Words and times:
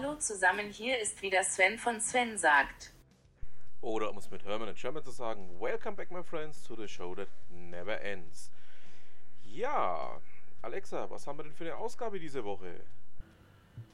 Hallo 0.00 0.14
zusammen, 0.14 0.70
hier 0.70 0.96
ist 1.00 1.22
wieder 1.22 1.42
Sven 1.42 1.76
von 1.76 2.00
Sven 2.00 2.38
sagt. 2.38 2.92
Oder 3.80 4.10
um 4.10 4.18
es 4.18 4.30
mit 4.30 4.44
Herman 4.44 4.68
in 4.68 4.76
German 4.76 5.02
zu 5.02 5.10
sagen, 5.10 5.60
Welcome 5.60 5.96
back 5.96 6.12
my 6.12 6.22
friends 6.22 6.62
to 6.62 6.76
the 6.76 6.86
show 6.86 7.16
that 7.16 7.26
never 7.48 8.00
ends. 8.00 8.52
Ja, 9.42 10.20
Alexa, 10.62 11.10
was 11.10 11.26
haben 11.26 11.40
wir 11.40 11.42
denn 11.42 11.52
für 11.52 11.64
eine 11.64 11.76
Ausgabe 11.76 12.20
diese 12.20 12.44
Woche? 12.44 12.80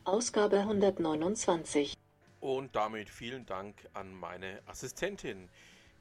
Ausgabe 0.05 0.59
129. 0.59 1.95
Und 2.41 2.77
damit 2.77 3.09
vielen 3.09 3.47
Dank 3.47 3.89
an 3.95 4.13
meine 4.13 4.61
Assistentin. 4.67 5.49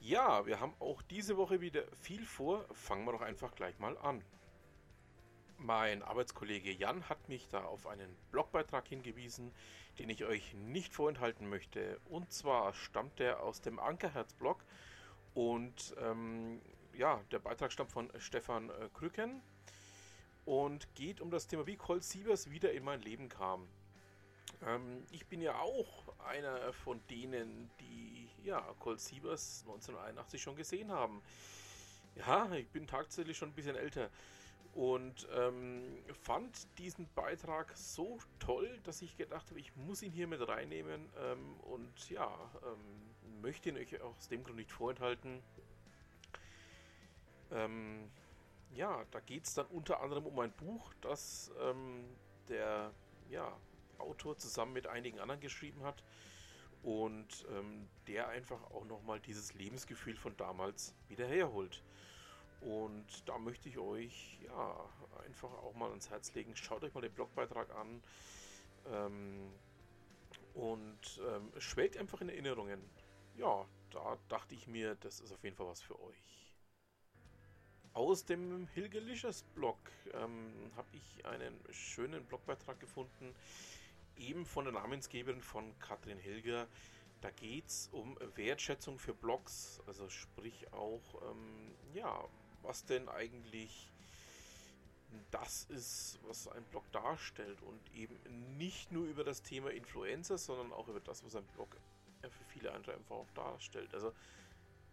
Ja, 0.02 0.46
wir 0.46 0.60
haben 0.60 0.74
auch 0.82 1.02
diese 1.04 1.38
Woche 1.38 1.62
wieder 1.62 1.84
viel 2.02 2.26
vor. 2.26 2.66
Fangen 2.74 3.06
wir 3.06 3.14
doch 3.14 3.22
einfach 3.22 3.56
gleich 3.56 3.80
mal 3.80 3.98
an. 4.00 4.22
Mein 5.64 6.04
Arbeitskollege 6.04 6.74
Jan 6.74 7.08
hat 7.08 7.30
mich 7.30 7.48
da 7.48 7.64
auf 7.64 7.88
einen 7.88 8.14
Blogbeitrag 8.32 8.86
hingewiesen, 8.86 9.54
den 9.98 10.10
ich 10.10 10.26
euch 10.26 10.54
nicht 10.56 10.94
vorenthalten 10.94 11.48
möchte. 11.48 12.02
Und 12.04 12.34
zwar 12.34 12.74
stammt 12.74 13.18
der 13.20 13.42
aus 13.42 13.62
dem 13.62 13.80
Ankerherz-Blog 13.80 14.62
und 15.34 15.96
ähm, 16.02 16.62
ja, 16.94 17.22
der 17.32 17.40
Beitrag 17.40 17.72
stammt 17.72 17.94
von 17.94 18.12
Stefan 18.18 18.72
äh, 18.72 18.90
Krücken 18.94 19.42
und 20.44 20.94
geht 20.96 21.22
um 21.22 21.32
das 21.32 21.48
Thema, 21.48 21.66
wie 21.66 21.78
Colt 21.78 22.04
Sievers 22.04 22.52
wieder 22.52 22.74
in 22.74 22.84
mein 22.84 23.00
Leben 23.00 23.30
kam. 23.30 23.66
Ähm, 24.68 25.06
ich 25.12 25.28
bin 25.28 25.40
ja 25.40 25.58
auch 25.60 26.14
einer 26.28 26.74
von 26.74 27.00
denen, 27.10 27.72
die 27.80 28.28
ja 28.44 28.60
Colt 28.80 29.00
Sievers 29.00 29.62
1981 29.62 30.42
schon 30.42 30.58
gesehen 30.58 30.92
haben. 30.92 31.22
Ja, 32.16 32.52
ich 32.52 32.68
bin 32.68 32.86
tatsächlich 32.86 33.38
schon 33.38 33.52
ein 33.52 33.56
bisschen 33.56 33.78
älter 33.78 34.10
und 34.74 35.28
ähm, 35.36 36.00
fand 36.24 36.68
diesen 36.80 37.08
Beitrag 37.14 37.72
so 37.78 38.18
toll, 38.40 38.80
dass 38.84 39.02
ich 39.02 39.16
gedacht 39.18 39.50
habe, 39.50 39.60
ich 39.60 39.76
muss 39.76 40.02
ihn 40.02 40.12
hier 40.12 40.28
mit 40.28 40.48
reinnehmen 40.48 41.10
ähm, 41.20 41.56
und 41.62 42.10
ja, 42.10 42.28
ähm, 42.66 43.42
möchte 43.42 43.70
ihn 43.70 43.78
euch 43.78 44.02
aus 44.02 44.30
dem 44.30 44.44
Grund 44.44 44.58
nicht 44.58 44.72
vorenthalten. 44.72 45.44
Ähm, 47.52 48.10
ja, 48.74 49.06
da 49.12 49.20
geht 49.20 49.46
es 49.46 49.54
dann 49.54 49.68
unter 49.68 50.02
anderem 50.02 50.26
um 50.26 50.40
ein 50.40 50.52
Buch, 50.52 50.92
das 51.02 51.52
ähm, 51.62 52.06
der 52.50 52.92
ja, 53.30 53.56
Autor 54.00 54.38
zusammen 54.38 54.74
mit 54.74 54.88
einigen 54.88 55.20
anderen 55.20 55.40
geschrieben 55.40 55.84
hat 55.84 56.04
und 56.82 57.46
ähm, 57.52 57.88
der 58.08 58.28
einfach 58.30 58.62
auch 58.72 58.86
nochmal 58.86 59.20
dieses 59.20 59.54
Lebensgefühl 59.54 60.16
von 60.16 60.36
damals 60.36 60.96
wieder 61.08 61.28
herholt. 61.28 61.84
Und 62.66 63.28
da 63.28 63.38
möchte 63.38 63.68
ich 63.68 63.78
euch 63.78 64.40
ja 64.42 64.90
einfach 65.26 65.52
auch 65.64 65.74
mal 65.74 65.90
ans 65.90 66.10
Herz 66.10 66.34
legen. 66.34 66.56
Schaut 66.56 66.84
euch 66.84 66.94
mal 66.94 67.02
den 67.02 67.14
Blogbeitrag 67.14 67.70
an 67.76 68.02
ähm, 68.92 69.52
und 70.54 71.22
ähm, 71.28 71.52
schwelgt 71.60 71.98
einfach 71.98 72.22
in 72.22 72.30
Erinnerungen. 72.30 72.82
Ja, 73.36 73.66
da 73.90 74.18
dachte 74.30 74.56
ich 74.56 74.68
mir, 74.68 74.96
das 74.96 75.20
ist 75.20 75.34
auf 75.34 75.44
jeden 75.44 75.56
Fall 75.56 75.68
was 75.68 75.82
für 75.82 76.00
euch. 76.00 76.54
Aus 77.94 78.26
dem 78.26 78.68
Hilgelicious 78.70 79.44
Blog 79.56 79.78
ähm, 80.14 80.72
habe 80.76 80.88
ich 80.94 81.26
einen 81.26 81.60
schönen 81.72 82.26
Blogbeitrag 82.26 82.80
gefunden, 82.80 83.36
eben 84.16 84.46
von 84.46 84.66
der 84.66 84.74
Namensgeberin 84.74 85.42
von 85.42 85.78
Katrin 85.80 86.18
Hilger. 86.18 86.68
Da 87.22 87.30
geht 87.32 87.68
es 87.68 87.90
um 87.92 88.18
Wertschätzung 88.36 89.00
für 89.00 89.14
Blogs, 89.14 89.80
also 89.86 90.10
sprich 90.10 90.72
auch, 90.74 91.22
ähm, 91.30 91.76
ja, 91.94 92.28
was 92.64 92.86
denn 92.86 93.10
eigentlich 93.10 93.92
das 95.32 95.66
ist, 95.66 96.20
was 96.28 96.48
ein 96.48 96.64
Blog 96.66 96.84
darstellt 96.92 97.62
und 97.62 97.80
eben 97.96 98.18
nicht 98.58 98.92
nur 98.92 99.06
über 99.06 99.24
das 99.24 99.42
Thema 99.44 99.70
Influencer, 99.72 100.38
sondern 100.38 100.74
auch 100.74 100.88
über 100.88 101.00
das, 101.00 101.24
was 101.24 101.36
ein 101.36 101.46
Blog 101.56 101.78
für 102.22 102.44
viele 102.46 102.72
andere 102.72 102.94
einfach 102.94 103.16
auch 103.16 103.32
darstellt. 103.36 103.94
Also 103.94 104.14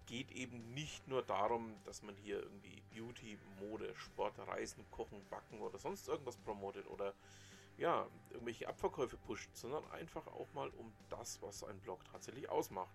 geht 0.06 0.32
eben 0.32 0.74
nicht 0.74 1.06
nur 1.06 1.22
darum, 1.22 1.74
dass 1.84 2.02
man 2.02 2.16
hier 2.16 2.42
irgendwie 2.42 2.82
Beauty, 2.92 3.38
Mode, 3.60 3.94
Sport, 3.96 4.38
Reisen, 4.40 4.84
Kochen, 4.90 5.24
Backen 5.30 5.60
oder 5.60 5.78
sonst 5.78 6.08
irgendwas 6.08 6.36
promotet 6.38 6.86
oder 6.88 7.14
ja, 7.78 8.06
irgendwelche 8.30 8.68
Abverkäufe 8.68 9.16
pusht, 9.16 9.48
sondern 9.54 9.88
einfach 9.92 10.26
auch 10.26 10.52
mal 10.52 10.68
um 10.70 10.92
das, 11.08 11.40
was 11.40 11.64
ein 11.64 11.78
Blog 11.80 12.04
tatsächlich 12.10 12.48
ausmacht. 12.48 12.94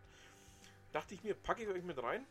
Dachte 0.91 1.13
ich 1.13 1.23
mir, 1.23 1.33
packe 1.33 1.63
ich 1.63 1.69
euch 1.69 1.83
mit 1.83 2.01
rein 2.03 2.25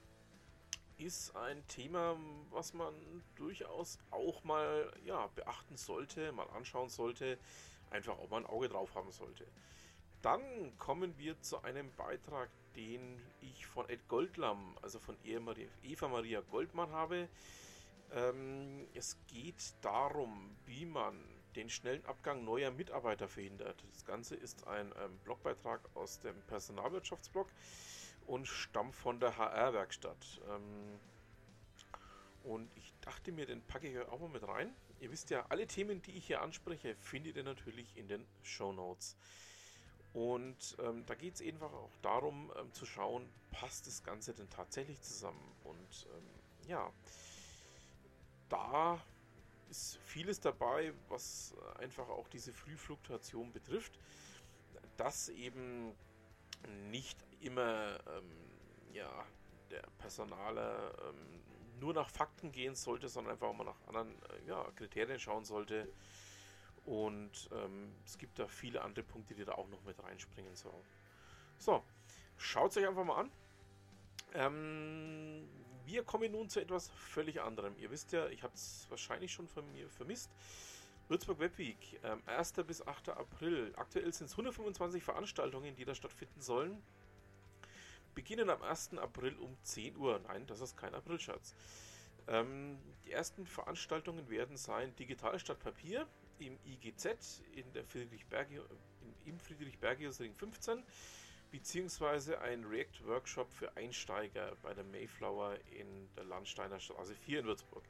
ist 0.99 1.35
ein 1.37 1.67
Thema, 1.69 2.17
was 2.51 2.75
man 2.75 2.95
durchaus 3.37 3.99
auch 4.11 4.45
mal 4.45 4.93
ja, 5.05 5.27
beachten 5.35 5.77
sollte, 5.77 6.33
mal 6.33 6.49
anschauen 6.51 6.89
sollte, 6.89 7.39
einfach 7.91 8.19
auch 8.19 8.29
mal 8.31 8.39
ein 8.39 8.47
Auge 8.47 8.69
drauf 8.69 8.95
haben 8.95 9.11
sollte. 9.11 9.47
Dann 10.23 10.77
kommen 10.79 11.19
wir 11.19 11.41
zu 11.41 11.63
einem 11.63 11.93
Beitrag, 11.97 12.49
den 12.77 13.21
ich 13.41 13.67
von 13.67 13.89
Ed 13.89 14.09
Goldlam, 14.09 14.77
also 14.83 14.99
von 14.99 15.17
Eva 15.23 16.09
Maria 16.09 16.41
Goldmann 16.41 16.91
habe. 16.91 17.29
Ähm, 18.13 18.87
es 18.95 19.19
geht 19.27 19.75
darum, 19.83 20.57
wie 20.67 20.87
man 20.87 21.23
den 21.57 21.69
schnellen 21.69 22.05
Abgang 22.07 22.45
neuer 22.45 22.71
Mitarbeiter 22.71 23.29
verhindert. 23.29 23.85
Das 23.93 24.05
Ganze 24.05 24.35
ist 24.35 24.67
ein 24.67 24.93
ähm, 24.99 25.19
Blogbeitrag 25.25 25.81
aus 25.95 26.21
dem 26.21 26.41
Personalwirtschaftsblog 26.43 27.49
und 28.27 28.47
stammt 28.47 28.95
von 28.95 29.21
der 29.21 29.37
HR-Werkstatt. 29.37 30.41
Ähm, 30.49 30.99
und 32.45 32.71
ich 32.77 32.93
dachte 33.01 33.33
mir, 33.33 33.47
den 33.47 33.63
packe 33.63 33.89
ich 33.89 33.99
auch 34.09 34.21
mal 34.21 34.29
mit 34.29 34.47
rein. 34.47 34.75
Ihr 35.01 35.11
wisst 35.11 35.31
ja, 35.31 35.47
alle 35.49 35.67
Themen, 35.67 36.03
die 36.03 36.13
ich 36.13 36.27
hier 36.27 36.43
anspreche, 36.43 36.95
findet 36.97 37.37
ihr 37.37 37.43
natürlich 37.43 37.97
in 37.97 38.09
den 38.09 38.27
Show 38.43 38.73
Notes. 38.73 39.17
Und 40.13 40.77
ähm, 40.79 41.05
da 41.07 41.15
geht 41.15 41.35
es 41.35 41.43
einfach 41.43 41.73
auch 41.73 41.91
darum, 42.01 42.53
ähm, 42.57 42.73
zu 42.73 42.87
schauen, 42.87 43.29
passt 43.51 43.87
das 43.87 44.05
Ganze 44.05 44.33
denn 44.33 44.49
tatsächlich 44.49 45.01
zusammen? 45.03 45.53
Und 45.65 46.07
ähm, 46.15 46.69
ja, 46.69 46.93
da 48.49 49.01
ist 49.71 49.99
vieles 50.05 50.39
dabei, 50.39 50.93
was 51.09 51.55
einfach 51.79 52.09
auch 52.09 52.29
diese 52.29 52.53
Frühfluktuation 52.53 53.53
betrifft, 53.53 53.99
dass 54.97 55.29
eben 55.31 55.93
nicht 56.91 57.19
immer 57.41 57.99
ähm, 58.09 58.31
ja, 58.93 59.11
der 59.71 59.83
Personaler 59.99 60.93
ähm, 61.09 61.81
nur 61.81 61.95
nach 61.95 62.09
Fakten 62.09 62.53
gehen 62.53 62.75
sollte, 62.75 63.09
sondern 63.09 63.33
einfach 63.33 63.49
auch 63.49 63.55
mal 63.55 63.65
nach 63.65 63.87
anderen 63.87 64.11
äh, 64.23 64.49
ja, 64.49 64.65
Kriterien 64.77 65.19
schauen 65.19 65.45
sollte. 65.45 65.89
Und 66.85 67.49
ähm, 67.53 67.95
es 68.05 68.19
gibt 68.19 68.39
da 68.39 68.47
viele 68.47 68.83
andere 68.83 69.05
Punkte, 69.05 69.35
die 69.35 69.45
da 69.45 69.53
auch 69.53 69.69
noch 69.69 69.83
mit 69.85 70.03
reinspringen 70.03 70.55
sollen. 70.55 70.85
So, 71.59 71.83
schaut 72.37 72.73
es 72.73 72.77
euch 72.77 72.87
einfach 72.87 73.05
mal 73.05 73.21
an. 73.21 73.31
Ähm, 74.35 75.49
wir 75.87 76.05
kommen 76.05 76.33
nun 76.33 76.49
zu 76.49 76.61
etwas 76.61 76.91
völlig 76.91 77.41
anderem. 77.41 77.75
Ihr 77.79 77.91
wisst 77.91 78.13
ja, 78.13 78.27
ich 78.29 78.43
habe 78.43 78.55
es 78.55 78.87
wahrscheinlich 78.91 79.33
schon 79.33 79.49
von 79.49 79.71
mir 79.73 79.89
vermisst. 79.89 80.31
Würzburg 81.09 81.39
Webweek, 81.39 82.01
ähm, 82.03 82.23
1. 82.27 82.65
bis 82.65 82.87
8. 82.87 83.11
April. 83.11 83.73
Aktuell 83.77 84.11
sind 84.13 84.27
es 84.27 84.33
125 84.33 85.03
Veranstaltungen, 85.03 85.77
die 85.77 85.85
da 85.85 85.95
stattfinden 85.95 86.41
sollen. 86.41 86.83
Beginnen 88.15 88.49
am 88.49 88.63
1. 88.63 88.97
April 88.97 89.37
um 89.37 89.55
10 89.65 89.97
Uhr. 89.99 90.19
Nein, 90.27 90.47
das 90.47 90.61
ist 90.61 90.77
kein 90.77 90.95
Aprilscherz. 90.95 91.55
Ähm, 92.27 92.79
die 93.05 93.13
ersten 93.13 93.47
Veranstaltungen 93.47 94.31
werden 94.31 94.57
sein 94.57 94.97
Digital 94.97 95.39
statt 95.39 95.59
Papier 95.59 96.07
im 96.39 96.59
IGZ 96.65 97.43
in 97.55 97.71
der 97.75 97.85
Friedrich 97.85 98.25
im 99.27 99.39
Friedrich-Bergius 99.41 100.21
Ring 100.21 100.35
15 100.35 100.83
beziehungsweise 101.51 102.41
ein 102.41 102.65
React-Workshop 102.65 103.53
für 103.53 103.77
Einsteiger 103.77 104.57
bei 104.63 104.75
der 104.75 104.85
Mayflower 104.85 105.57
in 105.71 106.09
der 106.17 106.25
Landsteiner 106.25 106.81
Straße 106.81 107.15
4 107.15 107.41
in 107.41 107.47
Würzburg. 107.47 107.85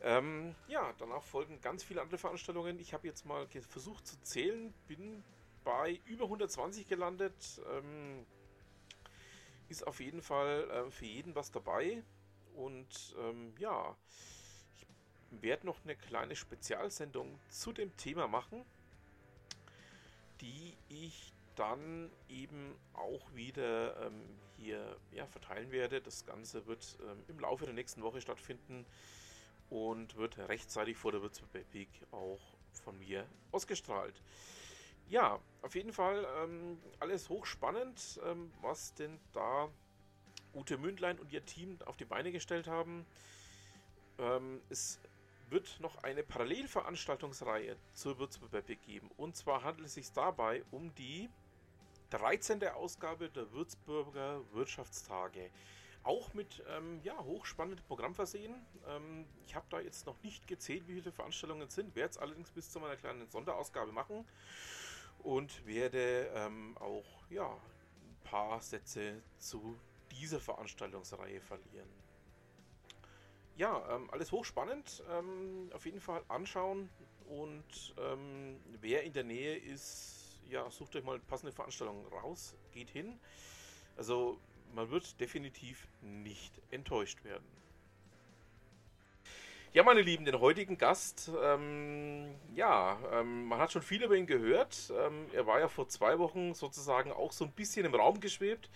Ähm, 0.00 0.54
ja, 0.68 0.92
danach 0.98 1.22
folgen 1.22 1.60
ganz 1.60 1.82
viele 1.82 2.00
andere 2.00 2.18
Veranstaltungen. 2.18 2.78
Ich 2.78 2.94
habe 2.94 3.06
jetzt 3.06 3.26
mal 3.26 3.46
versucht 3.68 4.06
zu 4.06 4.20
zählen, 4.22 4.72
bin 4.86 5.24
bei 5.64 6.00
über 6.06 6.24
120 6.24 6.88
gelandet. 6.88 7.60
Ähm, 7.70 8.24
ist 9.68 9.86
auf 9.86 10.00
jeden 10.00 10.22
Fall 10.22 10.70
äh, 10.70 10.90
für 10.90 11.04
jeden 11.04 11.34
was 11.34 11.50
dabei. 11.50 12.02
Und 12.54 13.14
ähm, 13.18 13.54
ja, 13.58 13.96
ich 14.74 14.86
werde 15.42 15.66
noch 15.66 15.84
eine 15.84 15.96
kleine 15.96 16.36
Spezialsendung 16.36 17.38
zu 17.50 17.72
dem 17.72 17.94
Thema 17.96 18.26
machen, 18.28 18.64
die 20.40 20.76
ich 20.88 21.32
dann 21.54 22.10
eben 22.28 22.76
auch 22.94 23.34
wieder 23.34 24.06
ähm, 24.06 24.22
hier 24.56 24.96
ja, 25.12 25.26
verteilen 25.26 25.70
werde. 25.70 26.00
Das 26.00 26.24
Ganze 26.24 26.66
wird 26.66 26.98
ähm, 27.02 27.22
im 27.28 27.40
Laufe 27.40 27.64
der 27.64 27.74
nächsten 27.74 28.02
Woche 28.02 28.20
stattfinden 28.20 28.86
und 29.70 30.16
wird 30.16 30.38
rechtzeitig 30.38 30.96
vor 30.96 31.12
der 31.12 31.22
Würzburg 31.22 31.50
Peak 31.70 31.88
auch 32.10 32.40
von 32.72 32.98
mir 32.98 33.26
ausgestrahlt. 33.52 34.22
Ja, 35.08 35.38
auf 35.62 35.74
jeden 35.74 35.92
Fall 35.92 36.26
ähm, 36.42 36.78
alles 37.00 37.28
hochspannend, 37.28 38.20
ähm, 38.26 38.52
was 38.60 38.94
denn 38.94 39.18
da 39.32 39.68
Ute 40.54 40.76
Mündlein 40.76 41.18
und 41.18 41.32
ihr 41.32 41.44
Team 41.44 41.78
auf 41.86 41.96
die 41.96 42.04
Beine 42.04 42.32
gestellt 42.32 42.66
haben. 42.66 43.06
Ähm, 44.18 44.60
es 44.68 44.98
wird 45.50 45.80
noch 45.80 46.02
eine 46.02 46.22
Parallelveranstaltungsreihe 46.22 47.76
zur 47.94 48.18
Würzburger 48.18 48.60
begeben. 48.62 49.10
Und 49.16 49.36
zwar 49.36 49.62
handelt 49.62 49.86
es 49.86 49.94
sich 49.94 50.12
dabei 50.12 50.62
um 50.70 50.94
die 50.94 51.28
13. 52.10 52.62
Ausgabe 52.68 53.28
der 53.28 53.50
Würzburger 53.52 54.42
Wirtschaftstage. 54.52 55.50
Auch 56.08 56.32
mit 56.32 56.64
ähm, 56.70 57.00
ja, 57.02 57.18
hochspannendem 57.22 57.84
Programm 57.84 58.14
versehen. 58.14 58.54
Ähm, 58.86 59.26
ich 59.46 59.54
habe 59.54 59.66
da 59.68 59.78
jetzt 59.78 60.06
noch 60.06 60.16
nicht 60.22 60.46
gezählt, 60.46 60.88
wie 60.88 60.94
viele 60.94 61.12
Veranstaltungen 61.12 61.60
es 61.68 61.74
sind, 61.74 61.94
werde 61.94 62.12
es 62.12 62.16
allerdings 62.16 62.50
bis 62.50 62.70
zu 62.72 62.80
meiner 62.80 62.96
kleinen 62.96 63.28
Sonderausgabe 63.28 63.92
machen 63.92 64.24
und 65.18 65.66
werde 65.66 66.30
ähm, 66.34 66.78
auch 66.78 67.04
ja, 67.28 67.52
ein 67.52 68.16
paar 68.24 68.58
Sätze 68.62 69.20
zu 69.36 69.78
dieser 70.10 70.40
Veranstaltungsreihe 70.40 71.42
verlieren. 71.42 71.90
Ja, 73.56 73.94
ähm, 73.94 74.08
alles 74.10 74.32
hochspannend. 74.32 75.02
Ähm, 75.10 75.70
auf 75.74 75.84
jeden 75.84 76.00
Fall 76.00 76.22
anschauen 76.28 76.88
und 77.28 77.94
ähm, 77.98 78.58
wer 78.80 79.02
in 79.02 79.12
der 79.12 79.24
Nähe 79.24 79.58
ist, 79.58 80.40
ja, 80.48 80.70
sucht 80.70 80.96
euch 80.96 81.04
mal 81.04 81.18
passende 81.18 81.52
Veranstaltungen 81.52 82.06
raus, 82.06 82.54
geht 82.72 82.88
hin. 82.88 83.20
Also 83.98 84.40
man 84.74 84.90
wird 84.90 85.20
definitiv 85.20 85.88
nicht 86.02 86.60
enttäuscht 86.70 87.24
werden. 87.24 87.46
Ja, 89.74 89.82
meine 89.82 90.00
Lieben, 90.00 90.24
den 90.24 90.40
heutigen 90.40 90.78
Gast, 90.78 91.30
ähm, 91.42 92.34
ja, 92.54 92.96
ähm, 93.12 93.44
man 93.46 93.58
hat 93.58 93.70
schon 93.70 93.82
viel 93.82 94.02
über 94.02 94.14
ihn 94.14 94.26
gehört. 94.26 94.90
Ähm, 94.90 95.26
er 95.34 95.46
war 95.46 95.60
ja 95.60 95.68
vor 95.68 95.88
zwei 95.88 96.18
Wochen 96.18 96.54
sozusagen 96.54 97.12
auch 97.12 97.32
so 97.32 97.44
ein 97.44 97.52
bisschen 97.52 97.84
im 97.84 97.94
Raum 97.94 98.18
geschwebt. 98.18 98.70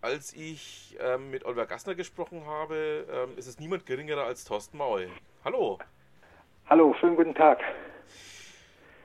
Als 0.00 0.32
ich 0.32 0.96
ähm, 1.00 1.30
mit 1.30 1.44
Oliver 1.44 1.66
Gassner 1.66 1.94
gesprochen 1.94 2.46
habe, 2.46 3.06
ähm, 3.10 3.36
ist 3.36 3.48
es 3.48 3.58
niemand 3.58 3.84
geringerer 3.84 4.24
als 4.24 4.44
Thorsten 4.44 4.78
Maul. 4.78 5.10
Hallo. 5.44 5.78
Hallo, 6.70 6.94
schönen 7.00 7.16
guten 7.16 7.34
Tag. 7.34 7.60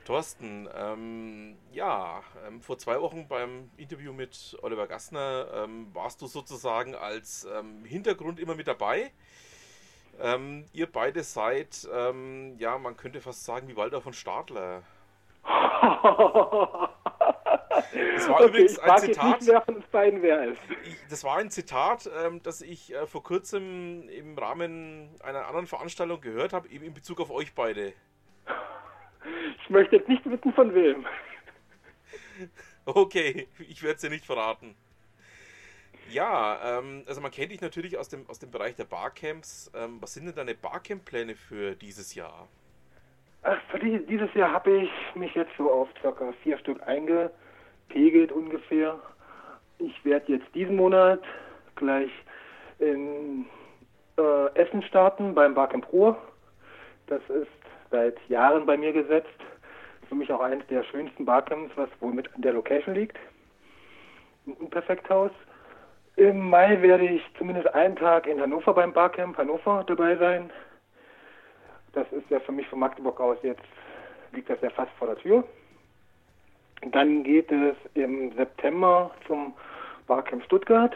Thorsten, 0.04 0.68
ähm, 0.74 1.56
ja, 1.72 2.22
ähm, 2.46 2.60
vor 2.60 2.78
zwei 2.78 3.00
Wochen 3.00 3.26
beim 3.26 3.70
Interview 3.76 4.12
mit 4.12 4.56
Oliver 4.62 4.86
Gassner 4.86 5.48
ähm, 5.54 5.92
warst 5.94 6.22
du 6.22 6.26
sozusagen 6.26 6.94
als 6.94 7.44
ähm, 7.44 7.84
Hintergrund 7.84 8.38
immer 8.38 8.54
mit 8.54 8.68
dabei. 8.68 9.10
Ähm, 10.20 10.66
ihr 10.72 10.90
beide 10.90 11.24
seid, 11.24 11.88
ähm, 11.92 12.56
ja, 12.58 12.78
man 12.78 12.96
könnte 12.96 13.20
fast 13.20 13.44
sagen, 13.44 13.68
wie 13.68 13.76
Walter 13.76 14.00
von 14.00 14.12
Stadler. 14.12 14.82
das 15.44 15.52
war 18.28 18.36
okay, 18.36 18.48
übrigens 18.48 18.78
ein 18.78 18.98
Zitat. 18.98 19.42
Ist. 19.42 19.50
das 21.10 21.24
war 21.24 21.38
ein 21.38 21.50
Zitat, 21.50 22.08
das 22.42 22.62
ich 22.62 22.94
äh, 22.94 23.06
vor 23.06 23.22
kurzem 23.22 24.08
im 24.08 24.38
Rahmen 24.38 25.10
einer 25.22 25.46
anderen 25.46 25.66
Veranstaltung 25.66 26.20
gehört 26.20 26.52
habe, 26.52 26.68
eben 26.68 26.84
in 26.84 26.94
Bezug 26.94 27.20
auf 27.20 27.30
euch 27.30 27.54
beide. 27.54 27.92
Ich 29.62 29.70
möchte 29.70 29.96
jetzt 29.96 30.08
nicht 30.08 30.24
wissen, 30.24 30.52
von 30.52 30.74
wem. 30.74 31.06
Okay, 32.86 33.48
ich 33.58 33.82
werde 33.82 33.94
es 33.94 34.00
dir 34.02 34.10
nicht 34.10 34.26
verraten. 34.26 34.74
Ja, 36.10 36.78
ähm, 36.78 37.02
also 37.06 37.20
man 37.20 37.30
kennt 37.30 37.50
dich 37.52 37.60
natürlich 37.60 37.96
aus 37.96 38.08
dem, 38.08 38.28
aus 38.28 38.38
dem 38.38 38.50
Bereich 38.50 38.76
der 38.76 38.84
Barcamps. 38.84 39.70
Ähm, 39.74 39.98
was 40.00 40.14
sind 40.14 40.26
denn 40.26 40.34
deine 40.34 40.54
Barcamp-Pläne 40.54 41.34
für 41.34 41.74
dieses 41.74 42.14
Jahr? 42.14 42.46
Ach, 43.42 43.58
für 43.70 43.78
die, 43.78 44.04
dieses 44.06 44.32
Jahr 44.34 44.52
habe 44.52 44.82
ich 44.82 44.90
mich 45.14 45.34
jetzt 45.34 45.52
so 45.56 45.70
auf 45.70 45.88
ca. 46.02 46.32
vier 46.42 46.58
Stück 46.58 46.82
eingepegelt 46.86 48.32
ungefähr. 48.32 48.98
Ich 49.78 50.04
werde 50.04 50.32
jetzt 50.32 50.54
diesen 50.54 50.76
Monat 50.76 51.22
gleich 51.76 52.10
in 52.78 53.46
äh, 54.18 54.54
Essen 54.54 54.82
starten 54.82 55.34
beim 55.34 55.54
Barcamp 55.54 55.90
Ruhr. 55.92 56.16
Das 57.06 57.22
ist 57.28 57.48
seit 57.94 58.18
Jahren 58.28 58.66
bei 58.66 58.76
mir 58.76 58.92
gesetzt. 58.92 59.38
Für 60.08 60.16
mich 60.16 60.30
auch 60.32 60.40
eines 60.40 60.66
der 60.66 60.82
schönsten 60.82 61.24
Barcamps, 61.24 61.70
was 61.76 61.88
wohl 62.00 62.12
mit 62.12 62.28
der 62.36 62.52
Location 62.52 62.94
liegt. 62.94 63.16
Ein 64.46 64.68
Perfekthaus. 64.68 65.30
Im 66.16 66.50
Mai 66.50 66.82
werde 66.82 67.06
ich 67.06 67.22
zumindest 67.38 67.72
einen 67.72 67.94
Tag 67.94 68.26
in 68.26 68.40
Hannover 68.40 68.74
beim 68.74 68.92
Barcamp 68.92 69.38
Hannover 69.38 69.84
dabei 69.86 70.16
sein. 70.16 70.50
Das 71.92 72.10
ist 72.10 72.28
ja 72.30 72.40
für 72.40 72.50
mich 72.50 72.66
von 72.66 72.80
Magdeburg 72.80 73.20
aus 73.20 73.38
jetzt, 73.42 73.62
liegt 74.32 74.50
das 74.50 74.60
ja 74.60 74.70
fast 74.70 74.90
vor 74.98 75.06
der 75.06 75.16
Tür. 75.18 75.44
Dann 76.90 77.22
geht 77.22 77.50
es 77.52 77.76
im 77.94 78.32
September 78.34 79.12
zum 79.28 79.54
Barcamp 80.08 80.42
Stuttgart. 80.44 80.94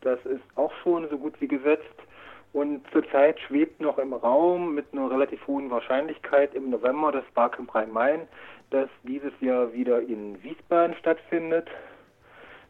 Das 0.00 0.18
ist 0.24 0.42
auch 0.54 0.72
schon 0.82 1.08
so 1.10 1.18
gut 1.18 1.38
wie 1.40 1.48
gesetzt. 1.48 1.98
Und 2.54 2.84
zurzeit 2.92 3.40
schwebt 3.40 3.80
noch 3.80 3.98
im 3.98 4.12
Raum 4.12 4.76
mit 4.76 4.86
einer 4.92 5.10
relativ 5.10 5.44
hohen 5.48 5.72
Wahrscheinlichkeit 5.72 6.54
im 6.54 6.70
November 6.70 7.10
das 7.10 7.24
Barcamp 7.34 7.74
Rhein-Main, 7.74 8.28
das 8.70 8.88
dieses 9.02 9.32
Jahr 9.40 9.72
wieder 9.72 10.00
in 10.00 10.40
Wiesbaden 10.40 10.94
stattfindet. 10.96 11.66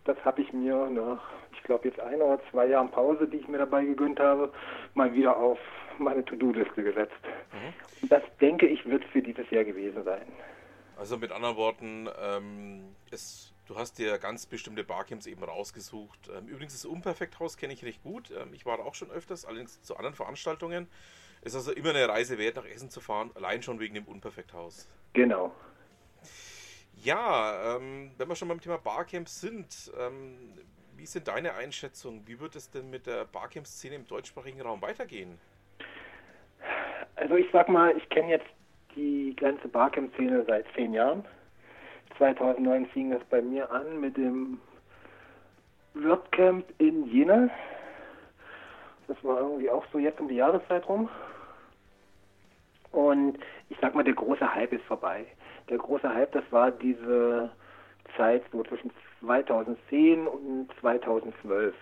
Das 0.04 0.16
habe 0.25 0.40
ich 0.40 0.54
mir 0.54 0.88
nach, 0.88 1.20
ich 1.52 1.62
glaube 1.64 1.88
jetzt 1.88 2.00
ein 2.00 2.22
oder 2.22 2.40
zwei 2.50 2.66
Jahren 2.66 2.90
Pause, 2.90 3.28
die 3.28 3.36
ich 3.36 3.46
mir 3.46 3.58
dabei 3.58 3.84
gegönnt 3.84 4.19
habe, 4.20 4.50
mal 4.94 5.12
wieder 5.12 5.36
auf 5.36 5.58
meine 5.98 6.25
To-Do-Liste 6.25 6.82
gesetzt. 6.82 7.12
Mhm. 7.52 8.08
Das 8.08 8.22
denke 8.40 8.66
ich 8.66 8.87
wird 8.88 9.04
für 9.04 9.20
dieses 9.20 9.50
Jahr 9.50 9.64
gewesen 9.64 10.02
sein. 10.02 10.26
Also 10.96 11.19
mit 11.19 11.30
anderen 11.30 11.56
Worten, 11.56 12.08
ähm, 12.22 12.96
es 13.10 13.53
Du 13.66 13.76
hast 13.76 13.99
dir 13.99 14.19
ganz 14.19 14.44
bestimmte 14.44 14.84
Barcamps 14.84 15.26
eben 15.26 15.43
rausgesucht. 15.43 16.31
Ähm, 16.37 16.49
übrigens, 16.49 16.75
das 16.75 16.84
Unperfekthaus 16.84 17.56
kenne 17.56 17.72
ich 17.72 17.82
recht 17.84 18.02
gut. 18.02 18.31
Ähm, 18.31 18.52
ich 18.52 18.66
war 18.66 18.78
auch 18.81 18.94
schon 18.94 19.11
öfters, 19.11 19.46
allerdings 19.46 19.81
zu 19.82 19.96
anderen 19.96 20.14
Veranstaltungen. 20.14 20.87
Es 21.40 21.55
ist 21.55 21.69
also 21.69 21.72
immer 21.72 21.90
eine 21.90 22.06
Reise 22.08 22.37
wert, 22.37 22.56
nach 22.56 22.66
Essen 22.66 22.90
zu 22.90 23.00
fahren, 23.00 23.31
allein 23.34 23.62
schon 23.62 23.81
wegen 23.81 23.94
dem 23.94 24.05
Unperfekthaus. 24.05 24.88
Genau. 25.14 25.55
Ja, 27.02 27.76
ähm, 27.76 28.12
wenn 28.19 28.28
wir 28.28 28.34
schon 28.34 28.49
beim 28.49 28.61
Thema 28.61 28.78
Barcamps 28.78 29.40
sind, 29.40 29.92
wie 30.97 31.06
sind 31.06 31.28
deine 31.28 31.54
Einschätzungen? 31.54 32.26
Wie 32.26 32.40
wird 32.40 32.56
es 32.56 32.71
denn 32.71 32.88
mit 32.88 33.06
der 33.06 33.26
Barcamp-Szene 33.26 33.97
im 33.97 34.06
deutschsprachigen 34.06 34.62
Raum 34.62 34.80
weitergehen? 34.80 35.38
Also 37.16 37.35
ich 37.37 37.47
sag 37.52 37.68
mal, 37.68 37.94
ich 37.97 38.09
kenne 38.09 38.30
jetzt 38.30 38.47
die 38.97 39.37
ganze 39.37 39.68
Barcamp-Szene 39.68 40.44
seit 40.47 40.64
zehn 40.75 40.94
Jahren. 40.94 41.25
2009 42.18 42.87
fing 42.87 43.11
das 43.11 43.23
bei 43.25 43.42
mir 43.42 43.71
an 43.71 44.00
mit 44.00 44.16
dem 44.16 44.61
WordCamp 45.94 46.64
in 46.78 47.06
Jena. 47.06 47.49
Das 49.06 49.23
war 49.23 49.38
irgendwie 49.40 49.71
auch 49.71 49.85
so 49.92 49.99
jetzt 49.99 50.21
um 50.21 50.28
die 50.28 50.37
Jahreszeit 50.37 50.88
rum. 50.88 51.09
Und 52.92 53.38
ich 53.68 53.76
sag 53.80 53.94
mal, 53.94 54.04
der 54.04 54.14
große 54.14 54.54
Hype 54.54 54.73
ist 54.73 54.85
vorbei. 54.85 55.26
Der 55.68 55.78
große 55.78 56.09
Hype, 56.09 56.33
das 56.33 56.44
war 56.50 56.71
diese 56.71 57.50
Zeit 58.16 58.42
so 58.52 58.62
zwischen 58.62 58.90
2010 59.21 60.26
und 60.26 60.68
2012. 60.80 61.75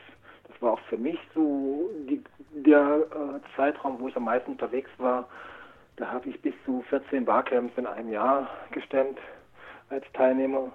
Das 0.49 0.63
war 0.63 0.73
auch 0.73 0.81
für 0.89 0.97
mich 0.97 1.19
so 1.35 1.91
die, 2.09 2.23
der 2.51 3.07
äh, 3.11 3.57
Zeitraum, 3.57 4.01
wo 4.01 4.09
ich 4.09 4.17
am 4.17 4.25
meisten 4.25 4.53
unterwegs 4.53 4.91
war. 4.99 5.29
Da 5.97 6.11
habe 6.11 6.29
ich 6.29 6.41
bis 6.41 6.55
zu 6.65 6.83
14 6.89 7.25
Barcamps 7.25 7.77
in 7.77 7.87
einem 7.87 8.11
Jahr 8.11 8.49
gestemmt 8.71 9.19
als 9.93 10.05
Teilnehmer. 10.15 10.73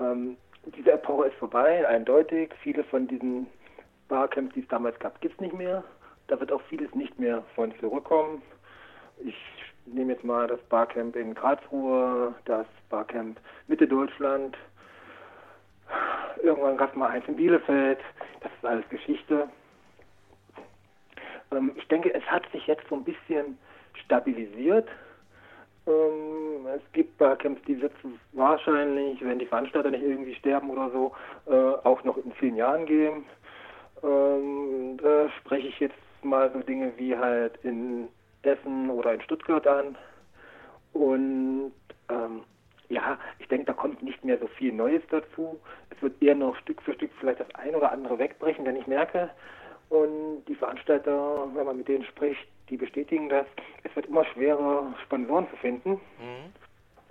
Ähm, 0.00 0.36
diese 0.76 0.92
Epoche 0.92 1.28
ist 1.28 1.36
vorbei, 1.36 1.86
eindeutig. 1.86 2.54
Viele 2.62 2.84
von 2.84 3.06
diesen 3.08 3.46
Barcamps, 4.08 4.54
die 4.54 4.60
es 4.60 4.68
damals 4.68 4.98
gab, 5.00 5.20
gibt 5.20 5.34
es 5.34 5.40
nicht 5.40 5.54
mehr. 5.54 5.82
Da 6.28 6.38
wird 6.38 6.52
auch 6.52 6.62
vieles 6.62 6.94
nicht 6.94 7.18
mehr 7.18 7.42
von 7.54 7.74
zurückkommen. 7.80 8.42
Ich 9.18 9.36
nehme 9.86 10.12
jetzt 10.12 10.24
mal 10.24 10.46
das 10.46 10.60
Barcamp 10.68 11.16
in 11.16 11.34
Karlsruhe, 11.34 12.34
das 12.44 12.66
Barcamp 12.88 13.40
Mitte 13.66 13.86
Deutschland. 13.86 14.56
Irgendwann 16.42 16.76
gab 16.76 16.90
es 16.90 16.96
mal 16.96 17.10
eins 17.10 17.26
in 17.26 17.36
Bielefeld. 17.36 17.98
Das 18.40 18.52
ist 18.52 18.64
alles 18.64 18.88
Geschichte. 18.88 19.48
Ähm, 21.50 21.72
ich 21.76 21.86
denke, 21.88 22.14
es 22.14 22.24
hat 22.24 22.48
sich 22.52 22.66
jetzt 22.66 22.88
so 22.88 22.96
ein 22.96 23.04
bisschen 23.04 23.58
stabilisiert. 24.04 24.88
Ähm, 25.86 26.66
es 26.74 26.92
gibt 26.92 27.18
Barcamps, 27.18 27.60
die 27.66 27.80
wird 27.80 27.92
wahrscheinlich, 28.32 29.22
wenn 29.24 29.38
die 29.38 29.46
Veranstalter 29.46 29.90
nicht 29.90 30.02
irgendwie 30.02 30.34
sterben 30.34 30.70
oder 30.70 30.90
so, 30.90 31.12
äh, 31.46 31.86
auch 31.86 32.02
noch 32.04 32.16
in 32.18 32.32
zehn 32.38 32.56
Jahren 32.56 32.86
geben. 32.86 33.24
Ähm, 34.02 34.96
da 35.02 35.28
spreche 35.40 35.68
ich 35.68 35.80
jetzt 35.80 35.94
mal 36.22 36.50
so 36.52 36.60
Dinge 36.60 36.92
wie 36.96 37.16
halt 37.16 37.58
in 37.62 38.08
Essen 38.42 38.90
oder 38.90 39.14
in 39.14 39.22
Stuttgart 39.22 39.66
an. 39.66 39.96
Und 40.92 41.72
ähm, 42.08 42.42
ja, 42.88 43.18
ich 43.38 43.48
denke, 43.48 43.66
da 43.66 43.72
kommt 43.72 44.02
nicht 44.02 44.24
mehr 44.24 44.38
so 44.38 44.46
viel 44.46 44.72
Neues 44.72 45.02
dazu. 45.10 45.58
Es 45.90 46.02
wird 46.02 46.22
eher 46.22 46.34
noch 46.34 46.56
Stück 46.56 46.82
für 46.82 46.92
Stück 46.94 47.10
vielleicht 47.18 47.40
das 47.40 47.54
ein 47.54 47.74
oder 47.74 47.90
andere 47.90 48.18
wegbrechen, 48.18 48.64
denn 48.64 48.76
ich 48.76 48.86
merke, 48.86 49.30
und 49.88 50.44
die 50.46 50.54
Veranstalter, 50.54 51.48
wenn 51.54 51.66
man 51.66 51.76
mit 51.76 51.88
denen 51.88 52.04
spricht, 52.04 52.46
die 52.68 52.76
bestätigen 52.76 53.28
das. 53.28 53.46
Es 53.84 53.94
wird 53.96 54.06
immer 54.06 54.24
schwerer, 54.26 54.94
Sponsoren 55.04 55.48
zu 55.50 55.56
finden. 55.56 55.90
Mhm. 55.90 56.52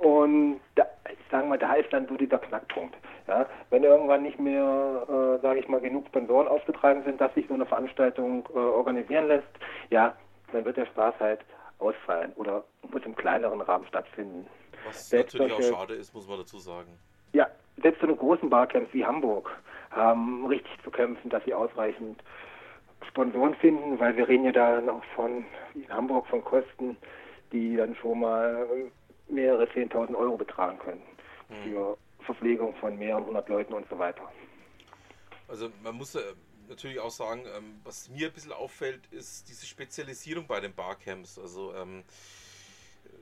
Und 0.06 0.60
da, 0.76 0.84
ich 1.12 1.18
sage 1.30 1.48
mal, 1.48 1.60
da 1.60 1.74
ist 1.76 1.94
dann 1.94 2.08
so 2.08 2.16
dieser 2.16 2.40
Knackpunkt. 2.40 2.96
Ja, 3.28 3.46
wenn 3.70 3.84
irgendwann 3.84 4.24
nicht 4.24 4.40
mehr, 4.40 5.06
äh, 5.08 5.42
sage 5.42 5.60
ich 5.60 5.68
mal, 5.68 5.80
genug 5.80 6.08
Sponsoren 6.08 6.48
aufgetragen 6.48 7.04
sind, 7.04 7.22
dass 7.22 7.34
sich 7.36 7.48
so 7.48 7.54
eine 7.54 7.68
Veranstaltung 7.68 8.48
äh, 8.54 8.58
organisieren 8.58 9.28
lässt, 9.28 9.48
ja, 9.92 10.16
dann 10.52 10.66
wird 10.66 10.78
der 10.78 10.88
Spaß 10.88 11.14
halt 11.20 11.42
ausfallen 11.78 12.34
oder 12.36 12.64
muss 12.92 13.04
im 13.04 13.16
kleineren 13.16 13.62
Rahmen 13.62 13.86
stattfinden. 13.88 14.48
Was 14.86 15.10
selbst 15.10 15.34
natürlich 15.36 15.54
solche, 15.54 15.74
auch 15.74 15.80
schade 15.82 15.94
ist, 15.94 16.14
muss 16.14 16.28
man 16.28 16.40
dazu 16.40 16.58
sagen. 16.58 16.98
Ja, 17.34 17.48
selbst 17.82 18.02
so 18.02 18.08
eine 18.08 18.16
großen 18.16 18.50
Barcamps 18.50 18.94
wie 18.94 19.06
Hamburg 19.06 19.52
haben 19.92 20.46
richtig 20.48 20.72
zu 20.84 20.90
kämpfen, 20.90 21.30
dass 21.30 21.44
sie 21.46 21.54
ausreichend 21.54 22.22
Sponsoren 23.08 23.56
finden, 23.56 24.00
weil 24.00 24.16
wir 24.16 24.28
reden 24.28 24.46
ja 24.46 24.52
da 24.52 24.82
noch 24.82 25.04
von 25.16 25.46
in 25.74 25.90
Hamburg 25.90 26.28
von 26.28 26.44
Kosten, 26.44 26.98
die 27.52 27.76
dann 27.76 27.96
schon 27.96 28.20
mal 28.20 28.68
mehrere 29.28 29.66
10.000 29.66 30.16
Euro 30.16 30.38
betragen 30.38 30.78
können 30.80 31.02
mhm. 31.50 31.56
für 31.64 31.98
Verpflegung 32.26 32.76
von 32.76 32.98
mehreren 32.98 33.26
hundert 33.26 33.50
Leuten 33.50 33.74
und 33.74 33.88
so 33.90 33.98
weiter. 33.98 34.32
Also 35.48 35.70
man 35.84 35.96
muss 35.96 36.16
äh, 36.16 36.22
natürlich 36.70 37.00
auch 37.00 37.12
sagen, 37.12 37.44
ähm, 37.58 37.82
was 37.84 38.10
mir 38.10 38.28
ein 38.28 38.34
bisschen 38.34 38.54
auffällt, 38.54 39.02
ist 39.12 39.50
diese 39.50 39.66
Spezialisierung 39.66 40.48
bei 40.48 40.60
den 40.60 40.74
Barcamps. 40.74 41.38
Also 41.38 41.74
ähm, 41.76 42.04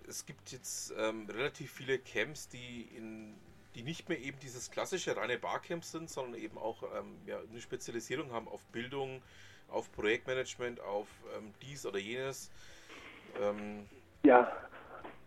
es 0.08 0.26
gibt 0.26 0.52
jetzt 0.52 0.94
ähm, 0.98 1.28
relativ 1.30 1.72
viele 1.72 2.00
Camps, 2.00 2.50
die 2.50 2.90
in 2.96 3.36
die 3.76 3.84
nicht 3.84 4.10
mehr 4.10 4.20
eben 4.20 4.40
dieses 4.40 4.72
klassische 4.72 5.16
reine 5.16 5.38
Barcamp 5.38 5.86
sind, 5.86 6.10
sondern 6.10 6.42
eben 6.42 6.58
auch 6.58 6.84
ähm, 6.98 7.16
ja, 7.26 7.40
eine 7.40 7.62
Spezialisierung 7.62 8.32
haben 8.32 8.48
auf 8.48 8.64
Bildung, 8.72 9.22
auf 9.72 9.92
Projektmanagement, 9.94 10.82
auf 10.82 11.08
ähm, 11.38 11.54
dies 11.62 11.86
oder 11.86 12.00
jenes. 12.00 12.52
Ähm, 13.42 13.86
ja, 14.24 14.52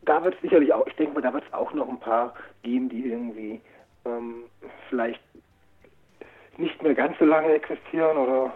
da 0.02 0.22
wird 0.24 0.34
es 0.34 0.40
sicherlich 0.40 0.72
auch, 0.72 0.86
ich 0.86 0.96
denke 0.96 1.14
mal, 1.14 1.22
da 1.22 1.32
wird 1.32 1.44
es 1.46 1.52
auch 1.52 1.72
noch 1.72 1.88
ein 1.88 2.00
paar 2.00 2.34
geben, 2.62 2.88
die 2.88 3.06
irgendwie 3.06 3.60
ähm, 4.04 4.44
vielleicht 4.88 5.20
nicht 6.58 6.82
mehr 6.82 6.94
ganz 6.94 7.18
so 7.18 7.24
lange 7.24 7.52
existieren 7.52 8.16
oder 8.16 8.52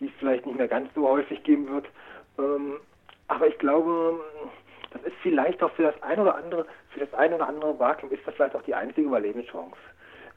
die 0.00 0.06
es 0.06 0.12
vielleicht 0.18 0.46
nicht 0.46 0.58
mehr 0.58 0.68
ganz 0.68 0.92
so 0.94 1.08
häufig 1.08 1.42
geben 1.44 1.68
wird. 1.68 1.86
Ähm, 2.38 2.78
aber 3.28 3.46
ich 3.46 3.58
glaube, 3.58 4.20
das 4.92 5.02
ist 5.02 5.16
vielleicht 5.22 5.62
auch 5.62 5.72
für 5.72 5.84
das 5.84 6.02
eine 6.02 6.22
oder 6.22 6.34
andere, 6.36 6.66
für 6.90 7.00
das 7.00 7.12
eine 7.14 7.36
oder 7.36 7.48
andere 7.48 7.78
Vakuum 7.78 8.10
ist 8.10 8.26
das 8.26 8.34
vielleicht 8.34 8.54
auch 8.54 8.62
die 8.62 8.74
einzige 8.74 9.06
Überlebenschance, 9.06 9.76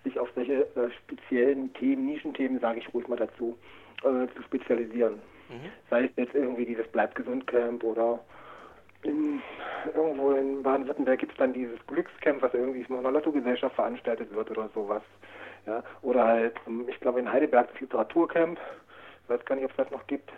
sich 0.03 0.19
auf 0.19 0.29
solche 0.35 0.63
äh, 0.75 0.89
speziellen 1.03 1.73
Themen, 1.73 2.05
Nischenthemen, 2.05 2.59
sage 2.59 2.79
ich 2.79 2.93
ruhig 2.93 3.07
mal 3.07 3.17
dazu, 3.17 3.57
äh, 4.03 4.27
zu 4.35 4.43
spezialisieren. 4.43 5.15
Mhm. 5.49 5.71
Sei 5.89 6.05
es 6.05 6.11
jetzt 6.15 6.35
irgendwie 6.35 6.65
dieses 6.65 6.87
Bleib 6.87 7.15
gesund 7.15 7.47
Camp 7.47 7.83
oder 7.83 8.19
in, 9.03 9.41
irgendwo 9.93 10.31
in 10.31 10.61
Baden-Württemberg 10.61 11.19
gibt 11.19 11.31
es 11.31 11.37
dann 11.37 11.53
dieses 11.53 11.79
Glückscamp, 11.87 12.41
was 12.41 12.53
irgendwie 12.53 12.83
von 12.83 12.99
einer 12.99 13.11
Lottogesellschaft 13.11 13.75
veranstaltet 13.75 14.33
wird 14.33 14.51
oder 14.51 14.69
sowas. 14.73 15.03
Ja, 15.65 15.83
oder 16.01 16.25
halt, 16.25 16.55
ähm, 16.67 16.85
ich 16.87 16.99
glaube 16.99 17.19
in 17.19 17.31
Heidelberg 17.31 17.71
das 17.71 17.79
Literaturcamp. 17.81 18.59
Ich 19.23 19.29
weiß 19.29 19.45
gar 19.45 19.55
nicht, 19.55 19.65
ob 19.65 19.71
es 19.71 19.77
das 19.77 19.91
noch 19.91 20.05
gibt. 20.07 20.31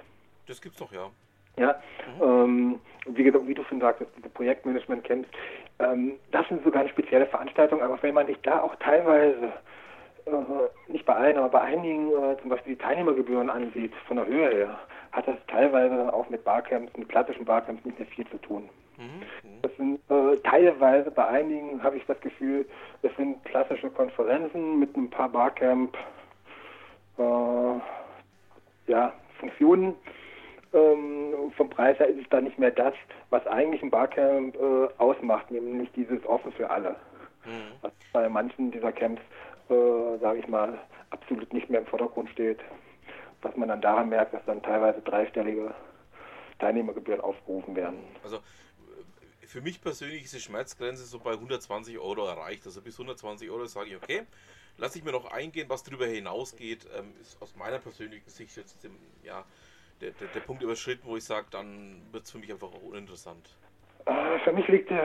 Das 0.47 0.61
gibt's 0.61 0.79
doch, 0.79 0.91
ja. 0.91 1.09
Ja, 1.57 1.75
mhm. 2.19 2.23
ähm, 2.23 2.79
wie, 3.07 3.25
wie, 3.25 3.53
du 3.53 3.63
schon 3.65 3.81
sagtest, 3.81 4.11
diese 4.17 4.29
Projektmanagement-Camps, 4.29 5.27
ähm, 5.79 6.13
das 6.31 6.47
sind 6.47 6.63
sogar 6.63 6.81
eine 6.81 6.89
spezielle 6.89 7.25
Veranstaltung, 7.25 7.81
aber 7.81 8.01
wenn 8.01 8.13
man 8.13 8.27
sich 8.27 8.37
da 8.43 8.61
auch 8.61 8.75
teilweise, 8.77 9.51
äh, 10.25 10.91
nicht 10.91 11.05
bei 11.05 11.15
allen, 11.15 11.37
aber 11.37 11.49
bei 11.49 11.61
einigen 11.61 12.09
äh, 12.11 12.37
zum 12.41 12.49
Beispiel 12.49 12.75
die 12.75 12.81
Teilnehmergebühren 12.81 13.49
ansieht, 13.49 13.93
von 14.07 14.17
der 14.17 14.27
Höhe 14.27 14.49
her, 14.49 14.79
hat 15.11 15.27
das 15.27 15.35
teilweise 15.47 15.95
dann 15.95 16.09
auch 16.09 16.29
mit 16.29 16.43
Barcamps, 16.43 16.95
mit 16.95 17.09
klassischen 17.09 17.45
Barcamps 17.45 17.83
nicht 17.83 17.99
mehr 17.99 18.07
viel 18.07 18.27
zu 18.27 18.37
tun. 18.37 18.69
Mhm. 18.97 19.23
Das 19.61 19.75
sind 19.77 19.99
äh, 20.09 20.37
teilweise 20.43 21.11
bei 21.11 21.27
einigen 21.27 21.81
habe 21.83 21.97
ich 21.97 22.05
das 22.05 22.19
Gefühl, 22.21 22.65
das 23.01 23.11
sind 23.17 23.43
klassische 23.45 23.89
Konferenzen 23.89 24.79
mit 24.79 24.95
ein 24.95 25.09
paar 25.09 25.29
Barcamp 25.29 25.97
äh, 27.17 28.91
ja, 28.91 29.13
Funktionen. 29.39 29.95
Ähm, 30.73 31.51
vom 31.57 31.69
Preis 31.69 31.99
her 31.99 32.07
ist 32.07 32.21
es 32.21 32.29
dann 32.29 32.45
nicht 32.45 32.57
mehr 32.57 32.71
das, 32.71 32.93
was 33.29 33.45
eigentlich 33.47 33.81
ein 33.83 33.89
Barcamp 33.89 34.55
äh, 34.55 34.87
ausmacht, 34.97 35.51
nämlich 35.51 35.91
dieses 35.93 36.25
offen 36.25 36.51
für 36.53 36.69
alle. 36.69 36.95
Mhm. 37.45 37.73
Was 37.81 37.91
bei 38.13 38.29
manchen 38.29 38.71
dieser 38.71 38.91
Camps, 38.91 39.21
äh, 39.69 40.17
sage 40.19 40.39
ich 40.39 40.47
mal, 40.47 40.79
absolut 41.09 41.51
nicht 41.53 41.69
mehr 41.69 41.81
im 41.81 41.87
Vordergrund 41.87 42.29
steht. 42.29 42.59
Was 43.41 43.55
man 43.57 43.69
dann 43.69 43.81
daran 43.81 44.09
merkt, 44.09 44.33
dass 44.33 44.45
dann 44.45 44.61
teilweise 44.61 45.01
dreistellige 45.01 45.73
Teilnehmergebühren 46.59 47.21
aufgerufen 47.21 47.75
werden. 47.75 47.99
Also 48.23 48.37
für 49.51 49.61
mich 49.61 49.81
persönlich 49.81 50.23
ist 50.23 50.33
die 50.33 50.39
Schmerzgrenze 50.39 51.03
so 51.03 51.19
bei 51.19 51.31
120 51.31 51.99
Euro 51.99 52.27
erreicht. 52.27 52.65
Also 52.65 52.81
bis 52.81 52.95
120 52.95 53.49
Euro 53.49 53.65
sage 53.65 53.89
ich, 53.89 53.95
okay, 53.97 54.21
lasse 54.77 54.99
ich 54.99 55.03
mir 55.03 55.11
noch 55.11 55.25
eingehen, 55.31 55.67
was 55.69 55.83
darüber 55.83 56.05
hinausgeht, 56.05 56.87
ähm, 56.97 57.13
ist 57.19 57.41
aus 57.41 57.55
meiner 57.55 57.79
persönlichen 57.79 58.29
Sicht 58.29 58.55
jetzt 58.55 58.87
ja, 59.23 59.43
der, 60.01 60.11
der, 60.11 60.27
der 60.27 60.39
Punkt 60.41 60.63
überschritten, 60.63 61.03
wo 61.05 61.15
ich 61.15 61.23
sage, 61.23 61.47
dann 61.51 62.01
wird 62.11 62.23
es 62.25 62.31
für 62.31 62.39
mich 62.39 62.51
einfach 62.51 62.67
auch 62.67 62.81
uninteressant. 62.81 63.55
Äh, 64.05 64.39
für 64.39 64.51
mich 64.51 64.67
liegt, 64.67 64.89
äh, 64.89 64.95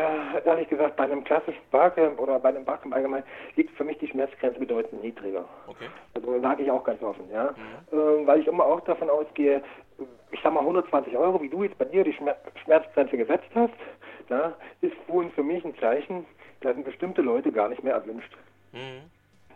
ehrlich 0.45 0.69
gesagt, 0.69 0.97
bei 0.97 1.05
einem 1.05 1.23
klassischen 1.23 1.61
Barcamp 1.71 2.19
oder 2.19 2.39
bei 2.39 2.49
einem 2.49 2.65
Barcamp 2.65 2.95
allgemein, 2.95 3.23
liegt 3.57 3.77
für 3.77 3.85
mich 3.85 3.99
die 3.99 4.09
Schmerzgrenze 4.09 4.59
bedeutend 4.59 5.03
niedriger. 5.03 5.45
Okay. 5.67 5.89
Also 6.15 6.41
sage 6.41 6.63
ich 6.63 6.71
auch 6.71 6.85
ganz 6.85 7.03
offen, 7.03 7.31
ja. 7.31 7.55
Mhm. 7.93 7.99
Äh, 7.99 8.27
weil 8.27 8.41
ich 8.41 8.47
immer 8.47 8.65
auch 8.65 8.81
davon 8.81 9.11
ausgehe, 9.11 9.63
ich 10.31 10.41
sag 10.43 10.53
mal 10.53 10.61
120 10.61 11.17
Euro, 11.17 11.41
wie 11.43 11.49
du 11.49 11.63
jetzt 11.63 11.79
bei 11.79 11.85
dir 11.85 12.05
die 12.05 12.17
Schmerzgrenze 12.65 13.17
gesetzt 13.17 13.51
hast, 13.55 13.75
ja, 14.29 14.55
ist 14.81 14.97
wohl 15.07 15.29
für 15.31 15.43
mich 15.43 15.65
ein 15.65 15.77
Zeichen, 15.79 16.27
da 16.61 16.73
sind 16.73 16.85
bestimmte 16.85 17.23
Leute 17.23 17.53
gar 17.53 17.69
nicht 17.69 17.85
mehr 17.85 17.95
erwünscht. 17.95 18.37
Mhm. 18.73 19.11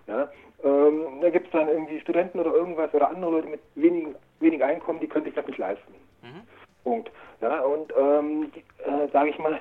Ja, 0.07 0.31
ähm, 0.65 1.21
da 1.21 1.31
gibt 1.31 1.47
es 1.47 1.53
dann 1.53 1.69
irgendwie 1.69 2.01
Studenten 2.01 2.41
oder 2.41 2.53
irgendwas 2.53 2.93
oder 2.95 3.11
andere 3.11 3.31
Leute 3.31 3.49
mit 3.49 3.61
wenig, 3.75 4.09
wenig 4.41 4.63
Einkommen, 4.65 5.01
die 5.01 5.07
können 5.07 5.25
sich 5.25 5.35
das 5.35 5.47
nicht 5.47 5.59
leisten. 5.59 5.95
Mhm. 6.23 6.43
Punkt. 6.83 7.11
Ja, 7.41 7.61
und 7.61 7.93
ähm, 7.97 8.51
äh, 8.85 9.09
sage 9.13 9.31
ich 9.31 9.39
mal, 9.39 9.61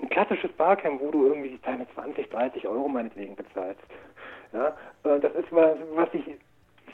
ein 0.00 0.08
klassisches 0.08 0.52
Barcamp, 0.52 1.00
wo 1.00 1.10
du 1.10 1.26
irgendwie 1.26 1.58
deine 1.62 1.86
20, 1.94 2.28
30 2.30 2.66
Euro 2.66 2.88
meinetwegen 2.88 3.36
bezahlst. 3.36 3.80
Ja, 4.52 4.68
äh, 5.04 5.20
das 5.20 5.34
ist 5.34 5.50
was, 5.50 5.76
was 5.94 6.10
sich 6.12 6.24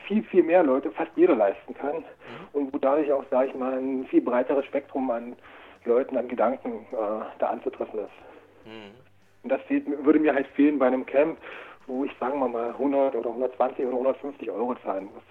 viel, 0.06 0.22
viel 0.24 0.42
mehr 0.42 0.62
Leute, 0.62 0.90
fast 0.90 1.10
jeder 1.16 1.36
leisten 1.36 1.74
kann. 1.74 1.96
Mhm. 1.96 2.04
Und 2.52 2.74
wo 2.74 2.78
dadurch 2.78 3.12
auch, 3.12 3.24
sage 3.30 3.48
ich 3.48 3.54
mal, 3.54 3.78
ein 3.78 4.06
viel 4.06 4.20
breiteres 4.20 4.64
Spektrum 4.66 5.10
an 5.10 5.36
Leuten, 5.84 6.16
an 6.16 6.28
Gedanken 6.28 6.86
äh, 6.92 7.24
da 7.38 7.46
anzutreffen 7.48 8.00
ist. 8.00 8.66
Mhm. 8.66 8.94
Und 9.42 9.52
das 9.52 9.62
fehlt, 9.62 9.86
würde 10.04 10.18
mir 10.18 10.34
halt 10.34 10.46
fehlen 10.48 10.78
bei 10.78 10.86
einem 10.86 11.06
Camp, 11.06 11.38
wo 11.86 12.04
ich, 12.04 12.12
sagen 12.18 12.38
wir 12.38 12.48
mal, 12.48 12.70
100 12.70 13.14
oder 13.14 13.30
120 13.30 13.84
oder 13.86 13.94
150 13.94 14.50
Euro 14.50 14.74
zahlen 14.84 15.06
muss. 15.06 15.22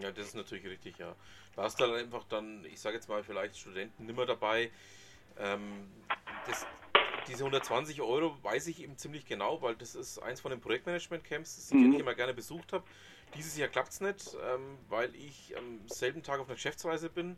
Ja, 0.00 0.10
das 0.12 0.28
ist 0.28 0.34
natürlich 0.34 0.66
richtig, 0.66 0.98
ja. 0.98 1.14
Du 1.54 1.62
hast 1.62 1.80
dann 1.80 1.92
einfach 1.94 2.24
dann, 2.24 2.64
ich 2.64 2.80
sage 2.80 2.96
jetzt 2.96 3.08
mal, 3.08 3.22
vielleicht 3.22 3.56
Studenten 3.56 4.06
nimmer 4.06 4.26
dabei. 4.26 4.70
Ähm, 5.38 5.88
das, 6.46 6.66
diese 7.28 7.44
120 7.44 8.00
Euro 8.02 8.36
weiß 8.42 8.66
ich 8.68 8.82
eben 8.82 8.96
ziemlich 8.96 9.26
genau, 9.26 9.60
weil 9.62 9.74
das 9.74 9.94
ist 9.94 10.18
eins 10.18 10.40
von 10.40 10.50
den 10.50 10.60
Projektmanagement-Camps, 10.60 11.68
die 11.68 11.76
mhm. 11.76 11.94
ich 11.94 12.00
immer 12.00 12.14
gerne 12.14 12.34
besucht 12.34 12.72
habe. 12.72 12.84
Dieses 13.34 13.56
Jahr 13.56 13.68
klappt 13.68 13.92
es 13.92 14.00
nicht, 14.00 14.36
ähm, 14.52 14.78
weil 14.88 15.14
ich 15.14 15.56
am 15.56 15.80
selben 15.88 16.22
Tag 16.22 16.40
auf 16.40 16.46
einer 16.46 16.54
Geschäftsreise 16.54 17.10
bin. 17.10 17.36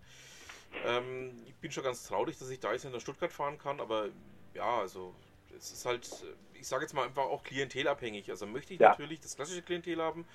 Ähm, 0.84 1.42
ich 1.46 1.54
bin 1.56 1.72
schon 1.72 1.84
ganz 1.84 2.04
traurig, 2.04 2.38
dass 2.38 2.50
ich 2.50 2.60
da 2.60 2.72
jetzt 2.72 2.84
in 2.84 2.92
der 2.92 3.00
Stuttgart 3.00 3.32
fahren 3.32 3.58
kann, 3.58 3.80
aber 3.80 4.08
ja, 4.54 4.78
also 4.78 5.14
es 5.56 5.72
ist 5.72 5.86
halt, 5.86 6.08
ich 6.54 6.66
sage 6.66 6.82
jetzt 6.84 6.92
mal 6.92 7.06
einfach 7.06 7.24
auch 7.24 7.42
klientelabhängig. 7.42 8.30
Also 8.30 8.46
möchte 8.46 8.74
ich 8.74 8.80
ja. 8.80 8.90
natürlich 8.90 9.20
das 9.20 9.36
klassische 9.36 9.62
Klientel 9.62 10.00
haben, 10.00 10.26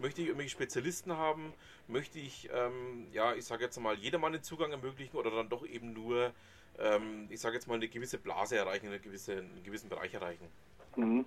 möchte 0.00 0.20
ich 0.20 0.28
irgendwelche 0.28 0.52
Spezialisten 0.52 1.16
haben, 1.16 1.52
möchte 1.86 2.18
ich, 2.18 2.48
ähm, 2.52 3.06
ja, 3.12 3.34
ich 3.34 3.44
sage 3.44 3.64
jetzt 3.64 3.78
mal, 3.80 3.94
jedermann 3.94 4.32
den 4.32 4.42
Zugang 4.42 4.72
ermöglichen 4.72 5.16
oder 5.16 5.30
dann 5.30 5.48
doch 5.48 5.66
eben 5.66 5.92
nur, 5.92 6.32
ähm, 6.78 7.26
ich 7.30 7.40
sage 7.40 7.54
jetzt 7.54 7.68
mal, 7.68 7.74
eine 7.74 7.88
gewisse 7.88 8.18
Blase 8.18 8.56
erreichen, 8.56 8.86
eine 8.86 8.98
gewisse, 8.98 9.32
einen 9.32 9.62
gewissen 9.64 9.88
Bereich 9.88 10.14
erreichen. 10.14 10.48
Mhm. 10.96 11.24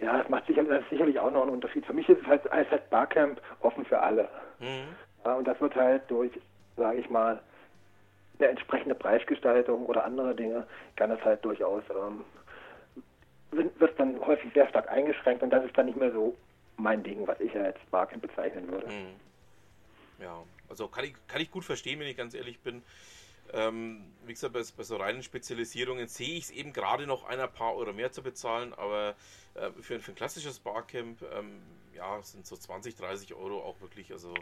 Ja, 0.00 0.18
das 0.18 0.28
macht 0.28 0.46
sicherlich, 0.46 0.70
das 0.70 0.88
sicherlich 0.90 1.18
auch 1.18 1.30
noch 1.30 1.42
einen 1.42 1.52
Unterschied. 1.52 1.86
Für 1.86 1.92
mich 1.92 2.08
ist 2.08 2.20
es 2.20 2.26
halt 2.26 2.50
als 2.50 2.70
halt 2.70 2.90
Barcamp 2.90 3.40
offen 3.60 3.84
für 3.84 4.00
alle. 4.00 4.28
Mhm. 4.58 4.88
Ja, 5.24 5.34
und 5.34 5.46
das 5.46 5.60
wird 5.60 5.74
halt 5.76 6.02
durch, 6.10 6.32
sage 6.76 6.98
ich 6.98 7.08
mal, 7.08 7.40
eine 8.38 8.48
entsprechende 8.48 8.94
Preisgestaltung 8.94 9.86
oder 9.86 10.04
andere 10.04 10.34
Dinge 10.34 10.66
kann 10.96 11.10
das 11.10 11.20
halt 11.24 11.44
durchaus 11.44 11.84
ähm, 11.90 12.24
wird 13.52 14.00
dann 14.00 14.18
häufig 14.26 14.52
sehr 14.54 14.66
stark 14.68 14.90
eingeschränkt 14.90 15.42
und 15.42 15.50
das 15.50 15.64
ist 15.64 15.76
dann 15.76 15.86
nicht 15.86 15.98
mehr 15.98 16.10
so 16.10 16.34
mein 16.76 17.02
Ding, 17.02 17.26
was 17.26 17.40
ich 17.40 17.52
ja 17.52 17.62
als 17.62 17.78
Barcamp 17.90 18.22
bezeichnen 18.22 18.68
würde. 18.68 18.86
Mhm. 18.88 19.14
Ja, 20.18 20.42
also 20.68 20.88
kann 20.88 21.04
ich, 21.04 21.14
kann 21.26 21.40
ich 21.40 21.50
gut 21.50 21.64
verstehen, 21.64 21.98
wenn 22.00 22.06
ich 22.06 22.16
ganz 22.16 22.34
ehrlich 22.34 22.60
bin. 22.60 22.82
Ähm, 23.52 24.04
wie 24.24 24.32
gesagt, 24.32 24.52
bei, 24.52 24.62
bei, 24.76 24.82
so 24.82 24.96
reinen 24.96 25.22
Spezialisierungen 25.22 26.06
sehe 26.06 26.36
ich 26.36 26.44
es 26.44 26.50
eben 26.50 26.72
gerade 26.72 27.06
noch 27.06 27.24
ein 27.24 27.38
paar 27.52 27.74
Euro 27.74 27.92
mehr 27.92 28.12
zu 28.12 28.22
bezahlen, 28.22 28.72
aber 28.74 29.14
äh, 29.54 29.70
für, 29.80 30.00
für, 30.00 30.12
ein 30.12 30.14
klassisches 30.14 30.58
Barcamp 30.60 31.22
ähm, 31.34 31.60
ja, 31.94 32.22
sind 32.22 32.46
so 32.46 32.56
20, 32.56 32.94
30 32.96 33.34
Euro 33.34 33.60
auch 33.60 33.80
wirklich, 33.80 34.12
also 34.12 34.32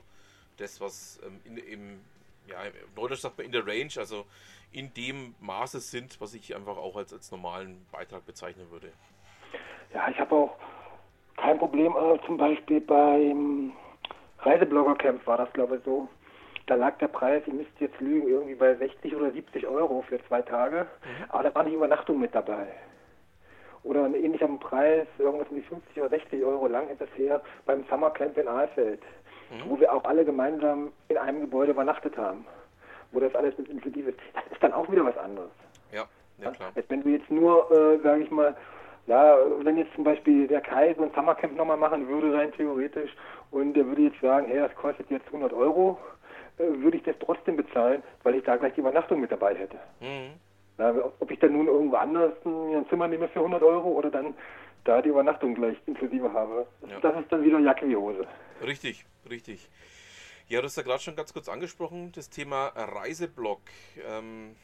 das, 0.58 0.80
was 0.80 1.18
ähm, 1.26 1.40
in, 1.44 1.56
im, 1.56 2.00
ja, 2.46 2.58
Neudeutsch 2.94 3.20
sagt 3.20 3.38
man 3.38 3.46
in 3.46 3.52
der 3.52 3.66
Range, 3.66 3.92
also 3.96 4.26
in 4.70 4.92
dem 4.94 5.34
Maße 5.40 5.80
sind, 5.80 6.20
was 6.20 6.34
ich 6.34 6.54
einfach 6.54 6.76
auch 6.76 6.96
als, 6.96 7.12
als 7.12 7.30
normalen 7.30 7.84
Beitrag 7.90 8.24
bezeichnen 8.26 8.70
würde. 8.70 8.92
Ja, 9.92 10.08
ich 10.08 10.18
habe 10.20 10.32
auch 10.34 10.56
kein 11.40 11.58
Problem, 11.58 11.92
äh, 11.92 12.18
zum 12.26 12.36
Beispiel 12.36 12.80
beim 12.80 13.72
Reiseblogger-Camp 14.40 15.26
war 15.26 15.38
das, 15.38 15.52
glaube 15.52 15.76
ich, 15.76 15.82
so 15.84 16.08
da 16.70 16.76
lag 16.76 16.96
der 16.98 17.08
Preis, 17.08 17.42
ich 17.46 17.52
müsste 17.52 17.84
jetzt 17.84 18.00
lügen, 18.00 18.28
irgendwie 18.28 18.54
bei 18.54 18.74
60 18.76 19.16
oder 19.16 19.32
70 19.32 19.66
Euro 19.66 20.02
für 20.02 20.24
zwei 20.28 20.40
Tage. 20.40 20.86
Aber 21.28 21.42
da 21.42 21.54
war 21.54 21.62
eine 21.62 21.74
Übernachtung 21.74 22.20
mit 22.20 22.32
dabei. 22.32 22.68
Oder 23.82 24.04
ein 24.04 24.14
ähnlicher 24.14 24.46
Preis, 24.46 25.08
irgendwas 25.18 25.48
um 25.48 25.56
die 25.56 25.62
50 25.62 25.98
oder 25.98 26.10
60 26.10 26.44
Euro 26.44 26.68
lang 26.68 26.88
ist 26.88 27.00
das 27.00 27.08
her, 27.16 27.40
beim 27.66 27.84
Summercamp 27.90 28.38
in 28.38 28.46
Aalfeld, 28.46 29.02
wo 29.66 29.80
wir 29.80 29.92
auch 29.92 30.04
alle 30.04 30.24
gemeinsam 30.24 30.92
in 31.08 31.16
einem 31.16 31.40
Gebäude 31.40 31.72
übernachtet 31.72 32.16
haben. 32.16 32.46
Wo 33.10 33.18
das 33.18 33.34
alles 33.34 33.58
mit 33.58 33.68
inklusive 33.68 34.10
ist. 34.10 34.20
Das 34.34 34.44
ist 34.52 34.62
dann 34.62 34.72
auch 34.72 34.88
wieder 34.92 35.04
was 35.04 35.18
anderes. 35.18 35.50
Ja, 35.90 36.04
ja 36.38 36.52
klar. 36.52 36.70
Wenn 36.88 37.02
du 37.02 37.08
jetzt 37.08 37.28
nur, 37.30 37.68
äh, 37.72 37.98
sage 38.00 38.22
ich 38.22 38.30
mal, 38.30 38.56
ja, 39.06 39.36
wenn 39.62 39.76
jetzt 39.76 39.94
zum 39.94 40.04
Beispiel 40.04 40.46
der 40.46 40.60
Kai 40.60 40.94
so 40.94 41.02
ein 41.02 41.10
Summercamp 41.14 41.56
nochmal 41.56 41.76
machen 41.76 42.06
würde, 42.08 42.36
rein 42.36 42.52
theoretisch, 42.52 43.10
und 43.50 43.74
der 43.74 43.86
würde 43.86 44.02
jetzt 44.02 44.20
sagen, 44.20 44.46
hey, 44.48 44.58
das 44.60 44.74
kostet 44.74 45.10
jetzt 45.10 45.26
100 45.26 45.52
Euro, 45.52 45.98
äh, 46.58 46.82
würde 46.82 46.98
ich 46.98 47.02
das 47.02 47.16
trotzdem 47.20 47.56
bezahlen, 47.56 48.02
weil 48.22 48.36
ich 48.36 48.44
da 48.44 48.56
gleich 48.56 48.74
die 48.74 48.80
Übernachtung 48.80 49.20
mit 49.20 49.32
dabei 49.32 49.54
hätte. 49.54 49.78
Mhm. 50.00 50.34
Ja, 50.78 50.94
ob 51.18 51.30
ich 51.30 51.38
dann 51.38 51.52
nun 51.52 51.66
irgendwo 51.66 51.96
anders 51.96 52.32
ein 52.44 52.86
Zimmer 52.88 53.08
nehme 53.08 53.28
für 53.28 53.40
100 53.40 53.62
Euro 53.62 53.88
oder 53.88 54.10
dann 54.10 54.34
da 54.84 55.02
die 55.02 55.10
Übernachtung 55.10 55.54
gleich 55.54 55.76
inklusive 55.86 56.32
habe. 56.32 56.66
Ja. 56.88 57.00
Das 57.00 57.20
ist 57.20 57.30
dann 57.30 57.44
wieder 57.44 57.58
Jacke 57.58 57.86
wie 57.86 57.96
Hose. 57.96 58.26
Richtig, 58.64 59.04
richtig. 59.28 59.68
Ja, 60.48 60.60
du 60.60 60.64
hast 60.64 60.76
ja 60.76 60.82
gerade 60.82 61.00
schon 61.00 61.16
ganz 61.16 61.32
kurz 61.32 61.48
angesprochen, 61.48 62.12
das 62.14 62.30
Thema 62.30 62.72
Reiseblog. 62.74 63.60
Ähm, 64.08 64.56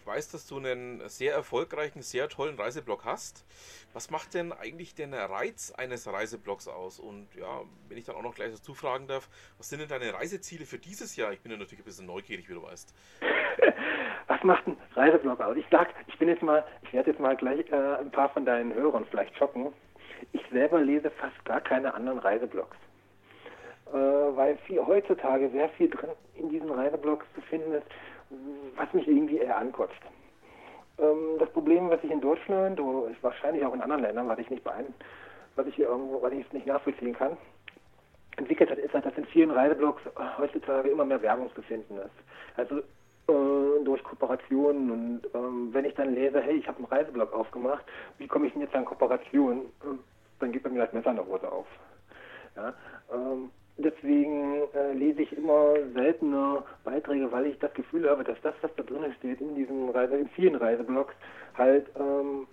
ich 0.00 0.06
weiß, 0.06 0.30
dass 0.30 0.46
du 0.46 0.56
einen 0.56 1.06
sehr 1.10 1.34
erfolgreichen, 1.34 2.00
sehr 2.00 2.28
tollen 2.30 2.56
Reiseblog 2.56 3.04
hast. 3.04 3.44
Was 3.92 4.10
macht 4.10 4.32
denn 4.32 4.50
eigentlich 4.50 4.94
den 4.94 5.12
Reiz 5.12 5.72
eines 5.76 6.10
Reiseblogs 6.10 6.68
aus? 6.68 6.98
Und 6.98 7.28
ja, 7.34 7.60
wenn 7.88 7.98
ich 7.98 8.06
dann 8.06 8.16
auch 8.16 8.22
noch 8.22 8.34
gleich 8.34 8.50
dazu 8.50 8.72
fragen 8.72 9.08
darf, 9.08 9.28
was 9.58 9.68
sind 9.68 9.80
denn 9.80 9.88
deine 9.88 10.14
Reiseziele 10.14 10.64
für 10.64 10.78
dieses 10.78 11.16
Jahr? 11.16 11.32
Ich 11.32 11.40
bin 11.40 11.52
ja 11.52 11.58
natürlich 11.58 11.80
ein 11.80 11.84
bisschen 11.84 12.06
neugierig, 12.06 12.48
wie 12.48 12.54
du 12.54 12.62
weißt. 12.62 12.94
Was 14.28 14.44
macht 14.44 14.64
ein 14.68 14.76
Reiseblog 14.94 15.40
aus? 15.40 15.56
Ich 15.56 15.66
sag, 15.72 15.88
ich 16.06 16.16
bin 16.18 16.28
jetzt 16.28 16.42
mal, 16.42 16.64
ich 16.82 16.92
werde 16.92 17.10
jetzt 17.10 17.20
mal 17.20 17.36
gleich 17.36 17.68
äh, 17.70 17.96
ein 17.96 18.12
paar 18.12 18.28
von 18.28 18.46
deinen 18.46 18.72
Hörern 18.72 19.04
vielleicht 19.10 19.36
schocken. 19.36 19.72
Ich 20.32 20.42
selber 20.52 20.80
lese 20.80 21.10
fast 21.10 21.44
gar 21.44 21.60
keine 21.60 21.92
anderen 21.92 22.20
Reiseblogs. 22.20 22.76
Äh, 23.88 23.96
weil 23.96 24.56
viel, 24.66 24.80
heutzutage 24.80 25.50
sehr 25.50 25.68
viel 25.70 25.90
drin 25.90 26.10
in 26.36 26.48
diesen 26.48 26.70
Reiseblogs 26.70 27.26
zu 27.34 27.40
finden 27.40 27.72
ist, 27.72 27.86
was 28.76 28.92
mich 28.92 29.06
irgendwie 29.08 29.38
eher 29.38 29.56
ankotzt. 29.58 30.00
Ähm, 30.98 31.38
das 31.38 31.50
Problem, 31.50 31.90
was 31.90 32.02
ich 32.02 32.10
in 32.10 32.20
Deutschland 32.20 32.80
oder 32.80 33.12
wahrscheinlich 33.22 33.64
auch 33.64 33.74
in 33.74 33.80
anderen 33.80 34.02
Ländern, 34.02 34.28
was 34.28 34.38
ich 34.38 34.50
nicht 34.50 34.64
beein, 34.64 34.86
was 35.56 35.66
ich 35.66 35.78
irgendwo, 35.78 36.22
was 36.22 36.32
ich 36.32 36.52
nicht 36.52 36.66
nachvollziehen 36.66 37.14
kann, 37.14 37.36
entwickelt 38.36 38.70
hat, 38.70 38.78
ist 38.78 38.94
halt, 38.94 39.04
dass 39.04 39.16
in 39.16 39.26
vielen 39.26 39.50
Reiseblogs 39.50 40.02
heutzutage 40.38 40.88
immer 40.88 41.04
mehr 41.04 41.22
Werbung 41.22 41.52
zu 41.54 41.62
finden 41.62 41.98
ist. 41.98 42.10
Also 42.56 42.78
äh, 42.78 43.84
durch 43.84 44.02
Kooperationen 44.02 44.90
und 44.90 45.22
ähm, 45.34 45.68
wenn 45.72 45.84
ich 45.84 45.94
dann 45.94 46.14
lese, 46.14 46.40
hey, 46.40 46.56
ich 46.56 46.66
habe 46.68 46.78
einen 46.78 46.86
Reiseblog 46.86 47.32
aufgemacht, 47.32 47.84
wie 48.18 48.26
komme 48.26 48.46
ich 48.46 48.52
denn 48.52 48.62
jetzt 48.62 48.74
an 48.74 48.84
Kooperationen? 48.84 49.62
Ähm, 49.84 50.00
Dann 50.38 50.52
geht 50.52 50.62
bei 50.62 50.70
mir 50.70 50.84
das 50.84 50.92
Messer 50.92 51.10
in 51.10 51.16
der 51.16 51.26
Hose 51.26 51.50
auf. 51.50 51.66
Ja, 52.56 52.74
ähm, 53.12 53.50
deswegen 53.82 54.62
äh, 54.74 54.92
lese 54.92 55.22
ich 55.22 55.36
immer 55.36 55.74
seltener 55.94 56.64
Beiträge, 56.84 57.30
weil 57.32 57.46
ich 57.46 57.58
das 57.58 57.72
Gefühl 57.74 58.08
habe, 58.08 58.24
dass 58.24 58.40
das, 58.42 58.54
was 58.62 58.74
da 58.76 58.82
drin 58.82 59.12
steht 59.18 59.40
in 59.40 59.54
diesen 59.54 59.90
Reise, 59.90 60.16
in 60.16 60.28
vielen 60.30 60.54
Reiseblogs, 60.54 61.14
halt 61.56 61.86
ähm, 61.98 62.46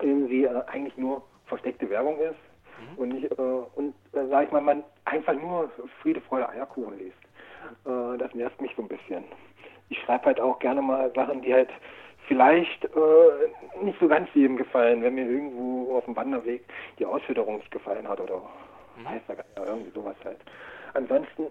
irgendwie 0.00 0.44
äh, 0.44 0.62
eigentlich 0.66 0.96
nur 0.96 1.22
versteckte 1.46 1.88
Werbung 1.90 2.18
ist 2.20 2.38
und 2.96 3.10
nicht 3.10 3.30
äh, 3.30 3.42
und 3.42 3.94
äh, 4.12 4.26
sag 4.28 4.46
ich 4.46 4.52
mal, 4.52 4.60
man 4.60 4.84
einfach 5.04 5.34
nur 5.34 5.70
Friede, 6.02 6.20
Freude, 6.20 6.48
Eierkuchen 6.48 6.98
liest. 6.98 7.16
Äh, 7.84 8.18
das 8.18 8.34
nervt 8.34 8.60
mich 8.60 8.72
so 8.76 8.82
ein 8.82 8.88
bisschen. 8.88 9.24
Ich 9.88 9.98
schreibe 10.00 10.26
halt 10.26 10.40
auch 10.40 10.58
gerne 10.58 10.82
mal 10.82 11.10
Sachen, 11.14 11.42
die 11.42 11.52
halt 11.52 11.70
vielleicht 12.26 12.84
äh, 12.84 13.84
nicht 13.84 13.98
so 13.98 14.06
ganz 14.06 14.28
jedem 14.34 14.56
gefallen, 14.56 15.02
wenn 15.02 15.14
mir 15.14 15.28
irgendwo 15.28 15.96
auf 15.96 16.04
dem 16.04 16.14
Wanderweg 16.14 16.62
die 16.98 17.06
Ausführung 17.06 17.56
nicht 17.56 17.70
gefallen 17.70 18.06
hat 18.06 18.20
oder 18.20 18.42
weiß 19.04 19.22
nicht, 19.28 19.42
irgendwie 19.56 19.90
sowas 19.90 20.16
halt. 20.24 20.38
Ansonsten 20.94 21.46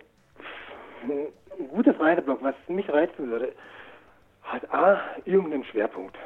ein 1.03 1.67
gutes 1.69 1.99
Reiseblog, 1.99 2.39
was 2.41 2.55
mich 2.67 2.89
reizen 2.89 3.29
würde, 3.29 3.53
hat 4.43 4.73
A, 4.73 4.99
irgendeinen 5.25 5.63
Schwerpunkt. 5.65 6.17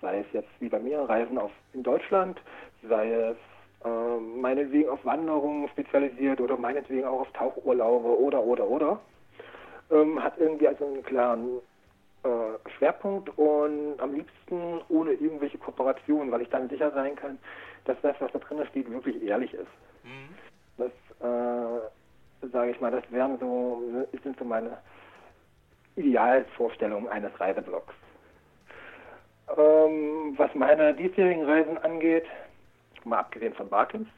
Sei 0.00 0.20
es 0.20 0.26
jetzt 0.32 0.50
wie 0.60 0.68
bei 0.68 0.78
mir 0.78 1.00
Reisen 1.00 1.38
auf 1.38 1.52
in 1.72 1.82
Deutschland, 1.82 2.40
sei 2.88 3.12
es 3.12 3.36
äh, 3.84 4.18
meinetwegen 4.18 4.88
auf 4.88 5.04
Wanderungen 5.04 5.68
spezialisiert 5.68 6.40
oder 6.40 6.56
meinetwegen 6.56 7.04
auch 7.04 7.20
auf 7.20 7.32
Tauchurlaube 7.32 8.18
oder 8.18 8.42
oder 8.42 8.68
oder. 8.68 9.00
Ähm, 9.90 10.22
hat 10.22 10.38
irgendwie 10.38 10.68
also 10.68 10.86
einen 10.86 11.02
klaren 11.02 11.60
äh, 12.24 12.70
Schwerpunkt 12.76 13.30
und 13.38 14.00
am 14.00 14.14
liebsten 14.14 14.80
ohne 14.88 15.12
irgendwelche 15.12 15.58
Kooperationen, 15.58 16.32
weil 16.32 16.42
ich 16.42 16.48
dann 16.48 16.68
sicher 16.68 16.90
sein 16.92 17.14
kann, 17.16 17.38
dass 17.84 17.96
das, 18.02 18.16
was 18.18 18.32
da 18.32 18.38
drin 18.38 18.64
steht, 18.70 18.90
wirklich 18.90 19.22
ehrlich 19.22 19.52
ist. 19.54 19.68
Mhm. 20.04 20.34
Das, 20.76 20.92
äh, 21.20 22.48
sage 22.52 22.70
ich 22.70 22.80
mal, 22.80 22.90
das 22.90 23.10
wären 23.10 23.38
so, 23.38 24.06
das 24.12 24.22
sind 24.22 24.38
so 24.38 24.44
meine 24.44 24.78
Idealvorstellungen 25.96 27.08
eines 27.08 27.38
Reiseblogs. 27.40 27.94
Ähm, 29.56 30.34
was 30.36 30.54
meine 30.54 30.94
diesjährigen 30.94 31.44
Reisen 31.44 31.78
angeht, 31.78 32.24
mal 33.04 33.18
abgesehen 33.18 33.54
von 33.54 33.68
Barkins, 33.68 34.08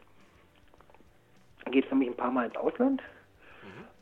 geht 1.71 1.85
es 1.85 1.89
für 1.89 1.97
mich 1.97 2.09
ein 2.09 2.17
paar 2.17 2.31
Mal 2.31 2.47
ins 2.47 2.57
Ausland. 2.57 3.03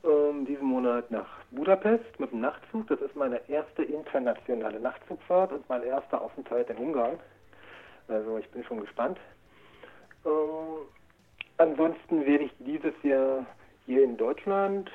Ähm, 0.04 0.44
diesen 0.44 0.66
Monat 0.66 1.10
nach 1.10 1.26
Budapest 1.50 2.20
mit 2.20 2.30
dem 2.30 2.40
Nachtzug. 2.40 2.86
Das 2.88 3.00
ist 3.00 3.16
meine 3.16 3.40
erste 3.48 3.82
internationale 3.84 4.78
Nachtzugfahrt 4.78 5.52
und 5.52 5.66
mein 5.70 5.82
erster 5.82 6.20
Aufenthalt 6.20 6.68
in 6.68 6.76
Ungarn. 6.76 7.18
Also 8.08 8.36
ich 8.36 8.50
bin 8.50 8.62
schon 8.64 8.80
gespannt. 8.82 9.18
Ähm, 10.26 10.86
ansonsten 11.64 12.26
werde 12.26 12.44
ich 12.44 12.52
dieses 12.58 12.94
Jahr 13.02 13.46
hier 13.86 14.04
in 14.04 14.16
Deutschland 14.16 14.90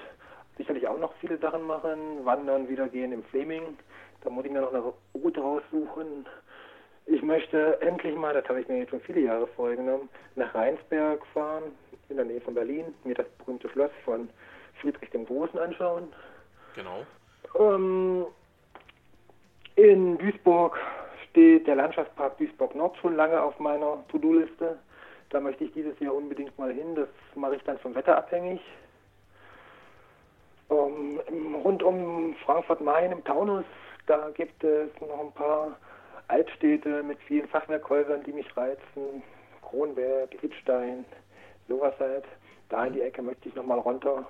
sicherlich 0.57 0.87
auch 0.87 0.99
noch 0.99 1.13
viele 1.15 1.37
Sachen 1.37 1.63
machen. 1.63 2.23
Wandern 2.23 2.69
wieder 2.69 2.87
gehen 2.87 3.11
im 3.11 3.23
Fleming. 3.23 3.77
Da 4.21 4.29
muss 4.29 4.45
ich 4.45 4.51
mir 4.51 4.61
noch 4.61 4.73
eine 4.73 4.93
Route 5.15 5.41
raussuchen. 5.41 6.27
Ich 7.05 7.21
möchte 7.23 7.81
endlich 7.81 8.15
mal, 8.15 8.33
das 8.33 8.47
habe 8.47 8.61
ich 8.61 8.67
mir 8.67 8.79
jetzt 8.79 8.91
schon 8.91 9.01
viele 9.01 9.21
Jahre 9.21 9.47
vorgenommen, 9.47 10.09
nach 10.35 10.53
Rheinsberg 10.53 11.25
fahren, 11.33 11.63
in 12.09 12.17
der 12.17 12.25
Nähe 12.25 12.41
von 12.41 12.53
Berlin, 12.53 12.93
mir 13.03 13.15
das 13.15 13.27
berühmte 13.39 13.67
Schloss 13.69 13.91
von 14.05 14.29
Friedrich 14.79 15.09
dem 15.09 15.25
Großen 15.25 15.57
anschauen. 15.57 16.13
Genau. 16.75 17.03
Ähm, 17.57 18.25
in 19.75 20.19
Duisburg 20.19 20.77
steht 21.29 21.65
der 21.65 21.77
Landschaftspark 21.77 22.37
Duisburg 22.37 22.75
Nord 22.75 22.95
schon 22.97 23.15
lange 23.15 23.41
auf 23.41 23.57
meiner 23.59 24.03
To-Do-Liste. 24.09 24.77
Da 25.29 25.39
möchte 25.39 25.63
ich 25.63 25.71
dieses 25.73 25.99
Jahr 25.99 26.15
unbedingt 26.15 26.57
mal 26.57 26.73
hin. 26.73 26.95
Das 26.95 27.07
mache 27.35 27.55
ich 27.55 27.63
dann 27.63 27.77
vom 27.79 27.93
Wetter 27.95 28.17
abhängig. 28.17 28.59
Ähm, 30.69 31.19
im- 31.27 31.55
rund 31.55 31.81
um 31.83 32.35
Frankfurt-Main 32.45 33.11
im 33.11 33.23
Taunus, 33.23 33.65
da 34.05 34.29
gibt 34.31 34.63
es 34.63 34.89
noch 35.01 35.19
ein 35.19 35.31
paar 35.31 35.77
Altstädte 36.27 37.01
mit 37.03 37.19
vielen 37.21 37.47
Fachwerkhäusern, 37.47 38.23
die 38.23 38.33
mich 38.33 38.55
reizen. 38.55 39.23
Kronberg, 39.61 40.43
Idstein, 40.43 41.05
sowas 41.67 41.93
halt. 41.99 42.25
Da 42.69 42.85
in 42.85 42.93
die 42.93 43.01
Ecke 43.01 43.21
möchte 43.21 43.49
ich 43.49 43.55
nochmal 43.55 43.79
runter. 43.79 44.27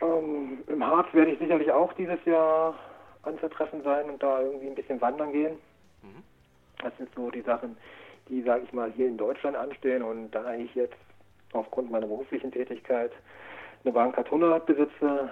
Ähm, 0.00 0.62
Im 0.68 0.86
Harz 0.86 1.12
werde 1.12 1.32
ich 1.32 1.38
sicherlich 1.40 1.70
auch 1.72 1.92
dieses 1.94 2.24
Jahr 2.24 2.74
anzutreffen 3.22 3.82
sein 3.82 4.08
und 4.10 4.22
da 4.22 4.40
irgendwie 4.40 4.68
ein 4.68 4.74
bisschen 4.76 5.00
wandern 5.00 5.32
gehen. 5.32 5.58
Das 6.82 6.96
sind 6.98 7.12
so 7.16 7.30
die 7.32 7.40
Sachen, 7.42 7.76
die, 8.28 8.42
sage 8.42 8.64
ich 8.64 8.72
mal, 8.72 8.92
hier 8.92 9.08
in 9.08 9.16
Deutschland 9.16 9.56
anstehen. 9.56 10.02
Und 10.02 10.30
da 10.30 10.54
ich 10.54 10.74
jetzt 10.74 10.96
aufgrund 11.52 11.90
meiner 11.90 12.06
beruflichen 12.06 12.52
Tätigkeit 12.52 13.12
eine 13.84 13.92
Bahncard 13.92 14.26
100 14.26 14.66
besitze, 14.66 15.30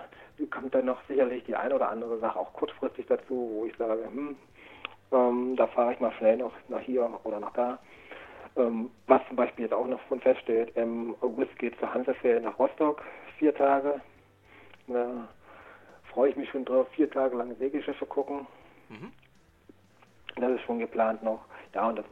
kommt 0.50 0.74
dann 0.74 0.86
noch 0.86 1.02
sicherlich 1.08 1.44
die 1.44 1.56
eine 1.56 1.74
oder 1.74 1.88
andere 1.88 2.18
Sache 2.18 2.38
auch 2.38 2.52
kurzfristig 2.52 3.06
dazu, 3.06 3.50
wo 3.52 3.66
ich 3.66 3.76
sage, 3.76 4.04
hm, 4.04 4.36
ähm, 5.12 5.56
da 5.56 5.66
fahre 5.68 5.92
ich 5.92 6.00
mal 6.00 6.12
schnell 6.12 6.36
noch 6.36 6.52
nach 6.68 6.80
hier 6.80 7.08
oder 7.24 7.40
nach 7.40 7.52
da. 7.52 7.78
Ähm, 8.56 8.90
was 9.06 9.20
zum 9.28 9.36
Beispiel 9.36 9.64
jetzt 9.64 9.74
auch 9.74 9.86
noch 9.86 10.00
von 10.02 10.20
feststeht, 10.20 10.76
im 10.76 11.14
August 11.20 11.58
geht 11.58 11.78
zur 11.78 11.92
Hanseferien 11.92 12.44
nach 12.44 12.58
Rostock, 12.58 13.02
vier 13.38 13.54
Tage. 13.54 14.00
Da 14.88 15.28
freue 16.12 16.30
ich 16.30 16.36
mich 16.36 16.48
schon 16.50 16.64
drauf, 16.64 16.88
vier 16.92 17.10
Tage 17.10 17.36
lang 17.36 17.54
Segelschiffe 17.56 18.06
gucken. 18.06 18.46
Mhm. 18.88 19.12
Das 20.36 20.52
ist 20.52 20.62
schon 20.62 20.78
geplant 20.78 21.22
noch. 21.22 21.44
Ja, 21.74 21.88
und 21.88 21.96
das, 21.96 22.06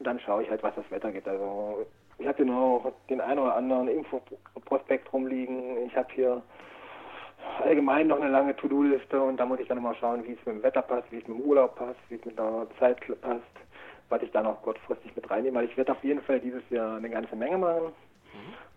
dann 0.00 0.18
schaue 0.20 0.42
ich 0.42 0.50
halt, 0.50 0.62
was 0.62 0.74
das 0.74 0.90
Wetter 0.90 1.12
gibt. 1.12 1.28
Also 1.28 1.86
ich 2.18 2.26
habe 2.26 2.36
hier 2.36 2.46
noch 2.46 2.92
den 3.08 3.20
einen 3.20 3.38
oder 3.38 3.54
anderen 3.54 3.88
Infoprospekt 3.88 5.12
rumliegen. 5.12 5.86
Ich 5.86 5.96
habe 5.96 6.08
hier 6.12 6.42
allgemein 7.62 8.08
noch 8.08 8.20
eine 8.20 8.30
lange 8.30 8.56
To-Do-Liste 8.56 9.20
und 9.20 9.38
da 9.38 9.46
muss 9.46 9.60
ich 9.60 9.68
dann 9.68 9.78
immer 9.78 9.94
schauen, 9.94 10.24
wie 10.24 10.32
es 10.32 10.46
mit 10.46 10.56
dem 10.56 10.62
Wetter 10.62 10.82
passt, 10.82 11.10
wie 11.10 11.18
es 11.18 11.28
mit 11.28 11.38
dem 11.38 11.44
Urlaub 11.44 11.76
passt, 11.76 11.98
wie 12.08 12.16
es 12.16 12.24
mit 12.24 12.38
der 12.38 12.66
Zeit 12.78 13.00
passt, 13.20 13.42
was 14.08 14.22
ich 14.22 14.30
dann 14.32 14.46
auch 14.46 14.60
kurzfristig 14.62 15.14
mit 15.16 15.30
reinnehme. 15.30 15.58
Weil 15.58 15.66
ich 15.66 15.76
werde 15.76 15.92
auf 15.92 16.02
jeden 16.04 16.22
Fall 16.22 16.40
dieses 16.40 16.62
Jahr 16.70 16.96
eine 16.96 17.10
ganze 17.10 17.36
Menge 17.36 17.58
machen 17.58 17.92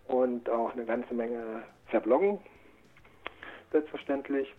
und 0.08 0.48
auch 0.50 0.72
eine 0.72 0.84
ganze 0.84 1.14
Menge 1.14 1.62
verbloggen, 1.86 2.38
selbstverständlich. 3.72 4.54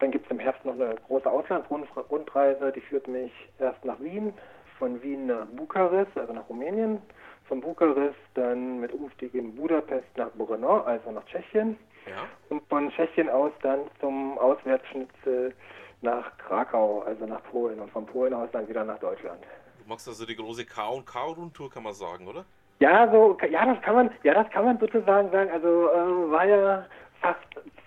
Dann 0.00 0.10
gibt 0.10 0.24
es 0.26 0.30
im 0.30 0.38
Herbst 0.38 0.64
noch 0.64 0.74
eine 0.74 0.94
große 1.06 1.30
Auslandsrundreise, 1.30 2.72
die 2.72 2.80
führt 2.80 3.06
mich 3.06 3.32
erst 3.58 3.84
nach 3.84 4.00
Wien, 4.00 4.32
von 4.80 5.00
Wien 5.02 5.26
nach 5.26 5.46
Bukarest, 5.46 6.10
also 6.16 6.32
nach 6.32 6.48
Rumänien, 6.48 7.00
von 7.46 7.60
Bukarest 7.60 8.18
dann 8.34 8.80
mit 8.80 8.92
Umstieg 8.92 9.34
in 9.34 9.54
Budapest 9.54 10.08
nach 10.16 10.30
Brno, 10.30 10.80
also 10.80 11.12
nach 11.12 11.24
Tschechien. 11.26 11.76
Ja. 12.06 12.26
Und 12.48 12.66
von 12.68 12.90
Tschechien 12.90 13.28
aus 13.28 13.52
dann 13.62 13.80
zum 14.00 14.38
Auswärtsschnitzel 14.38 15.54
nach 16.00 16.36
Krakau, 16.38 17.02
also 17.02 17.26
nach 17.26 17.42
Polen. 17.44 17.78
Und 17.78 17.90
von 17.92 18.06
Polen 18.06 18.32
aus 18.32 18.48
dann 18.52 18.66
wieder 18.68 18.84
nach 18.84 18.98
Deutschland. 18.98 19.44
Du 19.82 19.88
machst 19.88 20.08
also 20.08 20.24
die 20.24 20.34
große 20.34 20.64
K&K-Rundtour, 20.64 21.70
kann 21.70 21.82
man 21.82 21.92
sagen, 21.92 22.26
oder? 22.26 22.44
Ja, 22.80 23.10
so, 23.12 23.36
ja, 23.50 23.66
das 23.66 23.82
kann 23.82 23.94
man, 23.94 24.10
ja, 24.22 24.32
das 24.32 24.50
kann 24.50 24.64
man 24.64 24.78
sozusagen 24.78 25.30
sagen. 25.30 25.50
Also 25.50 25.68
äh, 25.90 26.30
war 26.30 26.46
ja 26.46 26.86
fast 27.20 27.38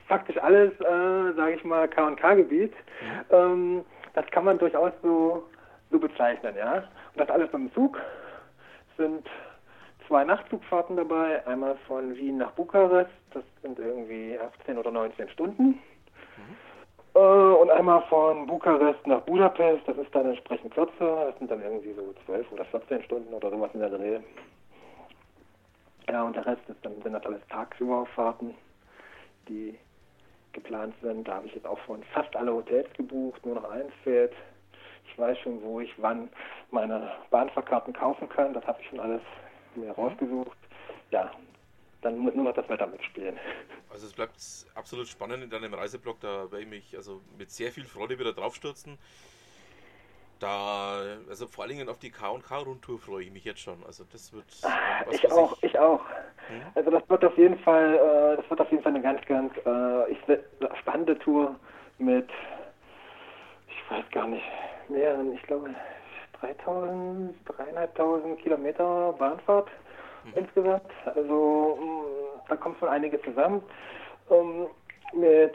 faktisch 0.08 0.38
alles, 0.38 0.71
äh, 0.79 1.34
sage 1.36 1.56
ich 1.56 1.63
mal, 1.63 1.88
K&K-Gebiet. 1.88 2.71
Mhm. 2.71 3.25
Ähm, 3.32 3.86
das 4.13 4.25
kann 4.27 4.45
man 4.45 4.60
durchaus 4.60 4.91
so, 5.01 5.43
so 5.93 5.99
bezeichnen, 5.99 6.56
ja. 6.58 6.75
Und 6.75 7.17
das 7.17 7.29
alles 7.29 7.49
dem 7.51 7.71
Zug 7.73 8.01
sind 8.97 9.25
zwei 10.08 10.25
Nachtzugfahrten 10.25 10.97
dabei, 10.97 11.45
einmal 11.47 11.77
von 11.88 12.15
Wien 12.15 12.38
nach 12.38 12.51
Bukarest, 12.51 13.12
das 13.32 13.43
sind 13.62 13.79
irgendwie 13.79 14.38
18 14.38 14.77
oder 14.77 14.91
19 14.91 15.29
Stunden. 15.29 15.79
Äh, 17.15 17.19
und 17.19 17.69
einmal 17.69 18.01
von 18.10 18.47
Bukarest 18.47 19.06
nach 19.08 19.21
Budapest, 19.21 19.88
das 19.88 19.97
ist 19.97 20.13
dann 20.13 20.25
entsprechend 20.25 20.73
kürzer, 20.73 21.27
das 21.27 21.38
sind 21.38 21.49
dann 21.49 21.62
irgendwie 21.62 21.93
so 21.93 22.13
12 22.25 22.51
oder 22.51 22.65
14 22.65 23.03
Stunden 23.03 23.34
oder 23.34 23.49
sowas 23.49 23.69
in 23.73 23.79
der 23.79 23.89
Dreh. 23.89 24.19
Ja, 26.10 26.23
und 26.23 26.36
der 26.36 26.45
Rest 26.45 26.67
ist 26.67 26.84
dann, 26.84 27.01
sind 27.01 27.13
das 27.13 27.25
alles 27.25 27.41
Tagsüberfahrten, 27.49 28.53
die 29.47 29.77
geplant 30.51 30.93
sind. 31.01 31.27
Da 31.27 31.36
habe 31.36 31.47
ich 31.47 31.56
jetzt 31.56 31.65
auch 31.65 31.79
schon 31.86 32.03
fast 32.13 32.36
alle 32.36 32.53
Hotels 32.53 32.91
gebucht, 32.93 33.45
nur 33.45 33.56
noch 33.56 33.69
eins 33.71 33.91
fehlt. 34.03 34.34
Ich 35.05 35.17
weiß 35.17 35.37
schon, 35.39 35.61
wo 35.61 35.79
ich 35.79 35.93
wann 35.97 36.29
meine 36.71 37.11
Bahnfahrkarten 37.29 37.93
kaufen 37.93 38.27
kann. 38.29 38.53
Das 38.53 38.65
habe 38.65 38.81
ich 38.81 38.87
schon 38.87 38.99
alles 38.99 39.21
mir 39.75 39.91
rausgesucht. 39.91 40.57
Ja, 41.11 41.31
dann 42.01 42.17
muss 42.17 42.35
nur 42.35 42.45
noch 42.45 42.53
das 42.53 42.67
Wetter 42.69 42.87
mitspielen. 42.87 43.37
Also 43.91 44.07
es 44.07 44.13
bleibt 44.13 44.35
absolut 44.75 45.07
spannend 45.07 45.43
in 45.43 45.49
deinem 45.49 45.73
Reiseblog. 45.73 46.19
Da 46.19 46.51
werde 46.51 46.61
ich 46.61 46.69
mich 46.69 46.95
also 46.95 47.21
mit 47.37 47.51
sehr 47.51 47.71
viel 47.71 47.85
Freude 47.85 48.19
wieder 48.19 48.33
draufstürzen. 48.33 48.97
Da, 50.39 50.99
also 51.29 51.47
vor 51.47 51.63
allen 51.63 51.77
Dingen 51.77 51.89
auf 51.89 51.99
die 51.99 52.11
K&K-Rundtour 52.11 52.99
freue 52.99 53.23
ich 53.23 53.31
mich 53.31 53.45
jetzt 53.45 53.61
schon. 53.61 53.81
Also 53.85 54.03
das 54.11 54.33
wird 54.33 54.45
äh, 54.63 55.05
was, 55.05 55.15
Ich 55.15 55.23
was 55.23 55.31
auch, 55.31 55.57
ich 55.61 55.79
auch. 55.79 56.01
Hm? 56.47 56.61
Also 56.75 56.91
das 56.91 57.09
wird 57.09 57.23
auf 57.23 57.37
jeden 57.37 57.57
Fall, 57.59 57.93
äh, 57.93 58.41
das 58.41 58.49
wird 58.49 58.59
auf 58.59 58.69
jeden 58.69 58.83
Fall 58.83 58.93
eine 58.93 59.01
ganz, 59.01 59.25
ganz 59.25 59.53
äh, 59.65 60.11
ich, 60.11 60.17
spannende 60.79 61.17
Tour 61.19 61.55
mit, 61.97 62.29
ich 63.69 63.91
weiß 63.91 64.03
gar 64.11 64.27
nicht, 64.27 64.43
mehreren, 64.89 65.34
ich 65.34 65.41
glaube 65.43 65.69
3000, 66.39 67.36
3500 67.48 68.39
Kilometer 68.39 69.13
Bahnfahrt 69.17 69.69
insgesamt. 70.36 70.89
Also 71.06 71.78
mh, 71.80 72.41
da 72.50 72.56
kommt 72.56 72.80
schon 72.80 72.89
einiges 72.89 73.22
zusammen. 73.24 73.62
Ähm, 74.30 74.67
mit, 75.13 75.54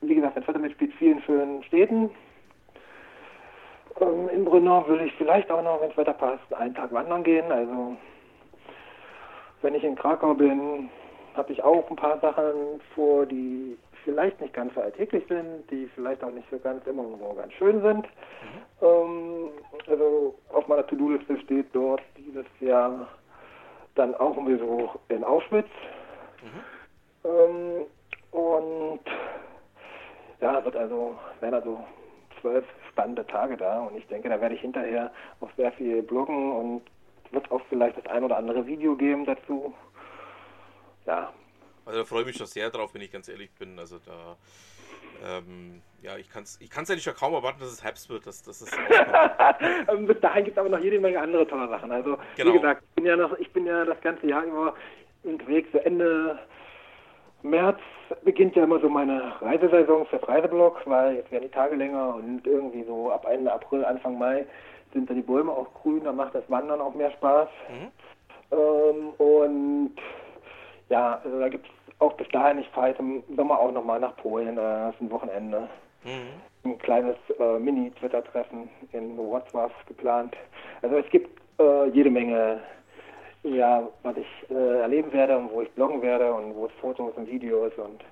wie 0.00 0.14
gesagt, 0.14 0.36
das 0.36 0.46
Wetter 0.46 0.58
mitspielt 0.58 0.92
vielen 0.94 1.22
schönen 1.22 1.62
Städten. 1.64 2.10
Ähm, 4.00 4.28
in 4.28 4.44
Brno 4.44 4.86
will 4.88 5.00
ich 5.02 5.12
vielleicht 5.14 5.50
auch 5.50 5.62
noch, 5.62 5.80
wenn 5.80 5.88
das 5.88 5.96
Wetter 5.96 6.14
passt, 6.14 6.52
einen 6.54 6.74
Tag 6.74 6.92
wandern 6.92 7.24
gehen. 7.24 7.50
Also 7.50 7.96
wenn 9.62 9.74
ich 9.74 9.84
in 9.84 9.96
Krakau 9.96 10.34
bin, 10.34 10.90
habe 11.34 11.52
ich 11.52 11.62
auch 11.62 11.88
ein 11.88 11.96
paar 11.96 12.18
Sachen 12.20 12.80
vor, 12.94 13.26
die 13.26 13.78
vielleicht 14.04 14.40
nicht 14.40 14.54
ganz 14.54 14.74
so 14.74 14.80
alltäglich 14.80 15.24
sind, 15.28 15.70
die 15.70 15.86
vielleicht 15.94 16.22
auch 16.22 16.30
nicht 16.30 16.48
so 16.50 16.58
ganz 16.58 16.86
immer 16.86 17.04
so 17.04 17.34
ganz 17.34 17.52
schön 17.54 17.80
sind. 17.82 18.06
Ähm, 18.80 19.50
also 19.86 20.34
auf 20.52 20.66
meiner 20.68 20.86
To-Do-Liste 20.86 21.38
steht 21.40 21.66
dort 21.72 22.02
dieses 22.16 22.46
Jahr 22.60 23.08
dann 23.94 24.14
auch 24.14 24.36
ein 24.36 24.44
Besuch 24.44 24.96
in 25.08 25.24
Auschwitz. 25.24 25.68
Ähm, 27.24 27.86
und 28.32 29.00
ja, 30.40 30.64
wird 30.64 30.76
also, 30.76 31.14
werden 31.40 31.54
also 31.54 31.84
zwölf 32.40 32.64
spannende 32.90 33.26
Tage 33.26 33.56
da 33.56 33.82
und 33.82 33.96
ich 33.96 34.06
denke, 34.08 34.28
da 34.28 34.40
werde 34.40 34.54
ich 34.54 34.60
hinterher 34.60 35.10
auch 35.40 35.50
sehr 35.56 35.72
viel 35.72 36.02
bloggen 36.02 36.52
und 36.52 36.82
wird 37.30 37.50
auch 37.50 37.60
vielleicht 37.68 37.96
das 37.96 38.06
ein 38.06 38.24
oder 38.24 38.36
andere 38.36 38.66
Video 38.66 38.96
geben 38.96 39.24
dazu. 39.24 39.72
Ja, 41.06 41.32
Also 41.84 42.00
da 42.00 42.04
freue 42.04 42.20
ich 42.20 42.26
mich 42.28 42.36
schon 42.36 42.46
sehr 42.46 42.70
drauf, 42.70 42.94
wenn 42.94 43.02
ich 43.02 43.12
ganz 43.12 43.28
ehrlich 43.28 43.50
bin. 43.58 43.78
Also 43.78 43.98
da, 43.98 44.36
ähm, 45.24 45.82
ja, 46.02 46.16
ich 46.16 46.28
kann 46.30 46.42
es 46.44 46.60
ich 46.60 46.70
kann's 46.70 46.90
eigentlich 46.90 47.04
schon 47.04 47.14
kaum 47.14 47.34
erwarten, 47.34 47.60
dass 47.60 47.70
es 47.72 47.82
Herbst 47.82 48.08
wird. 48.08 48.26
Dass, 48.26 48.42
dass 48.42 48.60
es 48.62 48.70
Bis 50.06 50.20
dahin 50.20 50.44
gibt 50.44 50.56
es 50.56 50.60
aber 50.60 50.68
noch 50.68 50.80
jede 50.80 50.98
Menge 51.00 51.20
andere 51.20 51.46
tolle 51.46 51.68
Sachen. 51.68 51.90
Also 51.90 52.18
Genau. 52.36 52.52
wie 52.52 52.56
gesagt, 52.58 52.82
ich 52.88 52.94
bin 52.94 53.06
ja 53.06 53.16
noch, 53.16 53.38
ich 53.38 53.52
bin 53.52 53.66
ja 53.66 53.84
das 53.84 54.00
ganze 54.00 54.26
Jahr 54.26 54.44
über 54.44 54.74
unterwegs. 55.24 55.68
So 55.72 55.78
Ende 55.78 56.38
März 57.42 57.80
beginnt 58.22 58.54
ja 58.56 58.64
immer 58.64 58.80
so 58.80 58.88
meine 58.88 59.40
Reisesaison 59.40 60.06
fürs 60.06 60.26
Reiseblog, 60.28 60.80
weil 60.84 61.16
jetzt 61.16 61.30
werden 61.32 61.44
die 61.44 61.50
Tage 61.54 61.74
länger 61.76 62.14
und 62.16 62.46
irgendwie 62.46 62.84
so 62.84 63.10
ab 63.10 63.26
Ende 63.28 63.52
April, 63.52 63.84
Anfang 63.84 64.18
Mai 64.18 64.44
sind 64.92 65.08
dann 65.08 65.16
die 65.16 65.22
Bäume 65.22 65.50
auch 65.50 65.72
grün, 65.74 66.04
da 66.04 66.12
macht 66.12 66.34
das 66.34 66.44
Wandern 66.48 66.80
auch 66.80 66.94
mehr 66.94 67.10
Spaß. 67.12 67.48
Ähm, 68.52 69.08
und 69.16 69.94
ja, 70.90 71.20
also 71.24 71.40
da 71.40 71.48
gibt 71.48 71.66
es 71.66 71.71
auch 72.02 72.12
bis 72.14 72.28
dahin, 72.28 72.58
ich 72.58 72.68
fahre 72.70 72.88
jetzt 72.88 73.00
im 73.00 73.22
Sommer 73.36 73.58
auch 73.58 73.72
nochmal 73.72 74.00
nach 74.00 74.16
Polen, 74.16 74.58
äh, 74.58 74.92
für 74.92 75.04
ein 75.04 75.10
Wochenende 75.10 75.68
Mhm. 76.04 76.32
ein 76.64 76.78
kleines 76.78 77.16
äh, 77.38 77.58
Mini-Twitter-Treffen 77.60 78.68
in 78.92 79.16
Wrocław 79.16 79.70
geplant. 79.86 80.36
Also 80.82 80.96
es 80.96 81.08
gibt 81.10 81.40
äh, 81.60 81.88
jede 81.90 82.10
Menge, 82.10 82.60
ja, 83.44 83.88
was 84.02 84.16
ich 84.16 84.50
äh, 84.50 84.80
erleben 84.80 85.12
werde 85.12 85.38
und 85.38 85.52
wo 85.52 85.62
ich 85.62 85.70
bloggen 85.72 86.02
werde 86.02 86.32
und 86.32 86.56
wo 86.56 86.66
es 86.66 86.72
Fotos 86.80 87.12
und 87.16 87.28
Videos 87.28 87.72
und 87.76 88.04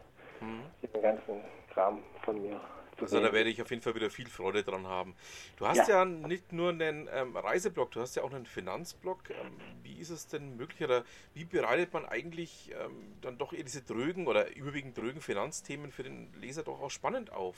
den 0.95 1.03
ganzen 1.03 1.41
Kram 1.75 1.99
von 2.25 2.41
mir 2.41 2.61
Also 3.01 3.21
da 3.21 3.33
werde 3.33 3.51
ich 3.51 3.61
auf 3.63 3.71
jeden 3.71 3.83
Fall 3.83 3.95
wieder 3.95 4.11
viel 4.11 4.29
Freude 4.29 4.63
dran 4.63 4.87
haben. 4.87 5.15
Du 5.57 5.67
hast 5.67 5.89
ja, 5.89 6.01
Ja. 6.01 6.05
nicht 6.05 6.53
nur 6.53 6.71
einen 6.71 7.09
ähm, 7.13 7.37
Reiseblog, 7.37 7.91
du 7.93 8.01
hast 8.01 8.17
ja 8.17 8.23
auch 8.23 8.33
einen 8.33 8.47
Finanzblog. 8.47 9.19
Ähm, 9.31 9.53
wie 9.83 9.99
ist 10.01 10.11
es 10.11 10.29
denn 10.29 10.57
möglich 10.57 10.83
oder 10.85 11.05
wie 11.35 11.45
bereitet 11.45 11.93
man 11.93 12.05
eigentlich 12.07 12.73
ähm, 12.85 13.15
dann 13.23 13.39
doch 13.39 13.53
eher 13.53 13.65
diese 13.65 13.83
drögen 13.83 14.27
oder 14.27 14.55
überwiegend 14.57 14.97
drögen 14.97 15.21
Finanzthemen 15.21 15.91
für 15.93 16.03
den 16.03 16.33
Leser 16.41 16.63
doch 16.63 16.81
auch 16.81 16.91
spannend 16.91 17.33
auf? 17.33 17.57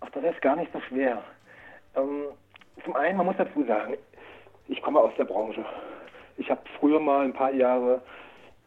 Ach, 0.00 0.10
das 0.10 0.24
ist 0.24 0.42
gar 0.42 0.56
nicht 0.56 0.72
so 0.72 0.80
schwer. 0.88 1.22
Ähm, 1.94 2.24
zum 2.84 2.96
einen, 2.96 3.16
man 3.16 3.26
muss 3.26 3.36
dazu 3.38 3.64
sagen, 3.66 3.96
ich 4.68 4.80
komme 4.82 5.00
aus 5.00 5.12
der 5.18 5.24
Branche. 5.24 5.64
Ich 6.38 6.50
habe 6.50 6.62
früher 6.80 6.98
mal 6.98 7.24
ein 7.24 7.32
paar 7.32 7.52
Jahre 7.52 8.00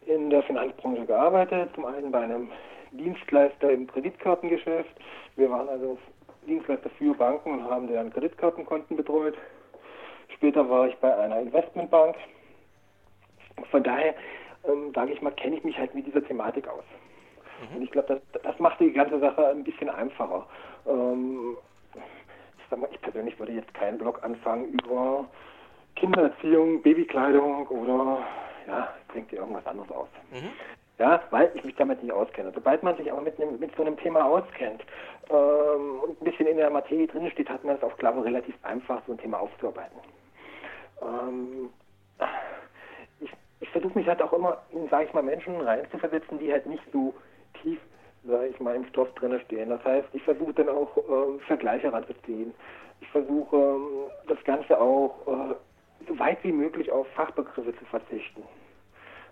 in 0.06 0.30
der 0.30 0.44
Finanzbranche 0.44 1.06
gearbeitet. 1.06 1.72
Zum 1.74 1.86
einen 1.86 2.12
bei 2.12 2.22
einem 2.22 2.52
Dienstleister 2.98 3.72
im 3.72 3.88
Kreditkartengeschäft. 3.88 4.96
Wir 5.36 5.50
waren 5.50 5.70
also 5.70 5.98
Dienstleister 6.48 6.90
für 6.92 7.14
Banken 7.14 7.52
und 7.52 7.64
haben 7.64 7.88
deren 7.88 8.12
Kreditkartenkonten 8.12 8.98
betreut. 8.98 9.36
Später 10.36 10.70
war 10.70 10.88
ich 10.88 10.96
bei 10.98 11.16
einer 11.16 11.40
Investmentbank. 11.40 12.16
Von 13.72 13.84
daher, 13.84 14.16
ähm, 14.68 14.92
sage 14.94 15.14
ich 15.14 15.22
mal, 15.22 15.32
kenne 15.32 15.58
ich 15.58 15.64
mich 15.64 15.78
halt 15.78 15.96
mit 15.96 16.06
dieser 16.08 16.24
Thematik 16.24 16.68
aus. 16.68 16.84
Und 17.76 17.82
ich 17.84 17.92
glaube, 17.92 18.22
das, 18.34 18.42
das 18.44 18.60
macht 18.60 18.80
die 18.80 18.92
ganze 18.92 19.20
Sache 19.20 19.48
ein 19.48 19.64
bisschen 19.64 19.90
einfacher. 19.90 20.46
Ähm, 20.88 21.58
ich, 21.96 22.64
sag 22.70 22.80
mal, 22.80 22.90
ich 22.92 23.02
persönlich 23.02 23.38
würde 23.40 23.54
jetzt 23.54 23.74
keinen 23.74 23.98
Blog 23.98 24.24
anfangen 24.24 24.66
über 24.74 25.26
Kindererziehung, 25.96 26.82
Babykleidung 26.82 27.68
oder 27.68 28.20
ja, 28.68 28.94
denkt 29.14 29.32
dir 29.32 29.38
irgendwas 29.38 29.66
anderes 29.66 29.92
aus. 29.92 30.10
Ja, 30.98 31.22
weil 31.30 31.52
ich 31.56 31.64
mich 31.64 31.76
damit 31.76 32.02
nicht 32.02 32.14
auskenne. 32.14 32.52
Sobald 32.56 32.82
man 32.82 32.96
sich 32.96 33.12
aber 33.12 33.22
mit, 33.22 33.40
einem, 33.40 33.60
mit 33.60 33.76
so 33.76 33.82
einem 33.82 33.98
Thema 33.98 34.26
auskennt 34.26 34.82
ähm, 35.30 36.00
und 36.02 36.22
ein 36.22 36.24
bisschen 36.24 36.48
in 36.48 36.56
der 36.56 36.70
Materie 36.70 37.08
drinsteht, 37.08 37.50
hat 37.50 37.66
man 37.66 37.76
es 37.76 37.84
auf 37.84 37.98
Klappe 37.98 38.24
relativ 38.24 38.56
einfach, 38.64 39.02
so 39.06 39.12
ein 39.12 39.18
Thema 39.18 39.40
aufzuarbeiten. 39.40 40.00
Ähm, 41.02 41.70
ich, 43.20 43.30
ich 43.60 43.70
versuche 43.72 43.98
mich 44.00 44.08
halt 44.08 44.22
auch 44.22 44.32
immer 44.32 44.62
in, 44.72 44.88
sage 44.88 45.06
ich 45.06 45.14
mal, 45.14 45.22
Menschen 45.22 45.60
reinzuversetzen, 45.60 46.40
die 46.40 46.50
halt 46.50 46.66
nicht 46.66 46.84
so 46.94 47.14
tief, 47.62 47.80
sage 48.24 48.48
ich 48.48 48.60
mal, 48.62 48.76
im 48.76 48.86
Stoff 48.86 49.14
drinne 49.16 49.42
stehen. 49.42 49.70
Das 49.70 49.84
heißt, 49.84 50.08
ich 50.14 50.24
versuche 50.24 50.54
dann 50.54 50.70
auch 50.70 50.96
ähm, 50.98 51.42
Vergleiche 51.42 51.92
ranzuziehen. 51.92 52.54
Ich 53.02 53.10
versuche 53.10 53.54
ähm, 53.54 53.88
das 54.30 54.42
Ganze 54.46 54.80
auch 54.80 55.28
äh, 55.28 55.56
so 56.08 56.18
weit 56.20 56.42
wie 56.44 56.54
möglich 56.54 56.90
auf 56.90 57.06
Fachbegriffe 57.16 57.76
zu 57.78 57.86
verzichten. 57.86 58.44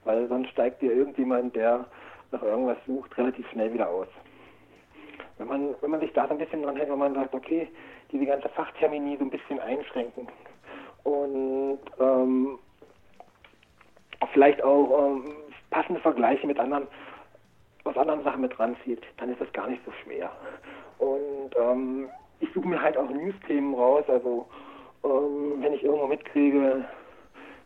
Weil 0.05 0.27
sonst 0.27 0.49
steigt 0.49 0.81
dir 0.81 0.93
irgendjemand, 0.93 1.55
der 1.55 1.85
nach 2.31 2.41
irgendwas 2.41 2.77
sucht, 2.85 3.17
relativ 3.17 3.47
schnell 3.49 3.73
wieder 3.73 3.89
aus. 3.89 4.07
Wenn 5.37 5.47
man, 5.47 5.75
wenn 5.81 5.91
man 5.91 5.99
sich 5.99 6.13
da 6.13 6.27
so 6.27 6.33
ein 6.33 6.37
bisschen 6.37 6.63
dran 6.63 6.75
hält, 6.75 6.89
wenn 6.89 6.99
man 6.99 7.13
sagt, 7.13 7.33
okay, 7.33 7.67
diese 8.11 8.25
ganze 8.25 8.49
Fachtermini 8.49 9.17
so 9.17 9.25
ein 9.25 9.29
bisschen 9.29 9.59
einschränken 9.59 10.27
und 11.03 11.79
ähm, 11.99 12.59
vielleicht 14.31 14.63
auch 14.63 15.07
ähm, 15.07 15.35
passende 15.69 15.99
Vergleiche 16.01 16.47
mit 16.47 16.59
anderen, 16.59 16.87
aus 17.83 17.97
anderen 17.97 18.23
Sachen 18.23 18.41
mit 18.41 18.57
ranzieht, 18.59 19.01
dann 19.17 19.29
ist 19.29 19.41
das 19.41 19.51
gar 19.53 19.67
nicht 19.67 19.83
so 19.85 19.91
schwer. 20.03 20.31
Und 20.99 21.55
ähm, 21.59 22.09
ich 22.39 22.49
suche 22.53 22.67
mir 22.67 22.81
halt 22.81 22.97
auch 22.97 23.09
News-Themen 23.09 23.73
raus, 23.73 24.03
also 24.07 24.47
ähm, 25.03 25.61
wenn 25.61 25.73
ich 25.73 25.83
irgendwo 25.83 26.07
mitkriege, 26.07 26.85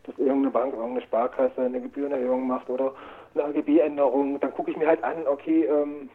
dass 0.07 0.17
irgendeine 0.17 0.51
Bank, 0.51 0.73
irgendeine 0.73 1.01
Sparkasse 1.01 1.61
eine 1.61 1.81
Gebührenerhöhung 1.81 2.47
macht 2.47 2.69
oder 2.69 2.93
eine 3.35 3.43
AGB-Änderung, 3.45 4.39
dann 4.39 4.53
gucke 4.53 4.71
ich 4.71 4.77
mir 4.77 4.87
halt 4.87 5.03
an, 5.03 5.27
okay, 5.27 5.65
ähm, 5.65 6.09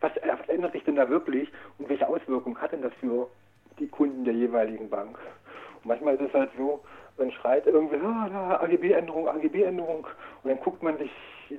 was, 0.00 0.12
was, 0.16 0.48
ändert 0.48 0.72
sich 0.72 0.84
denn 0.84 0.96
da 0.96 1.08
wirklich 1.08 1.50
und 1.78 1.88
welche 1.88 2.08
Auswirkungen 2.08 2.60
hat 2.60 2.72
denn 2.72 2.82
das 2.82 2.92
für 3.00 3.28
die 3.78 3.86
Kunden 3.86 4.24
der 4.24 4.34
jeweiligen 4.34 4.90
Bank? 4.90 5.18
Und 5.76 5.86
manchmal 5.86 6.14
ist 6.14 6.28
es 6.28 6.34
halt 6.34 6.50
so, 6.58 6.80
man 7.16 7.30
schreit 7.30 7.66
irgendwie, 7.66 7.96
ah, 8.04 8.58
AGB-Änderung, 8.60 9.28
AGB-Änderung 9.28 10.06
und 10.42 10.50
dann 10.50 10.60
guckt 10.60 10.82
man 10.82 10.98
sich 10.98 11.10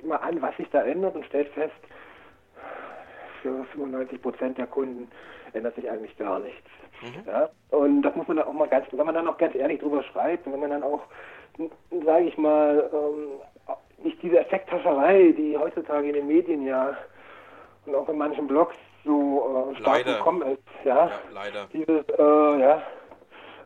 mal 0.04 0.16
an, 0.16 0.40
was 0.42 0.56
sich 0.58 0.68
da 0.70 0.82
ändert 0.82 1.16
und 1.16 1.24
stellt 1.24 1.48
fest, 1.48 1.72
für 3.42 3.64
95 3.72 4.20
Prozent 4.20 4.58
der 4.58 4.66
Kunden 4.66 5.08
ändert 5.56 5.74
sich 5.74 5.90
eigentlich 5.90 6.16
gar 6.16 6.38
nichts. 6.38 6.68
Mhm. 7.02 7.26
Ja? 7.26 7.48
Und 7.70 8.02
das 8.02 8.14
muss 8.14 8.28
man 8.28 8.38
dann 8.38 8.46
auch 8.46 8.52
mal 8.52 8.68
ganz, 8.68 8.86
wenn 8.90 9.06
man 9.06 9.14
dann 9.14 9.28
auch 9.28 9.38
ganz 9.38 9.54
ehrlich 9.54 9.80
drüber 9.80 10.02
schreibt 10.02 10.46
und 10.46 10.52
wenn 10.52 10.60
man 10.60 10.70
dann 10.70 10.82
auch, 10.82 11.02
sage 12.04 12.24
ich 12.24 12.38
mal, 12.38 12.90
ähm, 12.92 13.40
nicht 14.04 14.22
diese 14.22 14.38
Effekthascherei, 14.38 15.32
die 15.36 15.56
heutzutage 15.56 16.08
in 16.08 16.14
den 16.14 16.26
Medien 16.26 16.66
ja 16.66 16.96
und 17.86 17.94
auch 17.94 18.08
in 18.08 18.18
manchen 18.18 18.46
Blogs 18.46 18.76
so 19.04 19.72
äh, 19.72 19.76
stark 19.76 19.98
leider. 19.98 20.18
gekommen 20.18 20.42
ist, 20.42 20.62
ja, 20.84 21.06
ja 21.06 21.10
leider. 21.32 21.66
Dieses, 21.72 22.08
äh, 22.18 22.60
ja, 22.60 22.82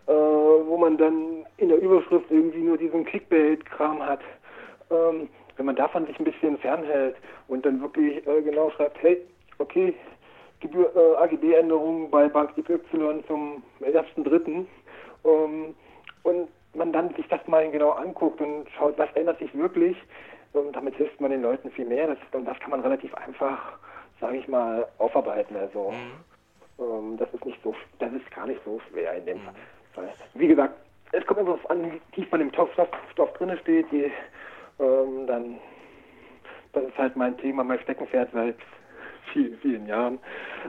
äh, 0.07 0.13
wo 0.13 0.77
man 0.77 0.97
dann 0.99 1.47
in 1.57 1.69
der 1.69 1.79
Überschrift 1.81 2.31
irgendwie 2.31 2.61
nur 2.61 2.77
diesen 2.77 3.05
Clickbait-Kram 3.05 4.05
hat. 4.05 4.21
Ähm, 4.91 5.29
wenn 5.57 5.67
man 5.67 5.77
davon 5.77 6.07
sich 6.07 6.19
ein 6.19 6.25
bisschen 6.25 6.57
fernhält 6.59 7.17
und 7.49 7.67
dann 7.67 7.81
wirklich 7.83 8.27
äh, 8.27 8.43
genau 8.43 8.71
schreibt, 8.71 9.03
hey, 9.03 9.21
okay, 9.59 9.95
Gebühr, 10.61 10.93
äh, 10.95 11.17
AGB-Änderungen 11.23 12.11
bei 12.11 12.29
Bank 12.29 12.55
XY 12.57 13.25
zum 13.27 13.63
1.3. 13.81 14.67
Ähm, 15.25 15.75
und 16.23 16.49
man 16.75 16.93
dann 16.93 17.15
sich 17.15 17.27
das 17.29 17.47
mal 17.47 17.71
genau 17.71 17.91
anguckt 17.91 18.41
und 18.41 18.69
schaut, 18.77 18.97
was 18.99 19.11
ändert 19.15 19.39
sich 19.39 19.53
wirklich. 19.57 19.97
Und 20.53 20.75
damit 20.75 20.97
hilft 20.97 21.21
man 21.21 21.31
den 21.31 21.43
Leuten 21.43 21.71
viel 21.71 21.87
mehr. 21.87 22.09
Das, 22.09 22.19
und 22.33 22.45
das 22.45 22.59
kann 22.61 22.71
man 22.71 22.81
relativ 22.81 23.15
einfach, 23.15 23.79
sage 24.21 24.39
ich 24.39 24.49
mal, 24.49 24.87
aufarbeiten. 24.99 25.57
Also 25.57 25.93
mhm. 25.93 26.85
ähm, 26.85 27.17
das 27.19 27.33
ist 27.33 27.45
nicht 27.45 27.63
so, 27.63 27.75
das 27.99 28.13
ist 28.13 28.31
gar 28.31 28.47
nicht 28.47 28.61
so 28.65 28.81
schwer 28.91 29.15
in 29.15 29.27
dem 29.27 29.39
mhm. 29.39 29.51
Fall. 29.95 30.13
Wie 30.35 30.49
gesagt, 30.49 30.75
es 31.13 31.27
kommt 31.27 31.41
einfach 31.41 31.71
an, 31.71 31.93
wie 31.93 32.01
tief 32.15 32.31
man 32.31 32.41
im 32.41 32.53
Stoff, 32.53 32.71
Stoff 33.13 33.33
drin 33.35 33.57
steht. 33.63 33.91
Die, 33.91 34.11
ähm, 34.79 35.27
dann, 35.27 35.59
das 36.73 36.85
ist 36.85 36.99
halt 36.99 37.17
mein 37.17 37.37
Thema, 37.39 37.65
mein 37.65 37.81
Steckenpferd 37.81 38.31
seit 38.33 38.57
vielen, 39.33 39.59
vielen 39.59 39.87
Jahren. 39.87 40.19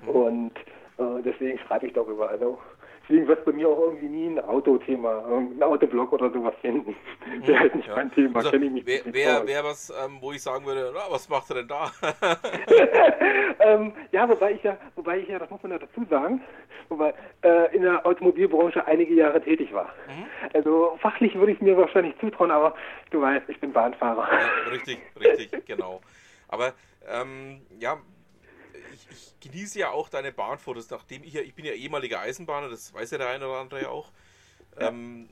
Mhm. 0.04 0.10
Und 0.10 0.58
äh, 0.98 1.22
deswegen 1.24 1.58
schreibe 1.60 1.88
ich 1.88 1.94
darüber. 1.94 2.30
Also 2.30 2.60
deswegen 3.04 3.28
wird 3.28 3.40
es 3.40 3.46
bei 3.46 3.52
mir 3.52 3.68
auch 3.68 3.80
irgendwie 3.80 4.08
nie 4.08 4.28
ein 4.28 4.40
Autothema, 4.40 5.24
ein 5.26 5.62
Autoblog 5.62 6.14
oder 6.14 6.32
sowas 6.32 6.54
finden. 6.62 6.96
Mhm. 7.26 7.48
Wäre 7.48 7.60
halt 7.60 7.76
nicht 7.76 7.88
ja. 7.88 7.96
mein 7.96 8.12
Thema, 8.12 8.38
also, 8.38 8.52
kenne 8.52 8.66
ich 8.66 8.72
mich 8.72 8.86
Wäre 8.86 9.14
wär, 9.14 9.48
wär 9.48 9.64
was, 9.64 9.90
ähm, 9.90 10.18
wo 10.22 10.32
ich 10.32 10.42
sagen 10.42 10.66
würde, 10.66 10.92
na, 10.94 11.02
was 11.10 11.28
macht 11.30 11.50
er 11.50 11.56
denn 11.58 11.68
da? 11.68 11.92
ähm, 13.60 13.94
ja, 14.12 14.30
wobei 14.30 14.54
ich 14.54 14.64
ja, 14.64 14.78
wobei 14.96 15.20
ich 15.20 15.28
ja, 15.28 15.40
das 15.40 15.50
muss 15.50 15.62
man 15.64 15.74
ja 15.74 15.80
dazu 15.80 16.06
sagen, 16.10 16.42
wobei 16.90 17.14
äh, 17.44 17.76
in 17.76 17.82
der 17.82 18.06
Automobilbranche 18.06 18.86
einige 18.86 19.14
Jahre 19.14 19.42
tätig 19.42 19.74
war. 19.74 19.94
Mhm. 20.08 20.26
Also 20.54 20.98
fachlich 21.02 21.36
würde 21.36 21.52
ich 21.52 21.62
mir 21.62 21.76
wahrscheinlich 21.78 22.18
zutrauen, 22.20 22.52
aber 22.52 22.76
du 23.10 23.22
weißt, 23.22 23.50
ich 23.50 23.60
bin 23.60 23.74
Bahnfahrer. 23.74 24.28
Ja, 24.32 24.72
richtig, 24.72 25.00
richtig, 25.20 25.66
genau. 25.66 26.02
Aber 26.48 26.74
ähm, 27.10 27.62
ja, 27.80 27.98
ich 29.12 29.34
genieße 29.40 29.80
ja 29.80 29.92
auch 29.92 30.10
deine 30.10 30.32
Bahnfotos, 30.32 30.90
nachdem 30.90 31.24
ich 31.24 31.34
ja, 31.34 31.42
ich 31.42 31.54
bin 31.54 31.66
ja 31.66 31.74
ehemaliger 31.74 32.20
Eisenbahner, 32.20 32.70
das 32.70 32.94
weiß 32.94 33.12
ja 33.12 33.18
der 33.18 33.30
eine 33.30 33.48
oder 33.48 33.60
andere 33.60 33.82
ja 33.84 33.90
auch. 33.90 34.12
Ja. 34.80 34.90
Ähm, 34.90 35.30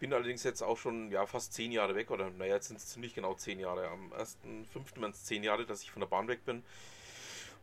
bin 0.00 0.12
allerdings 0.12 0.42
jetzt 0.42 0.62
auch 0.62 0.76
schon 0.76 1.10
ja, 1.10 1.24
fast 1.24 1.54
zehn 1.54 1.72
Jahre 1.72 1.94
weg, 1.94 2.10
oder 2.10 2.28
naja, 2.30 2.56
jetzt 2.56 2.68
sind 2.68 2.76
es 2.76 2.88
ziemlich 2.88 3.14
genau 3.14 3.34
zehn 3.34 3.58
Jahre. 3.58 3.88
Am 3.88 4.12
1.5. 4.12 5.00
waren 5.00 5.12
es 5.12 5.24
zehn 5.24 5.42
Jahre, 5.42 5.64
dass 5.64 5.82
ich 5.82 5.90
von 5.90 6.00
der 6.00 6.08
Bahn 6.08 6.28
weg 6.28 6.44
bin. 6.44 6.62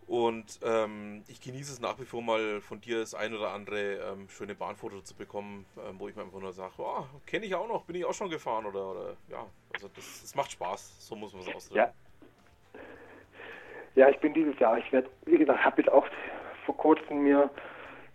Und 0.07 0.59
ähm, 0.63 1.23
ich 1.27 1.39
genieße 1.39 1.71
es 1.71 1.79
nach 1.79 1.99
wie 1.99 2.05
vor 2.05 2.21
mal 2.21 2.59
von 2.59 2.81
dir 2.81 2.99
das 2.99 3.13
ein 3.13 3.33
oder 3.33 3.51
andere 3.51 3.97
ähm, 3.97 4.27
schöne 4.29 4.55
Bahnfoto 4.55 5.01
zu 5.01 5.13
bekommen, 5.13 5.65
ähm, 5.87 5.99
wo 5.99 6.09
ich 6.09 6.15
mir 6.15 6.23
einfach 6.23 6.39
nur 6.39 6.51
sage, 6.51 6.73
oh, 6.79 7.05
kenne 7.25 7.45
ich 7.45 7.53
auch 7.53 7.67
noch, 7.67 7.83
bin 7.83 7.95
ich 7.95 8.05
auch 8.05 8.13
schon 8.13 8.29
gefahren 8.29 8.65
oder, 8.65 8.91
oder 8.91 9.17
ja, 9.29 9.45
also 9.73 9.89
das, 9.95 10.21
das 10.21 10.35
macht 10.35 10.51
Spaß, 10.51 11.07
so 11.07 11.15
muss 11.15 11.33
man 11.33 11.43
es 11.43 11.55
ausdrücken. 11.55 11.77
Ja, 11.77 11.93
ja, 13.95 14.09
ich 14.09 14.19
bin 14.19 14.33
dieses 14.33 14.57
Jahr, 14.59 14.77
ich 14.77 14.91
werde, 14.91 15.09
wie 15.25 15.37
gesagt, 15.37 15.63
habe 15.63 15.81
jetzt 15.81 15.91
auch 15.91 16.05
vor 16.65 16.77
kurzem 16.77 17.23
mir 17.23 17.49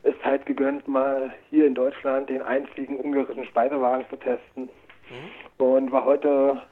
es 0.03 0.15
Zeit 0.23 0.47
gegönnt, 0.47 0.87
mal 0.87 1.33
hier 1.51 1.67
in 1.67 1.75
Deutschland 1.75 2.31
den 2.31 2.43
einzigen 2.43 2.99
ungarischen 2.99 3.45
Speisewagen 3.47 4.07
zu 4.09 4.17
testen. 4.17 4.65
Mhm. 5.11 5.65
Und 5.65 5.93
war 5.93 6.05
heute 6.05 6.63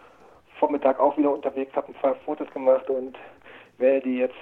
Vormittag 0.59 1.01
auch 1.01 1.17
wieder 1.17 1.33
unterwegs, 1.33 1.75
habe 1.75 1.89
ein 1.89 1.95
paar 1.95 2.15
Fotos 2.17 2.49
gemacht 2.53 2.89
und 2.89 3.19
werde 3.79 4.03
die 4.03 4.19
jetzt 4.19 4.37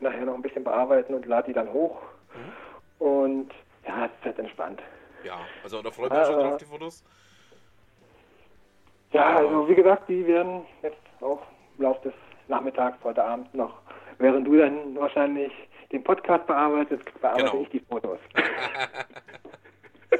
nachher 0.00 0.26
noch 0.26 0.34
ein 0.34 0.42
bisschen 0.42 0.64
bearbeiten 0.64 1.14
und 1.14 1.26
lade 1.26 1.48
die 1.48 1.52
dann 1.54 1.72
hoch. 1.72 1.96
Mhm. 2.34 3.06
Und 3.06 3.50
ja, 3.86 4.06
es 4.06 4.24
wird 4.24 4.38
entspannt. 4.38 4.82
Ja, 5.24 5.40
also 5.62 5.82
da 5.82 5.90
freut 5.90 6.10
mich 6.10 6.20
äh, 6.20 6.24
schon 6.26 6.40
drauf, 6.40 6.56
die 6.58 6.64
Fotos. 6.66 7.04
Ja, 9.12 9.36
also 9.36 9.68
wie 9.68 9.74
gesagt, 9.74 10.08
die 10.08 10.26
werden 10.26 10.66
jetzt 10.82 11.00
auch 11.20 11.40
im 11.78 11.84
Laufe 11.84 12.08
des 12.08 12.14
Nachmittags, 12.48 12.98
heute 13.04 13.24
Abend 13.24 13.54
noch 13.54 13.78
Während 14.18 14.46
du 14.46 14.56
dann 14.56 14.94
wahrscheinlich 14.96 15.52
den 15.92 16.02
Podcast 16.02 16.46
bearbeitest, 16.46 17.04
bearbeite 17.20 17.50
genau. 17.50 17.62
ich 17.62 17.68
die 17.70 17.80
Fotos. 17.80 18.18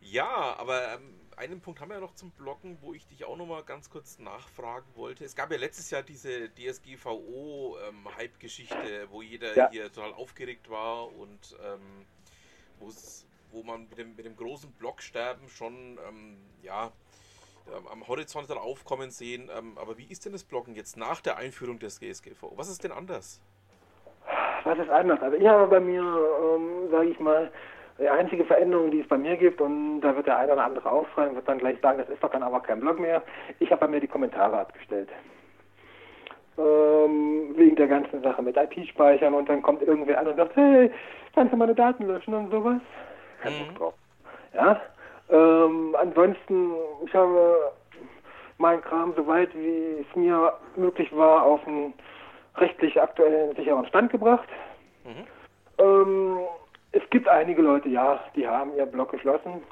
ja, 0.00 0.56
aber 0.58 0.94
ähm, 0.94 1.14
einen 1.36 1.60
Punkt 1.60 1.80
haben 1.80 1.90
wir 1.90 1.96
ja 1.96 2.00
noch 2.00 2.14
zum 2.14 2.30
Blocken, 2.32 2.78
wo 2.80 2.94
ich 2.94 3.06
dich 3.06 3.24
auch 3.24 3.36
noch 3.36 3.46
mal 3.46 3.62
ganz 3.64 3.90
kurz 3.90 4.18
nachfragen 4.18 4.86
wollte. 4.94 5.24
Es 5.24 5.34
gab 5.34 5.50
ja 5.50 5.58
letztes 5.58 5.90
Jahr 5.90 6.02
diese 6.02 6.50
DSGVO-Hype-Geschichte, 6.54 8.76
ähm, 8.76 9.08
wo 9.10 9.22
jeder 9.22 9.56
ja. 9.56 9.70
hier 9.70 9.90
total 9.92 10.12
aufgeregt 10.12 10.70
war 10.70 11.08
und 11.16 11.56
ähm, 11.64 12.06
wo 13.50 13.62
man 13.62 13.88
mit 13.88 13.98
dem, 13.98 14.14
mit 14.16 14.24
dem 14.24 14.36
großen 14.36 14.70
Blocksterben 14.72 15.48
schon 15.48 15.98
ähm, 16.08 16.36
ja, 16.62 16.92
ähm, 17.68 17.86
am 17.90 18.06
Horizont 18.08 18.50
dann 18.50 18.58
aufkommen 18.58 19.10
sehen. 19.10 19.50
Ähm, 19.56 19.76
aber 19.80 19.98
wie 19.98 20.06
ist 20.10 20.24
denn 20.24 20.32
das 20.32 20.44
Bloggen 20.44 20.74
jetzt 20.74 20.96
nach 20.96 21.20
der 21.20 21.36
Einführung 21.36 21.78
des 21.78 22.00
GSGV? 22.00 22.52
Was 22.56 22.68
ist 22.68 22.84
denn 22.84 22.92
anders? 22.92 23.40
Was 24.64 24.78
ist 24.78 24.90
anders? 24.90 25.20
Also 25.22 25.36
ich 25.36 25.46
habe 25.46 25.66
bei 25.66 25.80
mir, 25.80 26.02
ähm, 26.02 26.90
sage 26.90 27.08
ich 27.08 27.20
mal, 27.20 27.50
die 27.98 28.08
einzige 28.08 28.44
Veränderung, 28.44 28.90
die 28.90 29.00
es 29.00 29.08
bei 29.08 29.18
mir 29.18 29.36
gibt, 29.36 29.60
und 29.60 30.00
da 30.00 30.16
wird 30.16 30.26
der 30.26 30.38
eine 30.38 30.52
oder 30.52 30.64
andere 30.64 30.90
aufschreiben, 30.90 31.34
wird 31.34 31.48
dann 31.48 31.58
gleich 31.58 31.78
sagen, 31.80 31.98
das 31.98 32.08
ist 32.08 32.22
doch 32.22 32.30
dann 32.30 32.42
aber 32.42 32.60
kein 32.60 32.80
Blog 32.80 32.98
mehr. 32.98 33.22
Ich 33.58 33.70
habe 33.70 33.80
bei 33.80 33.88
mir 33.88 34.00
die 34.00 34.08
Kommentare 34.08 34.58
abgestellt. 34.58 35.08
Ähm, 36.58 37.54
wegen 37.56 37.76
der 37.76 37.88
ganzen 37.88 38.22
Sache 38.22 38.42
mit 38.42 38.56
IP-Speichern 38.56 39.34
und 39.34 39.48
dann 39.48 39.62
kommt 39.62 39.82
irgendwer 39.82 40.18
an 40.18 40.28
und 40.28 40.36
sagt, 40.36 40.56
hey, 40.56 40.90
kannst 41.34 41.52
du 41.52 41.56
meine 41.56 41.74
Daten 41.74 42.06
löschen 42.06 42.34
und 42.34 42.50
sowas? 42.50 42.80
Kein 43.40 43.52
mhm. 43.52 43.58
Bock 43.68 43.78
drauf. 43.78 43.94
Ja, 44.54 44.80
ähm, 45.32 45.96
ansonsten, 45.98 46.72
ich 47.06 47.14
habe 47.14 47.72
meinen 48.58 48.82
Kram 48.82 49.14
so 49.16 49.26
weit, 49.26 49.54
wie 49.54 50.04
es 50.08 50.16
mir 50.16 50.52
möglich 50.76 51.14
war, 51.16 51.42
auf 51.44 51.66
einen 51.66 51.94
rechtlich 52.56 53.00
aktuellen, 53.00 53.56
sicheren 53.56 53.86
Stand 53.86 54.12
gebracht. 54.12 54.48
Mhm. 55.04 55.26
Ähm, 55.78 56.38
es 56.92 57.02
gibt 57.10 57.26
einige 57.28 57.62
Leute, 57.62 57.88
ja, 57.88 58.20
die 58.36 58.46
haben 58.46 58.76
ihr 58.76 58.86
Blog 58.86 59.10
geschlossen. 59.10 59.62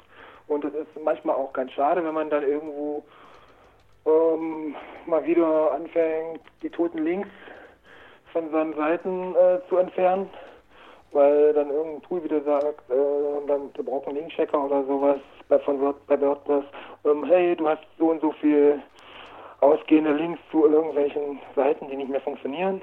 Und 0.47 0.63
das 0.63 0.73
ist 0.73 0.87
manchmal 1.03 1.35
auch 1.35 1.53
ganz 1.53 1.71
schade, 1.71 2.03
wenn 2.03 2.13
man 2.13 2.29
dann 2.29 2.43
irgendwo 2.43 3.05
ähm, 4.05 4.75
mal 5.05 5.23
wieder 5.25 5.71
anfängt, 5.73 6.41
die 6.63 6.69
toten 6.69 6.97
Links 6.97 7.29
von 8.33 8.49
seinen 8.49 8.73
Seiten 8.73 9.35
äh, 9.35 9.59
zu 9.69 9.77
entfernen 9.77 10.27
weil 11.11 11.53
dann 11.53 11.69
irgendein 11.69 12.01
Tool 12.03 12.23
wieder 12.23 12.41
sagt, 12.41 12.89
äh, 12.89 13.47
dann, 13.47 13.69
wir 13.73 13.85
brauchen 13.85 14.09
einen 14.09 14.19
Linkchecker 14.19 14.65
oder 14.65 14.83
sowas 14.85 15.19
bei, 15.51 15.59
von 15.59 15.79
Word, 15.81 16.07
bei 16.07 16.19
WordPress, 16.19 16.63
ähm, 17.05 17.25
hey, 17.25 17.55
du 17.55 17.67
hast 17.67 17.83
so 17.99 18.09
und 18.09 18.21
so 18.21 18.31
viel 18.31 18.81
ausgehende 19.59 20.13
Links 20.13 20.39
zu 20.49 20.65
irgendwelchen 20.65 21.39
Seiten, 21.55 21.89
die 21.89 21.97
nicht 21.97 22.09
mehr 22.09 22.21
funktionieren. 22.21 22.81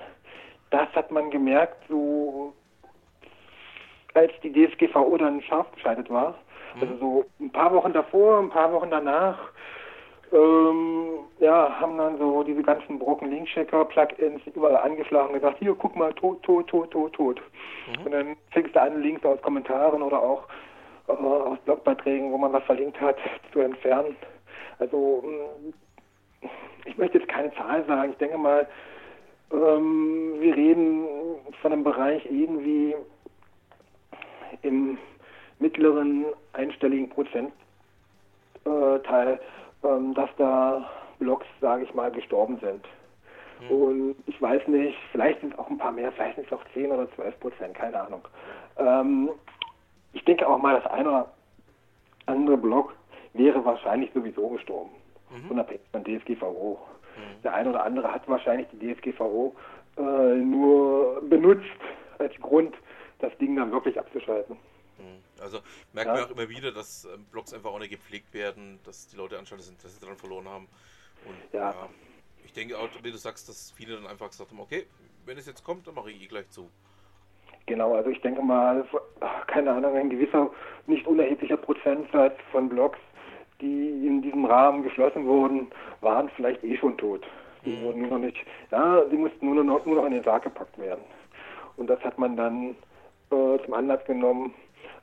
Das 0.70 0.86
hat 0.94 1.10
man 1.10 1.30
gemerkt, 1.30 1.82
so 1.88 2.52
als 4.14 4.30
die 4.42 4.52
DSGVO 4.52 5.16
dann 5.16 5.40
scharf 5.42 5.66
geschaltet 5.74 6.10
war. 6.10 6.34
Mhm. 6.74 6.82
Also 6.82 6.96
so 6.98 7.24
ein 7.40 7.50
paar 7.50 7.72
Wochen 7.72 7.94
davor, 7.94 8.38
ein 8.38 8.50
paar 8.50 8.70
Wochen 8.72 8.90
danach 8.90 9.38
ähm, 10.30 11.20
ja, 11.40 11.80
haben 11.80 11.96
dann 11.96 12.18
so 12.18 12.42
diese 12.42 12.62
ganzen 12.62 12.98
Brocken 12.98 13.30
Linkchecker 13.30 13.86
Plugins 13.86 14.42
überall 14.54 14.76
angeschlagen 14.76 15.28
und 15.28 15.40
gesagt, 15.40 15.58
hier, 15.58 15.74
guck 15.74 15.96
mal, 15.96 16.12
tot, 16.12 16.42
tot, 16.42 16.68
tot, 16.68 16.90
tot, 16.90 17.14
tot. 17.14 17.40
Mhm. 17.86 18.04
Und 18.04 18.12
dann 18.12 18.36
fängst 18.50 18.76
du 18.76 18.82
an, 18.82 19.00
Links 19.00 19.24
aus 19.24 19.40
Kommentaren 19.40 20.02
oder 20.02 20.22
auch 20.22 20.44
äh, 21.08 21.12
aus 21.12 21.58
Blogbeiträgen, 21.64 22.30
wo 22.32 22.38
man 22.38 22.52
was 22.52 22.64
verlinkt 22.64 23.00
hat, 23.00 23.16
zu 23.52 23.60
entfernen. 23.60 24.16
Also 24.78 25.22
mm, 25.24 25.72
ich 26.84 26.96
möchte 26.96 27.18
jetzt 27.18 27.28
keine 27.28 27.52
Zahl 27.54 27.84
sagen, 27.86 28.12
ich 28.12 28.18
denke 28.18 28.38
mal, 28.38 28.66
ähm, 29.52 30.36
wir 30.38 30.54
reden 30.56 31.06
von 31.62 31.72
einem 31.72 31.84
Bereich 31.84 32.24
irgendwie 32.26 32.94
im 34.62 34.98
mittleren 35.58 36.26
einstelligen 36.52 37.08
Prozentteil, 37.08 37.52
ähm, 39.84 40.14
dass 40.14 40.30
da 40.36 40.88
Blogs, 41.18 41.46
sage 41.60 41.84
ich 41.84 41.94
mal, 41.94 42.10
gestorben 42.10 42.58
sind. 42.60 42.84
Mhm. 43.60 43.70
Und 43.70 44.16
ich 44.26 44.40
weiß 44.40 44.66
nicht, 44.68 44.96
vielleicht 45.12 45.40
sind 45.40 45.52
es 45.52 45.58
auch 45.58 45.68
ein 45.68 45.78
paar 45.78 45.92
mehr, 45.92 46.12
vielleicht 46.12 46.36
sind 46.36 46.46
es 46.46 46.52
auch 46.52 46.64
10 46.74 46.92
oder 46.92 47.10
12 47.12 47.40
Prozent, 47.40 47.74
keine 47.74 48.00
Ahnung. 48.00 48.22
Ähm, 48.78 49.30
ich 50.18 50.24
denke 50.24 50.48
auch 50.48 50.58
mal, 50.58 50.80
das 50.80 50.90
eine 50.90 51.08
oder 51.08 51.32
andere 52.26 52.56
Blog 52.56 52.94
wäre 53.34 53.64
wahrscheinlich 53.64 54.10
sowieso 54.12 54.48
gestorben, 54.48 54.90
mhm. 55.30 55.50
unabhängig 55.50 55.82
von 55.92 56.02
DSGVO. 56.04 56.78
Mhm. 57.16 57.42
Der 57.42 57.54
eine 57.54 57.70
oder 57.70 57.84
andere 57.84 58.12
hat 58.12 58.28
wahrscheinlich 58.28 58.66
die 58.72 58.94
DSGVO 58.94 59.54
äh, 59.96 60.00
nur 60.02 61.22
benutzt 61.22 61.64
als 62.18 62.34
Grund, 62.40 62.74
das 63.20 63.36
Ding 63.38 63.54
dann 63.54 63.70
wirklich 63.70 63.98
abzuschalten. 63.98 64.56
Mhm. 64.98 65.22
Also 65.40 65.60
merkt 65.92 66.08
ja. 66.08 66.14
man 66.14 66.24
auch 66.24 66.30
immer 66.30 66.48
wieder, 66.48 66.72
dass 66.72 67.04
ähm, 67.04 67.24
Blogs 67.30 67.54
einfach 67.54 67.70
auch 67.70 67.78
nicht 67.78 67.90
gepflegt 67.90 68.34
werden, 68.34 68.80
dass 68.84 69.06
die 69.06 69.16
Leute 69.16 69.38
anscheinend 69.38 69.66
das 69.66 69.70
Interesse 69.70 70.00
daran 70.00 70.16
verloren 70.16 70.48
haben. 70.48 70.68
Und 71.24 71.36
ja. 71.52 71.70
ja. 71.70 71.88
ich 72.44 72.52
denke 72.52 72.76
auch, 72.76 72.88
wie 73.02 73.12
du 73.12 73.18
sagst, 73.18 73.48
dass 73.48 73.70
viele 73.70 73.94
dann 73.94 74.08
einfach 74.08 74.30
gesagt 74.30 74.50
haben, 74.50 74.60
okay, 74.60 74.86
wenn 75.26 75.38
es 75.38 75.46
jetzt 75.46 75.62
kommt, 75.62 75.86
dann 75.86 75.94
mache 75.94 76.10
ich 76.10 76.20
eh 76.20 76.26
gleich 76.26 76.50
zu. 76.50 76.68
Genau, 77.68 77.94
also 77.94 78.08
ich 78.08 78.20
denke 78.22 78.40
mal, 78.40 78.82
keine 79.46 79.72
Ahnung, 79.72 79.94
ein 79.94 80.08
gewisser, 80.08 80.50
nicht 80.86 81.06
unerheblicher 81.06 81.58
Prozentsatz 81.58 82.34
von 82.50 82.70
Blogs, 82.70 82.98
die 83.60 84.06
in 84.06 84.22
diesem 84.22 84.46
Rahmen 84.46 84.82
geschlossen 84.82 85.26
wurden, 85.26 85.68
waren 86.00 86.30
vielleicht 86.30 86.64
eh 86.64 86.78
schon 86.78 86.96
tot. 86.96 87.26
Die 87.66 87.76
mhm. 87.76 87.82
wurden 87.82 88.00
nur 88.00 88.10
noch 88.12 88.18
nicht, 88.18 88.38
ja, 88.70 89.02
sie 89.10 89.16
mussten 89.18 89.52
nur 89.54 89.62
noch, 89.62 89.84
nur 89.84 89.96
noch 89.96 90.06
in 90.06 90.12
den 90.12 90.24
Sarg 90.24 90.44
gepackt 90.44 90.78
werden. 90.78 91.02
Und 91.76 91.90
das 91.90 92.02
hat 92.02 92.18
man 92.18 92.36
dann 92.36 92.70
äh, 93.30 93.62
zum 93.62 93.74
Anlass 93.74 94.02
genommen, 94.06 94.54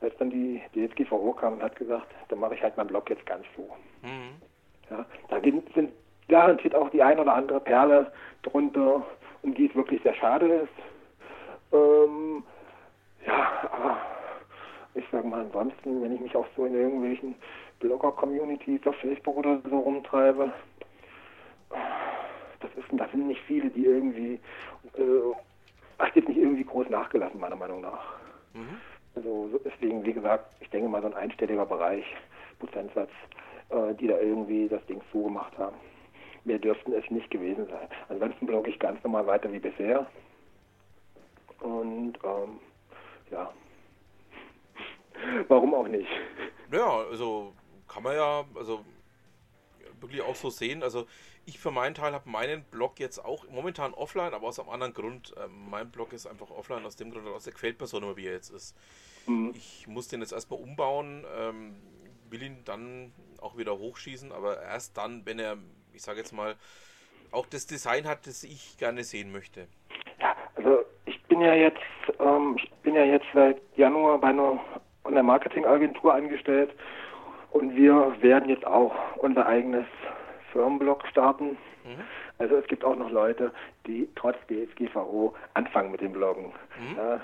als 0.01 0.17
dann 0.17 0.31
die 0.31 0.59
DSGVO 0.73 1.33
kam 1.33 1.53
und 1.53 1.63
hat 1.63 1.75
gesagt, 1.75 2.07
dann 2.29 2.39
mache 2.39 2.55
ich 2.55 2.63
halt 2.63 2.75
meinen 2.77 2.87
Blog 2.87 3.07
jetzt 3.11 3.27
ganz 3.27 3.45
zu. 3.55 3.61
Mhm. 4.01 4.41
Ja, 4.89 5.05
da 5.29 5.39
sind 5.39 5.91
garantiert 6.27 6.73
auch 6.73 6.89
die 6.89 7.03
ein 7.03 7.19
oder 7.19 7.35
andere 7.35 7.59
Perle 7.59 8.11
drunter, 8.41 9.05
um 9.43 9.53
die 9.53 9.67
es 9.67 9.75
wirklich 9.75 10.01
sehr 10.01 10.15
schade 10.15 10.47
ist. 10.47 10.69
Ähm, 11.71 12.43
ja, 13.25 13.69
aber 13.71 13.97
ich 14.93 15.05
sage 15.11 15.27
mal 15.27 15.41
ansonsten, 15.41 16.01
wenn 16.01 16.13
ich 16.13 16.21
mich 16.21 16.35
auch 16.35 16.47
so 16.55 16.65
in 16.65 16.73
irgendwelchen 16.73 17.35
Blogger-Communities 17.79 18.85
auf 18.87 18.95
Facebook 18.97 19.37
oder 19.37 19.61
so 19.69 19.79
rumtreibe, 19.79 20.51
das, 22.59 22.71
ist, 22.75 22.87
das 22.91 23.11
sind 23.11 23.27
nicht 23.27 23.41
viele, 23.41 23.69
die 23.69 23.85
irgendwie, 23.85 24.39
äh, 24.97 25.33
hat 25.99 26.15
jetzt 26.15 26.29
nicht 26.29 26.37
irgendwie 26.37 26.63
groß 26.63 26.89
nachgelassen, 26.89 27.39
meiner 27.39 27.55
Meinung 27.55 27.81
nach. 27.81 28.15
Mhm. 28.53 28.77
Also 29.15 29.59
deswegen, 29.63 30.05
wie 30.05 30.13
gesagt, 30.13 30.45
ich 30.59 30.69
denke 30.69 30.89
mal 30.89 31.01
so 31.01 31.07
ein 31.07 31.13
einstelliger 31.13 31.65
Bereich, 31.65 32.05
Prozentsatz, 32.59 33.11
äh, 33.69 33.93
die 33.95 34.07
da 34.07 34.19
irgendwie 34.19 34.67
das 34.67 34.85
Ding 34.85 35.01
zugemacht 35.11 35.57
haben. 35.57 35.75
Mehr 36.43 36.59
dürften 36.59 36.93
es 36.93 37.09
nicht 37.09 37.31
gewesen 37.31 37.65
sein. 37.67 37.87
Ansonsten 38.09 38.45
blogge 38.45 38.69
ich 38.69 38.79
ganz 38.79 39.03
normal 39.03 39.25
weiter 39.25 39.51
wie 39.51 39.59
bisher. 39.59 40.05
Und 41.61 42.19
ähm, 42.23 42.59
ja. 43.31 43.53
Warum 45.47 45.73
auch 45.73 45.87
nicht? 45.87 46.09
Ja, 46.71 47.05
also 47.09 47.53
kann 47.87 48.03
man 48.03 48.15
ja, 48.15 48.45
also 48.55 48.83
wirklich 50.01 50.21
auch 50.21 50.35
so 50.35 50.49
sehen. 50.49 50.83
Also 50.83 51.07
ich 51.45 51.59
für 51.59 51.71
meinen 51.71 51.95
Teil 51.95 52.13
habe 52.13 52.29
meinen 52.29 52.63
Blog 52.65 52.99
jetzt 52.99 53.23
auch 53.23 53.47
momentan 53.49 53.93
offline, 53.93 54.33
aber 54.33 54.47
aus 54.47 54.59
einem 54.59 54.69
anderen 54.69 54.93
Grund. 54.93 55.33
Ähm, 55.37 55.69
mein 55.69 55.91
Blog 55.91 56.13
ist 56.13 56.25
einfach 56.25 56.49
offline 56.49 56.85
aus 56.85 56.95
dem 56.95 57.11
Grund, 57.11 57.25
er 57.47 57.53
mir 57.79 57.87
so 57.87 57.99
nicht 57.99 58.07
mehr, 58.07 58.17
wie 58.17 58.27
er 58.27 58.33
jetzt 58.33 58.49
ist. 58.49 58.75
Mhm. 59.27 59.53
Ich 59.55 59.87
muss 59.87 60.07
den 60.07 60.21
jetzt 60.21 60.33
erstmal 60.33 60.59
umbauen, 60.59 61.25
ähm, 61.37 61.75
will 62.29 62.41
ihn 62.41 62.63
dann 62.65 63.13
auch 63.41 63.57
wieder 63.57 63.77
hochschießen, 63.77 64.31
aber 64.31 64.61
erst 64.61 64.97
dann, 64.97 65.25
wenn 65.25 65.39
er, 65.39 65.57
ich 65.93 66.01
sage 66.01 66.19
jetzt 66.19 66.33
mal, 66.33 66.55
auch 67.31 67.45
das 67.45 67.67
Design 67.67 68.07
hat, 68.07 68.27
das 68.27 68.43
ich 68.43 68.77
gerne 68.77 69.03
sehen 69.03 69.31
möchte. 69.31 69.67
Bin 71.35 71.43
ja 71.43 71.53
jetzt, 71.53 71.81
ähm, 72.21 72.55
ich 72.55 72.71
bin 72.83 72.95
ja 72.95 73.03
jetzt 73.03 73.25
seit 73.33 73.57
Januar 73.75 74.19
bei 74.19 74.29
einer, 74.29 74.57
einer 75.03 75.21
Marketingagentur 75.21 76.13
angestellt 76.13 76.73
und 77.51 77.75
wir 77.75 78.15
werden 78.21 78.47
jetzt 78.47 78.65
auch 78.65 78.95
unser 79.17 79.45
eigenes 79.45 79.83
Firmenblog 80.53 81.05
starten. 81.07 81.57
Mhm. 81.83 81.99
Also 82.37 82.55
es 82.55 82.65
gibt 82.67 82.85
auch 82.85 82.95
noch 82.95 83.11
Leute, 83.11 83.51
die 83.85 84.07
trotz 84.15 84.37
DSGVO 84.47 85.35
anfangen 85.55 85.91
mit 85.91 85.99
dem 85.99 86.13
Bloggen. 86.13 86.53
Mhm. 86.79 86.95
Ja. 86.95 87.19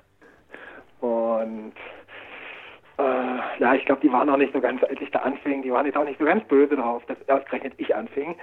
Und 1.08 1.74
äh, 2.98 3.62
ja, 3.62 3.74
ich 3.76 3.86
glaube, 3.86 4.02
die 4.02 4.12
waren 4.12 4.30
auch 4.30 4.36
nicht 4.36 4.52
so 4.52 4.60
ganz, 4.60 4.84
als 4.84 5.00
ich 5.00 5.12
da 5.12 5.20
anfing, 5.20 5.62
die 5.62 5.72
waren 5.72 5.86
jetzt 5.86 5.96
auch 5.98 6.04
nicht 6.04 6.20
so 6.20 6.26
ganz 6.26 6.46
böse 6.50 6.76
drauf, 6.76 7.02
dass 7.06 7.18
ausgerechnet 7.30 7.76
ich 7.78 7.96
anfing. 7.96 8.36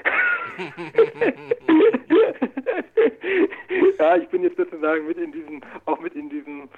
ja, 3.98 4.16
ich 4.16 4.28
bin 4.28 4.42
jetzt 4.42 4.56
sozusagen 4.56 5.06
mit 5.06 5.18
in 5.18 5.32
diesem, 5.32 5.60
auch 5.86 6.00
mit 6.00 6.14
in 6.14 6.28
diesem, 6.28 6.68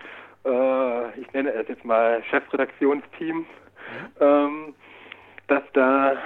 äh, 0.44 1.20
ich 1.20 1.32
nenne 1.32 1.52
es 1.52 1.68
jetzt 1.68 1.84
mal 1.84 2.22
Chefredaktionsteam, 2.30 3.38
mhm. 3.38 3.44
ähm, 4.20 4.74
dass 5.48 5.62
da 5.72 6.16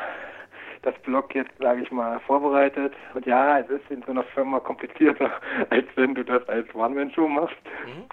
das 0.82 0.94
Blog 1.02 1.34
jetzt, 1.34 1.56
sage 1.58 1.82
ich 1.82 1.90
mal, 1.90 2.20
vorbereitet. 2.20 2.92
Und 3.14 3.24
ja, 3.26 3.58
es 3.58 3.68
ist 3.70 3.90
in 3.90 4.02
so 4.02 4.10
einer 4.10 4.24
Firma 4.24 4.60
komplizierter, 4.60 5.30
als 5.70 5.86
wenn 5.96 6.14
du 6.14 6.24
das 6.24 6.46
als 6.48 6.72
One-Man-Show 6.74 7.26
machst. 7.28 7.56
Mhm. 7.86 8.04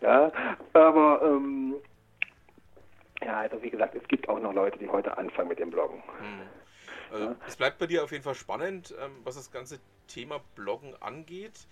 Ja, 0.00 0.32
aber 0.72 1.20
ähm, 1.22 1.74
ja, 3.24 3.40
also 3.40 3.62
wie 3.62 3.70
gesagt, 3.70 3.94
es 3.94 4.06
gibt 4.08 4.28
auch 4.28 4.40
noch 4.40 4.54
Leute, 4.54 4.78
die 4.78 4.88
heute 4.88 5.16
anfangen 5.18 5.48
mit 5.48 5.58
dem 5.58 5.70
Bloggen. 5.70 6.02
Hm. 6.18 6.59
Also 7.10 7.24
ja. 7.24 7.36
Es 7.46 7.56
bleibt 7.56 7.78
bei 7.78 7.86
dir 7.86 8.04
auf 8.04 8.12
jeden 8.12 8.24
Fall 8.24 8.34
spannend, 8.34 8.94
ähm, 9.00 9.12
was 9.24 9.36
das 9.36 9.50
ganze 9.50 9.80
Thema 10.06 10.40
Bloggen 10.54 10.94
angeht. 11.00 11.66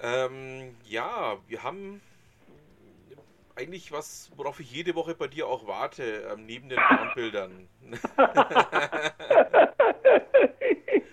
Ähm, 0.00 0.76
ja, 0.84 1.38
wir 1.46 1.62
haben 1.62 2.00
eigentlich 3.54 3.92
was, 3.92 4.30
worauf 4.36 4.60
ich 4.60 4.72
jede 4.72 4.94
Woche 4.94 5.14
bei 5.14 5.28
dir 5.28 5.46
auch 5.46 5.66
warte, 5.66 6.28
ähm, 6.32 6.46
neben 6.46 6.68
den 6.68 6.80
Bildern. 7.14 7.68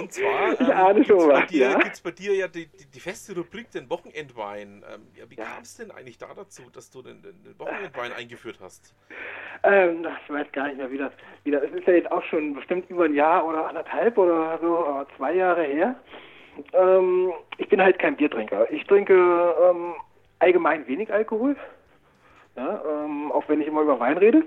Und 0.00 0.12
zwar 0.12 0.90
ähm, 0.90 1.02
gibt 1.02 1.10
es 1.10 1.26
bei, 1.26 1.46
dir, 1.46 1.70
ja? 1.70 1.78
bei 2.02 2.10
dir 2.10 2.34
ja 2.34 2.48
die, 2.48 2.66
die, 2.66 2.86
die, 2.86 3.00
feste 3.00 3.34
Rubrik, 3.34 3.70
den 3.70 3.88
Wochenendwein. 3.90 4.84
Ähm, 4.92 5.02
ja, 5.14 5.24
wie 5.28 5.36
ja. 5.36 5.44
kam 5.44 5.62
es 5.62 5.76
denn 5.76 5.90
eigentlich 5.90 6.18
da 6.18 6.28
dazu, 6.34 6.62
dass 6.72 6.90
du 6.90 7.02
den, 7.02 7.22
den, 7.22 7.58
Wochenendwein 7.58 8.12
eingeführt 8.12 8.58
hast? 8.60 8.94
Ähm, 9.62 10.06
ich 10.24 10.32
weiß 10.32 10.50
gar 10.52 10.68
nicht 10.68 10.78
mehr, 10.78 10.90
wie 10.90 10.98
das, 10.98 11.12
wie 11.44 11.50
das. 11.50 11.62
Es 11.62 11.72
ist 11.72 11.86
ja 11.86 11.94
jetzt 11.94 12.10
auch 12.10 12.24
schon 12.24 12.54
bestimmt 12.54 12.88
über 12.90 13.04
ein 13.04 13.14
Jahr 13.14 13.46
oder 13.46 13.68
anderthalb 13.68 14.16
oder 14.16 14.58
so, 14.60 15.06
zwei 15.16 15.34
Jahre 15.34 15.64
her. 15.64 15.94
Ähm, 16.72 17.32
ich 17.58 17.68
bin 17.68 17.80
halt 17.80 17.98
kein 17.98 18.16
Biertrinker. 18.16 18.70
Ich 18.70 18.84
trinke 18.86 19.14
ähm, 19.14 19.94
allgemein 20.38 20.86
wenig 20.86 21.12
Alkohol. 21.12 21.56
Ähm, 22.56 23.32
auch 23.32 23.48
wenn 23.48 23.60
ich 23.60 23.68
immer 23.68 23.82
über 23.82 23.98
Wein 24.00 24.18
rede. 24.18 24.42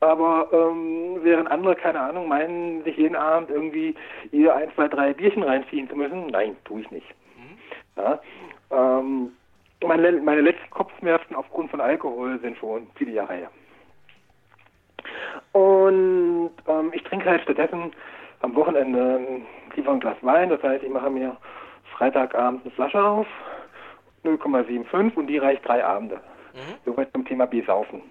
Aber 0.00 0.48
ähm, 0.52 1.18
während 1.22 1.50
andere, 1.50 1.76
keine 1.76 2.00
Ahnung, 2.00 2.28
meinen, 2.28 2.82
sich 2.84 2.96
jeden 2.96 3.16
Abend 3.16 3.50
irgendwie 3.50 3.94
hier 4.30 4.54
ein, 4.54 4.72
zwei, 4.74 4.88
drei 4.88 5.12
Bierchen 5.12 5.42
reinziehen 5.42 5.88
zu 5.88 5.96
müssen, 5.96 6.28
nein, 6.28 6.56
tue 6.64 6.80
ich 6.80 6.90
nicht. 6.90 7.06
Mhm. 7.36 8.02
Ja, 8.02 8.20
ähm, 8.70 9.32
meine, 9.86 10.12
meine 10.12 10.40
letzten 10.40 10.70
Kopfschmerzen 10.70 11.34
aufgrund 11.34 11.70
von 11.70 11.80
Alkohol 11.80 12.38
sind 12.40 12.56
schon 12.58 12.86
viele 12.94 13.12
Jahre 13.12 13.34
her. 13.34 13.50
Und 15.52 16.50
ähm, 16.66 16.90
ich 16.92 17.02
trinke 17.04 17.28
halt 17.28 17.42
stattdessen 17.42 17.92
am 18.40 18.54
Wochenende 18.54 19.20
lieber 19.74 19.92
ein 19.92 20.00
Glas 20.00 20.16
Wein. 20.22 20.48
Das 20.48 20.62
heißt, 20.62 20.82
ich 20.82 20.90
mache 20.90 21.10
mir 21.10 21.36
Freitagabend 21.96 22.62
eine 22.62 22.70
Flasche 22.72 23.02
auf, 23.02 23.26
0,75 24.24 25.14
und 25.14 25.26
die 25.26 25.38
reicht 25.38 25.66
drei 25.66 25.84
Abende. 25.84 26.16
Mhm. 26.54 26.74
Soweit 26.84 27.12
zum 27.12 27.24
Thema 27.24 27.46
Bier 27.46 27.64
saufen. 27.64 28.02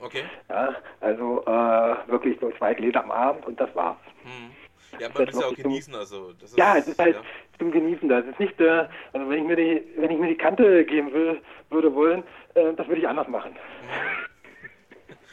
Okay. 0.00 0.24
Ja, 0.48 0.74
also 1.00 1.42
äh, 1.46 2.10
wirklich 2.10 2.38
so 2.40 2.50
zwei 2.58 2.74
Gläser 2.74 3.02
am 3.02 3.10
Abend 3.10 3.46
und 3.46 3.58
das 3.58 3.74
war's. 3.74 3.96
Hm. 4.22 4.50
Ja, 4.98 5.08
man 5.12 5.28
es 5.28 5.38
ja 5.38 5.46
auch 5.46 5.54
genießen, 5.54 5.92
zum, 5.92 6.00
also. 6.00 6.32
Ist, 6.42 6.56
ja, 6.56 6.76
es 6.76 6.88
ist 6.88 6.98
halt 6.98 7.16
ja. 7.16 7.22
zum 7.58 7.70
Genießen. 7.70 8.08
Das 8.08 8.24
ist 8.24 8.38
nicht, 8.38 8.58
äh, 8.60 8.86
also 9.12 9.28
wenn 9.28 9.40
ich 9.40 9.44
mir 9.44 9.56
die, 9.56 9.82
wenn 9.96 10.10
ich 10.10 10.18
mir 10.18 10.28
die 10.28 10.36
Kante 10.36 10.84
geben 10.84 11.12
will, 11.12 11.40
würde 11.70 11.94
wollen, 11.94 12.22
äh, 12.54 12.72
das 12.74 12.86
würde 12.88 13.00
ich 13.00 13.08
anders 13.08 13.28
machen. 13.28 13.56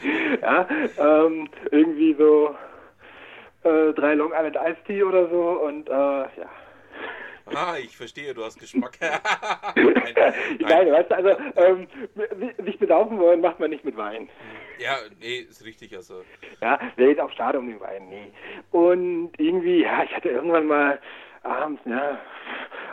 Hm. 0.02 0.40
ja, 0.42 0.68
ähm, 0.98 1.50
irgendwie 1.72 2.14
so 2.16 2.56
äh, 3.64 3.94
drei 3.94 4.16
Long 4.16 4.32
Island 4.34 4.58
Iced 4.58 4.86
Tea 4.86 5.04
oder 5.04 5.30
so 5.30 5.62
und 5.66 5.88
äh, 5.90 5.94
ja. 5.94 6.50
Ah, 7.56 7.76
ich 7.78 7.96
verstehe, 7.96 8.34
du 8.34 8.44
hast 8.44 8.60
Geschmack. 8.60 8.98
nein, 9.76 9.92
nein. 10.16 10.34
nein, 10.60 10.92
weißt 10.92 11.12
du, 11.12 11.16
also 11.16 11.30
ähm, 11.56 11.88
sich 12.66 12.80
bedaufen 12.80 13.20
wollen 13.20 13.42
macht 13.42 13.60
man 13.60 13.70
nicht 13.70 13.86
mit 13.86 13.98
Wein. 13.98 14.30
Ja, 14.80 14.98
nee, 15.20 15.38
ist 15.38 15.66
richtig, 15.66 15.96
also. 15.96 16.24
Ja, 16.62 16.80
wäre 16.96 17.12
jetzt 17.12 17.22
auch 17.22 17.32
schade 17.32 17.60
um 17.60 17.68
den 17.68 17.80
Wein, 17.80 18.10
nee. 18.10 18.32
Und 18.72 19.32
irgendwie, 19.38 19.82
ja, 19.82 20.04
ich 20.04 20.16
hatte 20.16 20.30
irgendwann 20.30 20.68
mal 20.68 21.00
abends, 21.44 21.82
ja, 21.86 22.20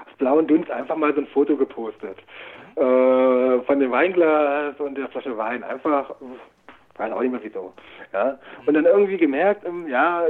aus 0.07 0.17
blauen 0.19 0.47
Dunst 0.47 0.71
einfach 0.71 0.97
mal 0.97 1.15
so 1.15 1.21
ein 1.21 1.27
Foto 1.29 1.57
gepostet. 1.57 2.19
Mhm. 2.77 2.83
Äh, 2.83 3.63
von 3.63 3.81
dem 3.81 3.91
Weinglas 3.91 4.79
und 4.79 4.97
der 4.97 5.09
Flasche 5.09 5.37
Wein. 5.37 5.63
Einfach, 5.65 6.15
weiß 6.97 7.13
auch 7.13 7.21
nicht 7.21 7.33
mehr 7.33 7.41
wieso. 7.43 7.73
Ja. 8.13 8.39
Und 8.67 8.75
dann 8.75 8.85
irgendwie 8.85 9.17
gemerkt, 9.17 9.65
ähm, 9.67 9.89
ja, 9.89 10.27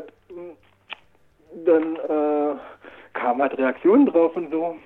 dann 1.64 1.96
äh, 1.96 2.58
kam 3.12 3.40
halt 3.40 3.56
Reaktionen 3.56 4.06
drauf 4.06 4.36
und 4.36 4.50
so. 4.50 4.76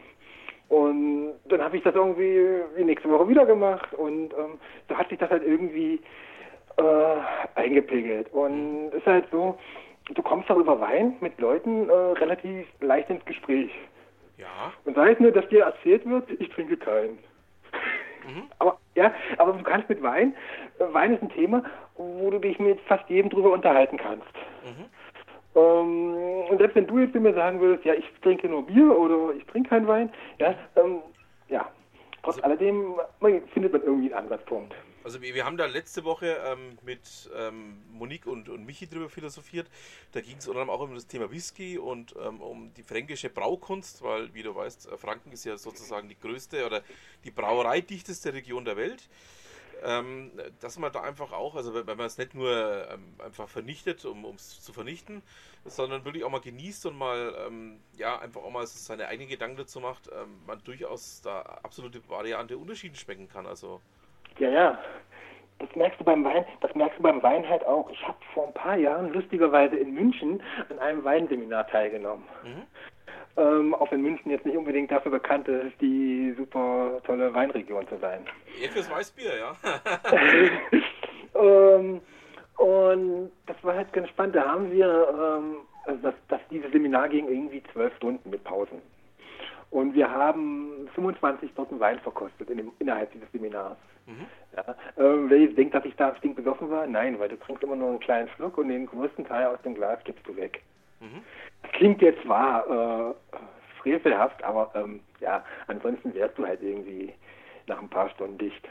Und 0.68 1.34
dann 1.46 1.62
habe 1.62 1.76
ich 1.76 1.82
das 1.82 1.94
irgendwie 1.94 2.62
die 2.78 2.84
nächste 2.84 3.10
Woche 3.10 3.28
wieder 3.28 3.44
gemacht 3.44 3.92
und 3.94 4.32
ähm, 4.32 4.58
so 4.88 4.96
hat 4.96 5.08
sich 5.08 5.18
das 5.18 5.30
halt 5.30 5.44
irgendwie 5.44 6.00
äh, 6.76 7.16
eingepegelt. 7.54 8.32
Und 8.32 8.88
es 8.88 8.94
ist 8.94 9.06
halt 9.06 9.26
so, 9.30 9.58
du 10.12 10.22
kommst 10.22 10.50
auch 10.50 10.56
über 10.56 10.80
Wein 10.80 11.16
mit 11.20 11.38
Leuten 11.38 11.88
äh, 11.88 11.92
relativ 11.92 12.66
leicht 12.80 13.10
ins 13.10 13.24
Gespräch. 13.24 13.70
Ja. 14.38 14.72
Und 14.84 14.96
sei 14.96 15.12
es 15.12 15.20
nur, 15.20 15.32
dass 15.32 15.48
dir 15.48 15.64
erzählt 15.64 16.08
wird, 16.08 16.28
ich 16.30 16.48
trinke 16.50 16.76
keinen. 16.76 17.18
Mhm. 18.26 18.44
Aber 18.58 18.78
ja, 18.94 19.12
aber 19.38 19.52
du 19.52 19.62
kannst 19.62 19.88
mit 19.88 20.02
Wein, 20.02 20.34
äh, 20.78 20.84
Wein 20.92 21.14
ist 21.14 21.22
ein 21.22 21.30
Thema, 21.30 21.62
wo 21.96 22.30
du 22.30 22.38
dich 22.38 22.58
mit 22.58 22.80
fast 22.82 23.08
jedem 23.08 23.30
drüber 23.30 23.52
unterhalten 23.52 23.98
kannst. 23.98 24.34
Mhm. 24.64 24.86
Ähm, 25.54 26.14
und 26.50 26.58
selbst 26.58 26.74
wenn 26.74 26.86
du 26.86 26.98
jetzt 26.98 27.14
mir 27.14 27.34
sagen 27.34 27.60
würdest, 27.60 27.84
ja, 27.84 27.94
ich 27.94 28.04
trinke 28.22 28.48
nur 28.48 28.66
Bier 28.66 28.96
oder 28.96 29.34
ich 29.34 29.44
trinke 29.46 29.68
keinen 29.68 29.86
Wein, 29.86 30.10
ja, 30.38 30.54
ähm, 30.76 31.00
ja, 31.48 31.68
trotz 32.22 32.36
also, 32.36 32.42
alledem 32.42 32.94
man, 33.20 33.42
findet 33.48 33.72
man 33.72 33.82
irgendwie 33.82 34.12
einen 34.12 34.24
Ansatzpunkt. 34.24 34.74
Also 35.04 35.20
wir, 35.20 35.34
wir 35.34 35.44
haben 35.44 35.58
da 35.58 35.66
letzte 35.66 36.04
Woche 36.04 36.38
ähm, 36.46 36.78
mit 36.82 37.30
ähm, 37.36 37.82
Monique 37.92 38.26
und, 38.26 38.48
und 38.48 38.64
Michi 38.64 38.88
drüber 38.88 39.10
philosophiert. 39.10 39.68
Da 40.12 40.22
ging 40.22 40.38
es 40.38 40.48
unter 40.48 40.62
anderem 40.62 40.80
auch 40.80 40.82
um 40.82 40.94
das 40.94 41.06
Thema 41.06 41.30
Whisky 41.30 41.76
und 41.76 42.14
ähm, 42.24 42.40
um 42.40 42.72
die 42.72 42.82
fränkische 42.82 43.28
Braukunst, 43.28 44.02
weil, 44.02 44.32
wie 44.32 44.42
du 44.42 44.54
weißt, 44.54 44.90
äh, 44.90 44.96
Franken 44.96 45.30
ist 45.32 45.44
ja 45.44 45.58
sozusagen 45.58 46.08
die 46.08 46.18
größte 46.18 46.64
oder 46.64 46.80
die 47.22 47.30
brauereidichteste 47.30 48.32
Region 48.32 48.64
der 48.64 48.78
Welt. 48.78 49.10
Ähm, 49.82 50.32
dass 50.60 50.78
man 50.78 50.92
da 50.92 51.02
einfach 51.02 51.32
auch, 51.32 51.56
also 51.56 51.74
wenn, 51.74 51.96
man 51.96 52.06
es 52.06 52.18
nicht 52.18 52.34
nur 52.34 52.88
ähm, 52.90 53.14
einfach 53.24 53.48
vernichtet, 53.48 54.04
um 54.04 54.24
es 54.34 54.62
zu 54.62 54.72
vernichten, 54.72 55.22
sondern 55.64 56.04
wirklich 56.04 56.24
auch 56.24 56.30
mal 56.30 56.40
genießt 56.40 56.86
und 56.86 56.96
mal, 56.96 57.34
ähm, 57.46 57.80
ja, 57.96 58.18
einfach 58.18 58.42
auch 58.42 58.50
mal 58.50 58.66
seine 58.66 59.08
eigenen 59.08 59.28
Gedanken 59.28 59.56
dazu 59.56 59.80
macht, 59.80 60.08
ähm, 60.08 60.40
man 60.46 60.62
durchaus 60.64 61.22
da 61.22 61.40
absolute 61.62 62.08
Variante 62.08 62.58
Unterschiede 62.58 62.96
schmecken 62.96 63.28
kann. 63.28 63.46
Also 63.46 63.80
ja, 64.38 64.48
ja. 64.48 64.78
Das 65.60 65.74
merkst 65.76 66.00
du 66.00 66.04
beim 66.04 66.24
Wein, 66.24 66.44
das 66.60 66.74
merkst 66.74 66.98
du 66.98 67.02
beim 67.02 67.22
Wein 67.22 67.48
halt 67.48 67.64
auch. 67.64 67.88
Ich 67.88 68.02
habe 68.06 68.18
vor 68.34 68.48
ein 68.48 68.54
paar 68.54 68.76
Jahren 68.76 69.12
lustigerweise 69.12 69.76
in 69.76 69.94
München 69.94 70.42
an 70.68 70.78
einem 70.80 71.04
Weinseminar 71.04 71.66
teilgenommen. 71.68 72.24
Mhm. 72.42 72.62
Ähm, 73.36 73.74
auch 73.74 73.90
wenn 73.90 74.02
München 74.02 74.30
jetzt 74.30 74.46
nicht 74.46 74.56
unbedingt 74.56 74.92
dafür 74.92 75.10
bekannt 75.10 75.48
ist, 75.48 75.80
die 75.80 76.32
super 76.36 77.00
tolle 77.04 77.34
Weinregion 77.34 77.86
zu 77.88 77.96
sein. 77.98 78.24
Eher 78.60 78.70
fürs 78.70 78.88
Weißbier, 78.88 79.32
ja. 79.36 79.56
ähm, 81.40 82.00
und 82.58 83.32
das 83.46 83.56
war 83.62 83.74
halt 83.74 83.92
ganz 83.92 84.08
spannend. 84.10 84.36
Da 84.36 84.46
haben 84.46 84.70
wir, 84.70 85.08
ähm, 85.10 85.56
also 85.84 86.00
das, 86.02 86.14
das, 86.28 86.40
dieses 86.50 86.70
Seminar 86.70 87.08
ging 87.08 87.26
irgendwie 87.28 87.62
zwölf 87.72 87.94
Stunden 87.96 88.30
mit 88.30 88.44
Pausen. 88.44 88.80
Und 89.70 89.94
wir 89.94 90.08
haben 90.08 90.88
25 90.94 91.50
Sorten 91.56 91.80
Wein 91.80 91.98
verkostet 91.98 92.48
in 92.48 92.58
dem, 92.58 92.72
innerhalb 92.78 93.10
dieses 93.10 93.30
Seminars. 93.32 93.76
Mhm. 94.06 94.26
Ja, 94.54 94.76
ähm, 94.96 95.28
wer 95.28 95.38
jetzt 95.38 95.58
denkt, 95.58 95.74
dass 95.74 95.84
ich 95.84 95.96
da 95.96 96.14
stinkbesoffen 96.14 96.70
war, 96.70 96.86
nein, 96.86 97.18
weil 97.18 97.28
du 97.28 97.36
trinkst 97.36 97.64
immer 97.64 97.74
nur 97.74 97.88
einen 97.88 97.98
kleinen 97.98 98.28
Schluck 98.28 98.56
und 98.58 98.68
den 98.68 98.86
größten 98.86 99.26
Teil 99.26 99.46
aus 99.48 99.60
dem 99.62 99.74
Glas 99.74 99.98
gibst 100.04 100.24
du 100.28 100.36
weg. 100.36 100.62
Mhm. 101.00 101.22
Das 101.62 101.72
klingt 101.72 102.02
jetzt 102.02 102.22
zwar 102.22 102.66
äh, 102.68 103.14
frevelhaft, 103.80 104.42
aber 104.42 104.70
ähm, 104.74 105.00
ja, 105.20 105.44
ansonsten 105.66 106.14
wärst 106.14 106.38
du 106.38 106.46
halt 106.46 106.62
irgendwie 106.62 107.12
nach 107.66 107.80
ein 107.80 107.88
paar 107.88 108.10
Stunden 108.10 108.38
dicht. 108.38 108.68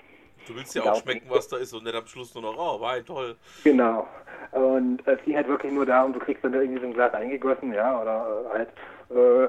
Du 0.48 0.56
willst 0.56 0.76
ja 0.76 0.84
auch 0.84 1.02
schmecken, 1.02 1.30
was 1.30 1.48
da 1.48 1.58
ist 1.58 1.74
und 1.74 1.86
nicht 1.86 1.96
am 1.96 2.06
Schluss 2.06 2.34
nur 2.36 2.44
noch, 2.44 2.58
oh, 2.58 2.82
Wein, 2.82 3.06
toll. 3.06 3.38
Genau. 3.64 4.08
Und 4.52 5.08
es 5.08 5.24
ging 5.24 5.36
halt 5.36 5.48
wirklich 5.48 5.72
nur 5.72 5.86
darum, 5.86 6.12
du 6.12 6.20
kriegst 6.20 6.44
dann 6.44 6.54
irgendwie 6.54 6.82
so 6.82 6.88
ein 6.88 6.94
Glas 6.94 7.14
eingegossen, 7.14 7.74
ja, 7.74 8.02
oder 8.02 8.46
halt 8.52 8.70
äh, 9.10 9.48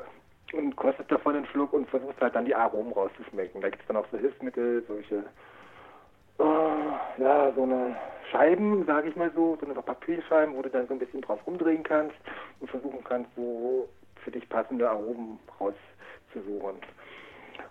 und 0.57 0.77
kostet 0.77 1.11
davon 1.11 1.37
einen 1.37 1.47
Schluck 1.47 1.73
und 1.73 1.89
versuchst 1.89 2.21
halt 2.21 2.35
dann 2.35 2.45
die 2.45 2.55
Aromen 2.55 2.93
rauszuschmecken. 2.93 3.61
Da 3.61 3.71
gibt 3.71 3.83
es 3.83 3.89
dann 3.89 3.97
auch 3.97 4.07
so 4.13 4.19
Hilfsmittel, 4.19 4.85
solche, 4.87 5.25
äh, 6.39 6.74
ja, 7.19 7.53
so 7.55 7.63
eine 7.63 7.97
Scheiben, 8.31 8.85
sage 8.87 9.09
ich 9.09 9.17
mal 9.17 9.31
so, 9.35 9.57
so 9.61 9.67
eine 9.67 9.75
Papierscheiben, 9.75 10.57
wo 10.57 10.63
du 10.63 10.71
dann 10.71 10.87
so 10.89 10.95
ein 10.95 10.99
bisschen 10.99 11.21
drauf 11.21 11.41
rumdrehen 11.47 11.83
kannst 11.83 12.17
und 12.61 12.71
versuchen 12.71 13.03
kannst, 13.05 13.31
so 13.37 13.89
für 14.17 14.31
dich 14.31 14.49
passende 14.49 14.89
Aromen 14.89 15.39
rauszusuchen. 15.61 16.77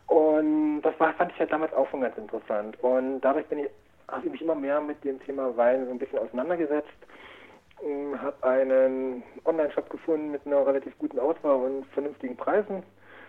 Und 0.08 0.82
das 0.82 1.00
war, 1.00 1.14
fand 1.14 1.32
ich 1.32 1.40
halt 1.40 1.52
damals 1.52 1.74
auch 1.74 1.90
schon 1.90 2.02
ganz 2.02 2.18
interessant. 2.18 2.78
Und 2.84 3.22
dadurch 3.22 3.46
bin 3.48 3.60
ich, 3.60 3.70
habe 4.08 4.26
ich 4.26 4.32
mich 4.32 4.42
immer 4.42 4.56
mehr 4.56 4.80
mit 4.80 5.04
dem 5.04 5.20
Thema 5.24 5.56
Wein 5.58 5.86
so 5.86 5.92
ein 5.92 6.00
bisschen 6.00 6.20
auseinandergesetzt 6.20 6.94
ähm, 7.84 8.22
habe 8.22 8.48
einen 8.48 9.24
Online-Shop 9.46 9.90
gefunden 9.90 10.32
mit 10.32 10.46
einer 10.46 10.66
relativ 10.66 10.98
guten 11.00 11.20
Auswahl 11.20 11.56
und 11.56 11.86
vernünftigen 11.88 12.38
Preisen. 12.38 12.84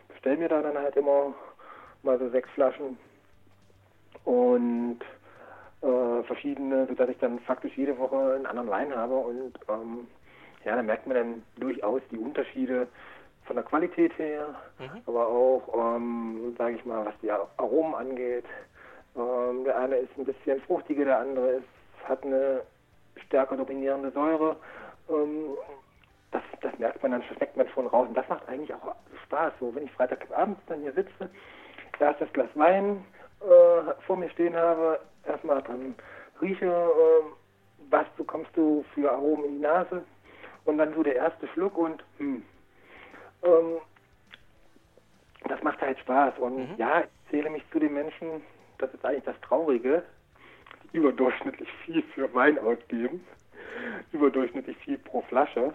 Bestell 0.09 0.36
mir 0.36 0.49
da 0.49 0.62
dann 0.62 0.78
halt 0.78 0.97
immer 0.97 1.34
mal 2.03 2.18
so 2.18 2.28
sechs 2.30 2.49
Flaschen 2.51 2.97
und 4.24 5.01
äh, 5.85 6.22
verschiedene, 6.24 6.87
sodass 6.87 7.11
ich 7.11 7.18
dann 7.18 7.39
faktisch 7.41 7.76
jede 7.76 7.99
Woche 7.99 8.35
einen 8.35 8.47
anderen 8.47 8.70
Wein 8.70 8.95
habe 8.95 9.16
und 9.16 9.53
ähm, 9.68 10.07
ja, 10.64 10.76
da 10.76 10.82
merkt 10.82 11.07
man 11.07 11.16
dann 11.16 11.43
durchaus 11.57 12.01
die 12.11 12.16
Unterschiede 12.16 12.89
von 13.45 13.57
der 13.57 13.64
Qualität 13.64 14.16
her, 14.18 14.55
mhm. 14.78 15.03
aber 15.07 15.26
auch, 15.26 15.97
ähm, 15.97 16.55
sage 16.57 16.76
ich 16.76 16.85
mal, 16.85 17.05
was 17.05 17.14
die 17.22 17.30
Aromen 17.30 17.95
angeht. 17.95 18.47
Ähm, 19.16 19.64
der 19.64 19.78
eine 19.78 19.97
ist 19.97 20.16
ein 20.16 20.24
bisschen 20.24 20.61
fruchtiger, 20.62 21.05
der 21.05 21.18
andere 21.18 21.51
ist, 21.57 21.68
hat 22.09 22.24
eine 22.24 22.62
stärker 23.26 23.57
dominierende 23.57 24.11
Säure. 24.12 24.57
Ähm, 25.11 25.51
das, 26.30 26.43
das 26.62 26.78
merkt 26.78 27.03
man 27.03 27.12
dann, 27.12 27.22
schmeckt 27.22 27.57
man 27.57 27.68
schon 27.68 27.87
raus. 27.87 28.09
Und 28.09 28.16
das 28.16 28.28
macht 28.28 28.49
eigentlich 28.49 28.72
auch 28.74 28.95
Spaß. 29.24 29.53
So, 29.61 29.74
wenn 29.74 29.85
ich 29.85 29.93
Freitagabends 29.93 30.61
dann 30.66 30.80
hier 30.80 30.93
sitze, 30.93 31.30
erst 32.01 32.20
das 32.20 32.32
Glas 32.32 32.49
Wein 32.55 33.05
äh, 33.41 33.93
vor 34.07 34.16
mir 34.16 34.30
stehen 34.30 34.57
habe, 34.57 34.99
erstmal 35.27 35.62
dann 35.62 35.95
rieche, 36.41 36.66
äh, 36.66 37.25
was 37.91 38.07
bekommst 38.16 38.51
du 38.55 38.85
für 38.95 39.11
Aromen 39.11 39.45
in 39.47 39.53
die 39.57 39.62
Nase? 39.62 40.05
Und 40.64 40.79
dann 40.79 40.95
so 40.95 41.03
der 41.03 41.16
erste 41.16 41.47
Schluck 41.49 41.77
und 41.77 42.03
hm, 42.18 42.43
ähm, 43.43 43.79
das 45.49 45.62
macht 45.62 45.81
halt 45.81 45.99
Spaß. 45.99 46.39
Und 46.39 46.57
mhm. 46.57 46.75
ja, 46.79 47.01
ich 47.01 47.31
zähle 47.31 47.51
mich 47.51 47.62
zu 47.70 47.79
den 47.79 47.95
Menschen, 47.95 48.43
das 48.79 48.93
ist 48.95 49.05
eigentlich 49.05 49.25
das 49.25 49.41
Traurige, 49.43 50.03
überdurchschnittlich 50.93 51.68
viel 51.85 52.03
für 52.14 52.33
Wein 52.35 52.59
ausgeben, 52.59 53.25
überdurchschnittlich 54.12 54.77
viel 54.79 54.99
pro 54.99 55.22
Flasche, 55.22 55.75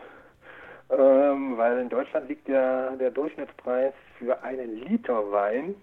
ähm, 0.89 1.57
weil 1.57 1.79
in 1.79 1.89
Deutschland 1.89 2.29
liegt 2.29 2.47
ja 2.47 2.95
der 2.95 3.11
Durchschnittspreis 3.11 3.93
für 4.17 4.41
einen 4.43 4.77
Liter 4.87 5.31
Wein 5.31 5.75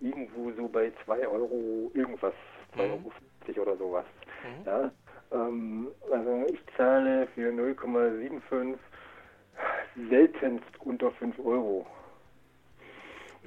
irgendwo 0.00 0.50
so 0.52 0.66
bei 0.66 0.92
2 1.04 1.28
Euro 1.28 1.90
irgendwas, 1.94 2.32
2,50 2.76 2.76
mhm. 2.76 2.90
Euro 3.56 3.62
oder 3.62 3.76
sowas. 3.76 4.04
Mhm. 4.44 4.66
Ja, 4.66 4.90
ähm, 5.32 5.88
also 6.12 6.46
ich 6.52 6.60
zahle 6.76 7.26
für 7.34 7.50
0,75 7.50 8.78
seltenst 10.08 10.64
unter 10.80 11.10
5 11.12 11.38
Euro. 11.38 11.86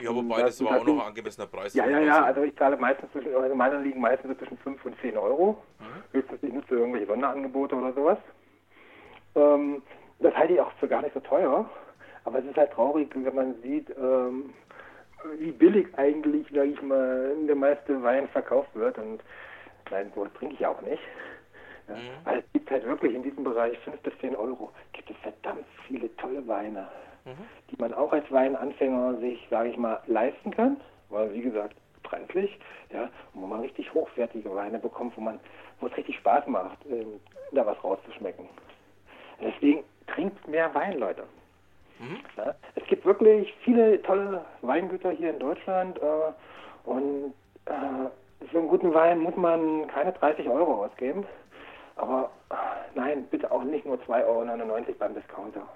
Ja, 0.01 0.13
wobei 0.13 0.41
das, 0.41 0.57
das 0.57 0.67
war 0.67 0.79
auch 0.79 0.85
noch 0.85 1.01
ein 1.01 1.07
angemessener 1.07 1.47
Preis. 1.47 1.73
Ja, 1.75 1.87
ja, 1.87 1.99
ja, 1.99 2.23
also 2.23 2.41
ich 2.41 2.55
zahle 2.55 2.77
meistens 2.77 3.11
zwischen, 3.11 3.35
also 3.35 3.55
meine 3.55 3.79
liegen 3.79 4.01
meistens 4.01 4.31
so 4.31 4.37
zwischen 4.37 4.57
5 4.57 4.85
und 4.85 4.99
10 5.01 5.17
Euro. 5.17 5.63
Mhm. 5.79 6.17
Höchstens 6.17 6.41
ich 6.41 6.53
nutze 6.53 6.75
irgendwelche 6.75 7.07
Sonderangebote 7.07 7.75
oder 7.75 7.93
sowas. 7.93 8.17
Ähm, 9.35 9.83
das 10.19 10.33
halte 10.33 10.53
ich 10.53 10.61
auch 10.61 10.71
für 10.73 10.87
gar 10.87 11.01
nicht 11.01 11.13
so 11.13 11.19
teuer. 11.19 11.69
Aber 12.25 12.39
es 12.39 12.45
ist 12.45 12.55
halt 12.55 12.71
traurig, 12.71 13.09
wenn 13.13 13.35
man 13.35 13.61
sieht, 13.61 13.89
ähm, 13.97 14.53
billig 15.57 15.87
eigentlich, 15.97 16.47
sage 16.53 16.69
ich 16.69 16.81
mal, 16.81 17.35
der 17.47 17.55
meiste 17.55 18.01
Wein 18.03 18.27
verkauft 18.29 18.73
wird. 18.75 18.97
Und 18.97 19.21
nein, 19.91 20.11
sowas 20.15 20.31
trinke 20.37 20.55
ich 20.55 20.65
auch 20.65 20.81
nicht. 20.81 21.01
Ja, 21.87 21.95
mhm. 21.95 21.99
Weil 22.23 22.39
es 22.39 22.45
gibt 22.53 22.71
halt 22.71 22.85
wirklich 22.85 23.13
in 23.13 23.23
diesem 23.23 23.43
Bereich 23.43 23.77
5 23.79 23.99
bis 24.01 24.17
10 24.19 24.35
Euro, 24.35 24.71
gibt 24.93 25.09
es 25.09 25.17
verdammt 25.17 25.65
viele 25.87 26.15
tolle 26.17 26.47
Weine 26.47 26.87
mhm. 27.25 27.47
die 27.71 27.75
man 27.77 27.93
auch 27.93 28.11
als 28.11 28.29
Weinanfänger 28.31 29.17
sich, 29.17 29.45
sage 29.49 29.69
ich 29.69 29.77
mal, 29.77 30.01
leisten 30.07 30.51
kann, 30.51 30.77
weil 31.09 31.33
wie 31.33 31.41
gesagt, 31.41 31.75
preislich, 32.03 32.59
ja, 32.91 33.09
wo 33.33 33.47
man 33.47 33.61
richtig 33.61 33.93
hochwertige 33.93 34.53
Weine 34.53 34.79
bekommt, 34.79 35.15
wo 35.17 35.21
man, 35.21 35.39
wo 35.79 35.87
es 35.87 35.97
richtig 35.97 36.17
Spaß 36.17 36.47
macht, 36.47 36.77
ähm, 36.89 37.19
da 37.51 37.65
was 37.65 37.81
rauszuschmecken. 37.83 38.47
Deswegen 39.41 39.83
trinkt 40.07 40.47
mehr 40.47 40.73
Wein, 40.73 40.99
Leute. 40.99 41.23
Mhm. 42.03 42.19
Ja, 42.37 42.55
es 42.75 42.83
gibt 42.87 43.05
wirklich 43.05 43.53
viele 43.63 44.01
tolle 44.01 44.43
Weingüter 44.61 45.11
hier 45.11 45.29
in 45.29 45.39
Deutschland 45.39 45.99
äh, 45.99 46.89
und 46.89 47.33
äh, 47.65 48.45
für 48.51 48.57
einen 48.57 48.67
guten 48.67 48.93
Wein 48.93 49.19
muss 49.19 49.35
man 49.35 49.87
keine 49.87 50.11
30 50.11 50.47
Euro 50.49 50.83
ausgeben. 50.83 51.25
Aber 51.95 52.31
äh, 52.49 52.55
nein, 52.95 53.27
bitte 53.29 53.51
auch 53.51 53.63
nicht 53.63 53.85
nur 53.85 53.97
2,99 53.97 54.25
Euro 54.25 54.45
beim 54.99 55.13
Discounter. 55.13 55.67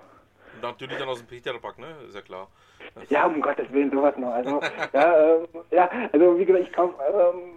Natürlich 0.62 0.98
dann 0.98 1.10
aus 1.10 1.20
dem 1.20 1.28
Peterpack, 1.28 1.78
ne? 1.78 1.88
Ist 2.08 2.16
ja 2.16 2.22
klar. 2.22 2.48
Ja, 3.10 3.26
um 3.26 3.40
Gottes 3.42 3.72
Willen, 3.72 3.92
sowas 3.92 4.18
noch. 4.18 4.34
Also, 4.34 4.60
ja, 4.94 5.36
ähm, 5.36 5.48
ja, 5.72 5.90
also 6.12 6.38
wie 6.40 6.46
gesagt, 6.46 6.68
ich 6.68 6.74
kaufe, 6.74 6.96
ähm, 7.04 7.54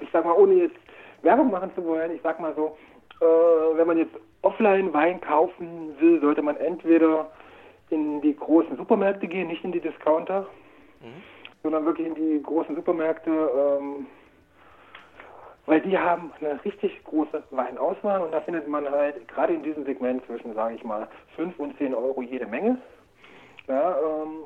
ich 0.00 0.08
sag 0.12 0.24
mal, 0.24 0.32
ohne 0.32 0.54
jetzt 0.54 0.76
Werbung 1.22 1.50
machen 1.50 1.72
zu 1.74 1.84
wollen, 1.84 2.12
ich 2.14 2.22
sag 2.22 2.38
mal 2.38 2.54
so, 2.54 2.76
äh, 3.20 3.76
wenn 3.76 3.86
man 3.86 3.98
jetzt 3.98 4.14
offline 4.42 4.92
Wein 4.94 5.20
kaufen 5.20 5.98
will, 5.98 6.20
sollte 6.20 6.42
man 6.42 6.56
entweder 6.56 7.30
in 7.90 8.20
die 8.20 8.36
großen 8.36 8.76
Supermärkte 8.76 9.26
gehen, 9.26 9.48
nicht 9.48 9.64
in 9.64 9.72
die 9.72 9.80
Discounter, 9.80 10.46
mhm. 11.00 11.22
sondern 11.62 11.84
wirklich 11.84 12.06
in 12.06 12.14
die 12.14 12.42
großen 12.42 12.74
Supermärkte, 12.74 13.30
ähm, 13.30 14.06
weil 15.66 15.80
die 15.80 15.98
haben 15.98 16.32
eine 16.40 16.64
richtig 16.64 17.02
große 17.04 17.42
Weinauswahl 17.50 18.20
und 18.22 18.32
da 18.32 18.40
findet 18.40 18.68
man 18.68 18.88
halt 18.88 19.26
gerade 19.28 19.54
in 19.54 19.62
diesem 19.62 19.84
Segment 19.84 20.24
zwischen, 20.26 20.54
sage 20.54 20.76
ich 20.76 20.84
mal, 20.84 21.08
5 21.34 21.58
und 21.58 21.76
10 21.78 21.94
Euro 21.94 22.22
jede 22.22 22.46
Menge. 22.46 22.78
Ja, 23.68 23.96
ähm, 23.98 24.44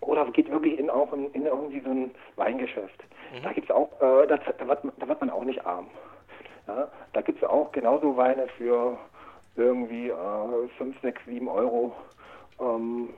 oder 0.00 0.24
geht 0.32 0.50
wirklich 0.50 0.78
in 0.78 0.90
auch 0.90 1.12
in, 1.12 1.30
in 1.32 1.46
irgendwie 1.46 1.80
so 1.80 1.90
ein 1.90 2.10
Weingeschäft. 2.36 3.02
Mhm. 3.32 3.42
Da 3.42 3.52
gibt's 3.52 3.70
auch, 3.70 3.90
äh, 4.00 4.26
da, 4.26 4.36
da, 4.36 4.68
wird, 4.68 4.80
da 4.98 5.08
wird 5.08 5.20
man 5.20 5.30
auch 5.30 5.44
nicht 5.44 5.64
arm. 5.64 5.86
Ja, 6.66 6.88
da 7.12 7.20
gibt 7.20 7.42
es 7.42 7.48
auch 7.48 7.72
genauso 7.72 8.16
Weine 8.16 8.46
für 8.56 8.96
irgendwie 9.56 10.08
äh, 10.08 10.68
5, 10.78 11.00
6, 11.02 11.20
7 11.26 11.48
Euro. 11.48 11.94
Ähm, 12.60 13.10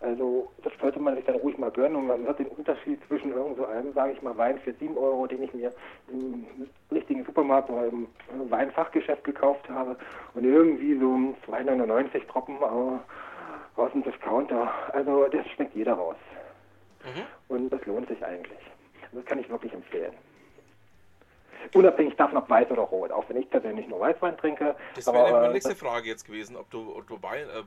also 0.00 0.50
das 0.62 0.72
sollte 0.80 0.98
man 0.98 1.14
sich 1.16 1.26
dann 1.26 1.36
ruhig 1.36 1.58
mal 1.58 1.70
gönnen 1.70 1.96
und 1.96 2.06
man 2.06 2.26
wird 2.26 2.38
den 2.38 2.46
Unterschied 2.46 2.98
zwischen 3.06 3.32
irgend 3.32 3.58
so 3.58 3.66
einem, 3.66 3.92
sage 3.92 4.12
ich 4.12 4.22
mal, 4.22 4.36
Wein 4.38 4.58
für 4.60 4.72
7 4.72 4.96
Euro, 4.96 5.26
den 5.26 5.42
ich 5.42 5.52
mir 5.52 5.72
im 6.10 6.46
richtigen 6.90 7.22
Supermarkt 7.26 7.68
oder 7.68 7.88
im 7.88 8.08
Weinfachgeschäft 8.48 9.24
gekauft 9.24 9.68
habe 9.68 9.96
und 10.32 10.44
irgendwie 10.44 10.98
so 10.98 11.34
2,99 11.52 12.26
Tropfen 12.28 12.56
äh, 12.56 13.78
aus 13.78 13.92
dem 13.92 14.02
Discounter. 14.02 14.72
Also 14.94 15.26
das 15.28 15.46
schmeckt 15.48 15.74
jeder 15.74 15.92
raus. 15.92 16.16
Mhm. 17.04 17.54
Und 17.54 17.70
das 17.70 17.84
lohnt 17.84 18.08
sich 18.08 18.24
eigentlich. 18.24 18.58
Das 19.12 19.24
kann 19.26 19.38
ich 19.38 19.50
wirklich 19.50 19.74
empfehlen. 19.74 20.14
Unabhängig 21.74 22.16
davon, 22.16 22.38
ob 22.38 22.48
weiß 22.48 22.70
oder 22.70 22.82
rot. 22.82 23.12
Auch 23.12 23.28
wenn 23.28 23.36
ich 23.36 23.50
persönlich 23.50 23.86
nur 23.86 24.00
Weißwein 24.00 24.36
trinke. 24.38 24.74
Das 24.94 25.06
wäre 25.06 25.30
meine 25.30 25.48
äh, 25.48 25.52
nächste 25.52 25.76
Frage 25.76 26.08
jetzt 26.08 26.24
gewesen, 26.24 26.56
ob 26.56 26.70
du, 26.70 26.96
ob 26.96 27.06
du 27.06 27.22
Wein, 27.22 27.46
äh, 27.48 27.62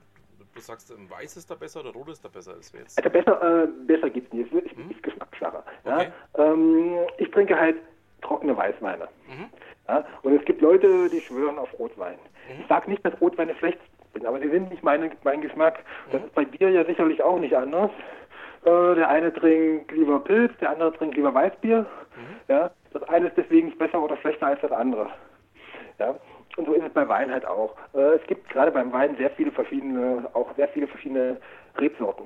du 0.54 0.62
sagst, 0.62 0.92
ähm, 0.92 1.10
weiß 1.10 1.38
ist 1.38 1.50
da 1.50 1.56
besser 1.56 1.82
oder 1.82 1.92
rot 1.92 2.10
ist 2.10 2.24
da 2.24 2.30
besser? 2.30 2.54
Das 2.54 2.72
jetzt 2.72 2.98
also 2.98 3.10
besser, 3.10 3.64
äh, 3.64 3.68
besser 3.86 4.10
gibt 4.10 4.28
es 4.28 4.34
nicht. 4.34 4.54
Ist, 4.54 4.78
hm? 4.78 4.92
ist 4.92 5.04
Geschmackssache. 5.04 5.64
Okay. 5.84 6.12
Ja? 6.38 6.44
Ähm, 6.44 7.00
ich 7.18 7.30
trinke 7.32 7.60
halt 7.60 7.78
trockene 8.22 8.56
Weißweine. 8.56 9.08
Mhm. 9.28 9.50
Ja? 9.88 10.06
Und 10.24 10.36
es 10.36 10.46
gibt 10.46 10.62
Leute, 10.62 11.10
die 11.10 11.22
schwören 11.22 11.58
auf 11.58 11.78
Rotwein. 11.78 12.16
Mhm. 12.48 12.62
Ich 12.62 12.68
sage 12.68 12.90
nicht, 12.90 13.06
dass 13.06 13.20
Rotweine 13.22 13.56
schlecht 13.56 13.80
sind, 14.14 14.26
aber 14.26 14.40
sie 14.40 14.50
sind 14.50 14.70
nicht 14.70 14.84
meine, 14.84 15.12
mein 15.24 15.42
Geschmack. 15.42 15.80
Das 16.12 16.22
mhm. 16.22 16.28
ist 16.28 16.36
bei 16.36 16.46
Bier 16.46 16.70
ja 16.70 16.86
sicherlich 16.86 17.22
auch 17.22 17.40
nicht 17.40 17.56
anders. 17.56 17.92
Äh, 18.64 18.96
der 18.96 19.10
eine 19.10 19.34
trinkt 19.34 19.92
lieber 19.92 20.20
Pilz, 20.20 20.54
der 20.62 20.72
andere 20.72 20.94
trinkt 20.94 21.16
lieber 21.16 21.34
Weißbier. 21.34 21.80
Mhm. 21.82 22.36
Ja? 22.48 22.72
Das 22.94 23.04
eine 23.04 23.28
ist 23.28 23.38
deswegen 23.38 23.68
nicht 23.68 23.80
besser 23.80 24.02
oder 24.02 24.18
schlechter 24.18 24.48
als 24.48 24.62
das 24.62 24.72
andere. 24.72 25.10
Ja? 26.00 26.16
Und 26.56 26.66
so 26.66 26.74
ist 26.74 26.86
es 26.86 26.94
bei 26.94 27.08
Wein 27.08 27.32
halt 27.32 27.46
auch. 27.46 27.76
Äh, 27.94 28.16
es 28.16 28.28
gibt 28.28 28.50
gerade 28.50 28.72
beim 28.72 28.92
Wein 28.94 29.16
sehr 29.18 29.32
viele 29.32 29.52
verschiedene, 29.52 30.30
auch 30.34 30.54
sehr 30.56 30.68
viele 30.70 30.88
verschiedene 30.88 31.38
Rebsorten. 31.78 32.26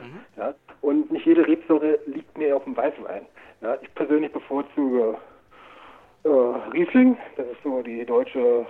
Mhm. 0.00 0.20
Ja? 0.36 0.54
Und 0.80 1.10
nicht 1.10 1.26
jede 1.26 1.46
Rebsorte 1.46 1.98
liegt 2.06 2.36
mir 2.38 2.56
auf 2.56 2.64
dem 2.64 2.76
Weißwein. 2.76 3.26
Ja? 3.60 3.76
Ich 3.82 3.92
persönlich 3.94 4.32
bevorzuge 4.32 5.16
äh, 6.24 6.28
Riesling, 6.28 7.16
das 7.36 7.46
ist 7.46 7.62
so 7.62 7.82
die 7.82 8.04
deutsche 8.04 8.66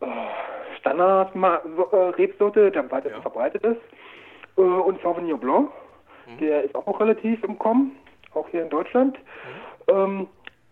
äh, 0.00 0.06
Standard-Rebsorte, 0.80 2.70
der 2.70 2.82
am 2.82 2.90
weitesten 2.90 3.16
ja. 3.16 3.22
verbreitet 3.22 3.64
ist. 3.64 3.80
Äh, 4.56 4.60
und 4.60 5.00
Sauvignon 5.02 5.40
Blanc, 5.40 5.70
mhm. 6.26 6.38
der 6.38 6.64
ist 6.64 6.74
auch 6.74 7.00
relativ 7.00 7.42
im 7.44 7.58
Kommen, 7.58 7.96
auch 8.34 8.48
hier 8.48 8.62
in 8.62 8.70
Deutschland. 8.70 9.18
Mhm. 9.88 9.94
Ähm, 9.94 10.28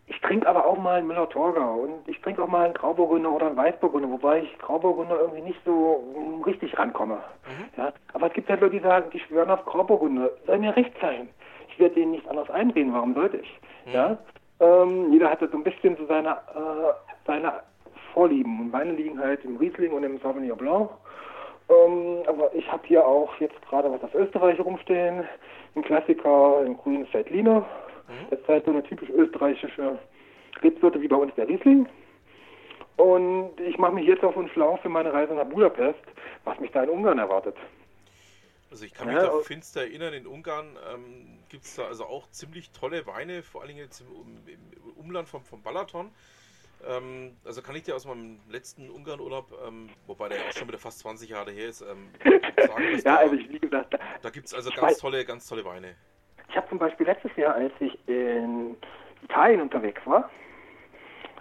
ich 0.07 0.21
trinke 0.21 0.49
aber 0.49 0.67
auch 0.67 0.79
mal 0.79 0.99
einen 0.99 1.07
Müller-Torgau 1.07 1.75
und 1.75 2.09
ich 2.09 2.21
trinke 2.21 2.43
auch 2.43 2.49
mal 2.49 2.65
einen 2.65 2.75
Grauburgunder 2.75 3.31
oder 3.31 3.47
einen 3.47 3.57
Weißburgunder, 3.57 4.11
wobei 4.11 4.41
ich 4.41 4.59
Grauburgunder 4.59 5.19
irgendwie 5.19 5.43
nicht 5.43 5.61
so 5.65 6.43
richtig 6.45 6.77
rankomme. 6.77 7.17
Mhm. 7.47 7.65
Ja, 7.77 7.93
aber 8.13 8.27
es 8.27 8.33
gibt 8.33 8.49
halt 8.49 8.61
Leute, 8.61 8.77
die 8.77 8.83
sagen, 8.83 9.11
die 9.13 9.21
schwören 9.21 9.51
auf 9.51 9.65
Grauburgunder. 9.65 10.31
Soll 10.47 10.59
mir 10.59 10.77
recht 10.77 10.93
sein. 11.01 11.29
Ich 11.69 11.79
werde 11.79 11.95
denen 11.95 12.13
nicht 12.13 12.29
anders 12.29 12.51
einreden, 12.51 12.93
warum 12.93 13.15
sollte 13.15 13.39
ich? 13.39 13.61
Mhm. 13.87 13.93
Ja, 13.93 14.19
ähm, 14.61 15.13
jeder 15.13 15.31
hat 15.31 15.41
so 15.41 15.47
ein 15.47 15.65
bisschen 15.65 15.97
so 15.97 16.07
seine, 16.07 16.31
äh, 16.31 16.93
seine 17.27 17.53
Vorlieben 18.13 18.61
und 18.61 18.71
meine 18.71 18.93
liegen 18.93 19.19
halt 19.19 19.45
im 19.45 19.57
Riesling 19.57 19.93
und 19.93 20.03
im 20.03 20.19
Sauvignon 20.19 20.59
Blanc. 20.59 20.91
Ähm, 21.69 22.19
aber 22.27 22.53
ich 22.55 22.71
habe 22.71 22.83
hier 22.87 23.07
auch 23.07 23.35
jetzt 23.39 23.61
gerade 23.69 23.91
was 23.91 24.03
aus 24.03 24.15
Österreich 24.15 24.59
rumstehen, 24.61 25.25
ein 25.75 25.83
Klassiker, 25.83 26.59
ein 26.59 26.77
grünes 26.77 27.13
Veltliner 27.15 27.65
Mhm. 28.09 28.31
Das 28.31 28.41
ist 28.41 28.49
halt 28.49 28.65
so 28.65 28.71
eine 28.71 28.83
typisch 28.83 29.11
österreichische 29.11 29.99
Rebsorte 30.63 31.01
wie 31.01 31.09
bei 31.09 31.17
uns 31.17 31.35
der 31.35 31.49
Riesling. 31.49 31.89
Und 32.97 33.59
ich 33.61 33.79
mache 33.79 33.93
mich 33.93 34.07
jetzt 34.07 34.23
auf 34.23 34.37
einen 34.37 34.49
Schlauch 34.51 34.81
für 34.81 34.89
meine 34.89 35.13
Reise 35.13 35.35
nach 35.35 35.47
Budapest, 35.47 36.01
was 36.45 36.59
mich 36.61 36.71
da 36.73 36.83
in 36.83 36.91
Ungarn 36.91 37.19
erwartet. 37.19 37.57
Also 38.71 38.85
ich 38.85 38.95
kann 38.95 39.07
mich 39.07 39.17
ja, 39.17 39.25
da 39.25 39.39
finster 39.41 39.83
erinnern, 39.83 40.15
in 40.15 40.27
Ungarn 40.27 40.79
ähm, 40.93 41.39
gibt 41.51 41.65
es 41.65 41.77
da 41.77 41.87
also 41.87 42.05
auch 42.05 42.31
ziemlich 42.31 42.71
tolle 42.71 43.07
Weine, 43.07 43.43
vor 43.43 43.61
allen 43.61 43.69
Dingen 43.69 43.81
jetzt 43.81 44.01
im, 44.01 44.49
im 44.49 44.93
Umland 44.97 45.29
vom, 45.29 45.45
vom 45.45 45.63
Balaton. 45.63 46.11
Ähm, 46.87 47.37
also 47.45 47.61
kann 47.63 47.77
ich 47.77 47.83
dir 47.83 47.95
aus 47.95 48.07
meinem 48.07 48.41
letzten 48.51 48.91
Ungarn-Urlaub, 48.91 49.53
ähm, 49.67 49.91
wobei 50.07 50.29
der 50.29 50.39
ja 50.39 50.49
auch 50.49 50.53
schon 50.53 50.69
wieder 50.69 50.79
fast 50.79 51.01
20 51.01 51.31
Jahre 51.31 51.53
her 51.53 51.69
ist, 51.69 51.83
ähm, 51.83 52.09
sagen, 52.57 52.93
dass 52.93 53.05
ja, 53.05 53.17
da, 53.17 53.17
also 53.17 53.35
ich, 53.35 53.49
wie 53.51 53.59
gesagt, 53.59 53.95
da, 53.95 53.99
da 54.21 54.31
gibt 54.31 54.47
es 54.47 54.55
also 54.55 54.71
ganz 54.71 54.99
tolle, 54.99 55.25
ganz 55.25 55.47
tolle 55.47 55.65
Weine. 55.65 55.95
Ich 56.53 56.57
habe 56.59 56.69
zum 56.69 56.79
Beispiel 56.79 57.07
letztes 57.07 57.35
Jahr, 57.37 57.55
als 57.55 57.73
ich 57.81 57.99
in 58.07 58.77
Italien 59.23 59.63
unterwegs 59.63 60.03
war, 60.05 60.29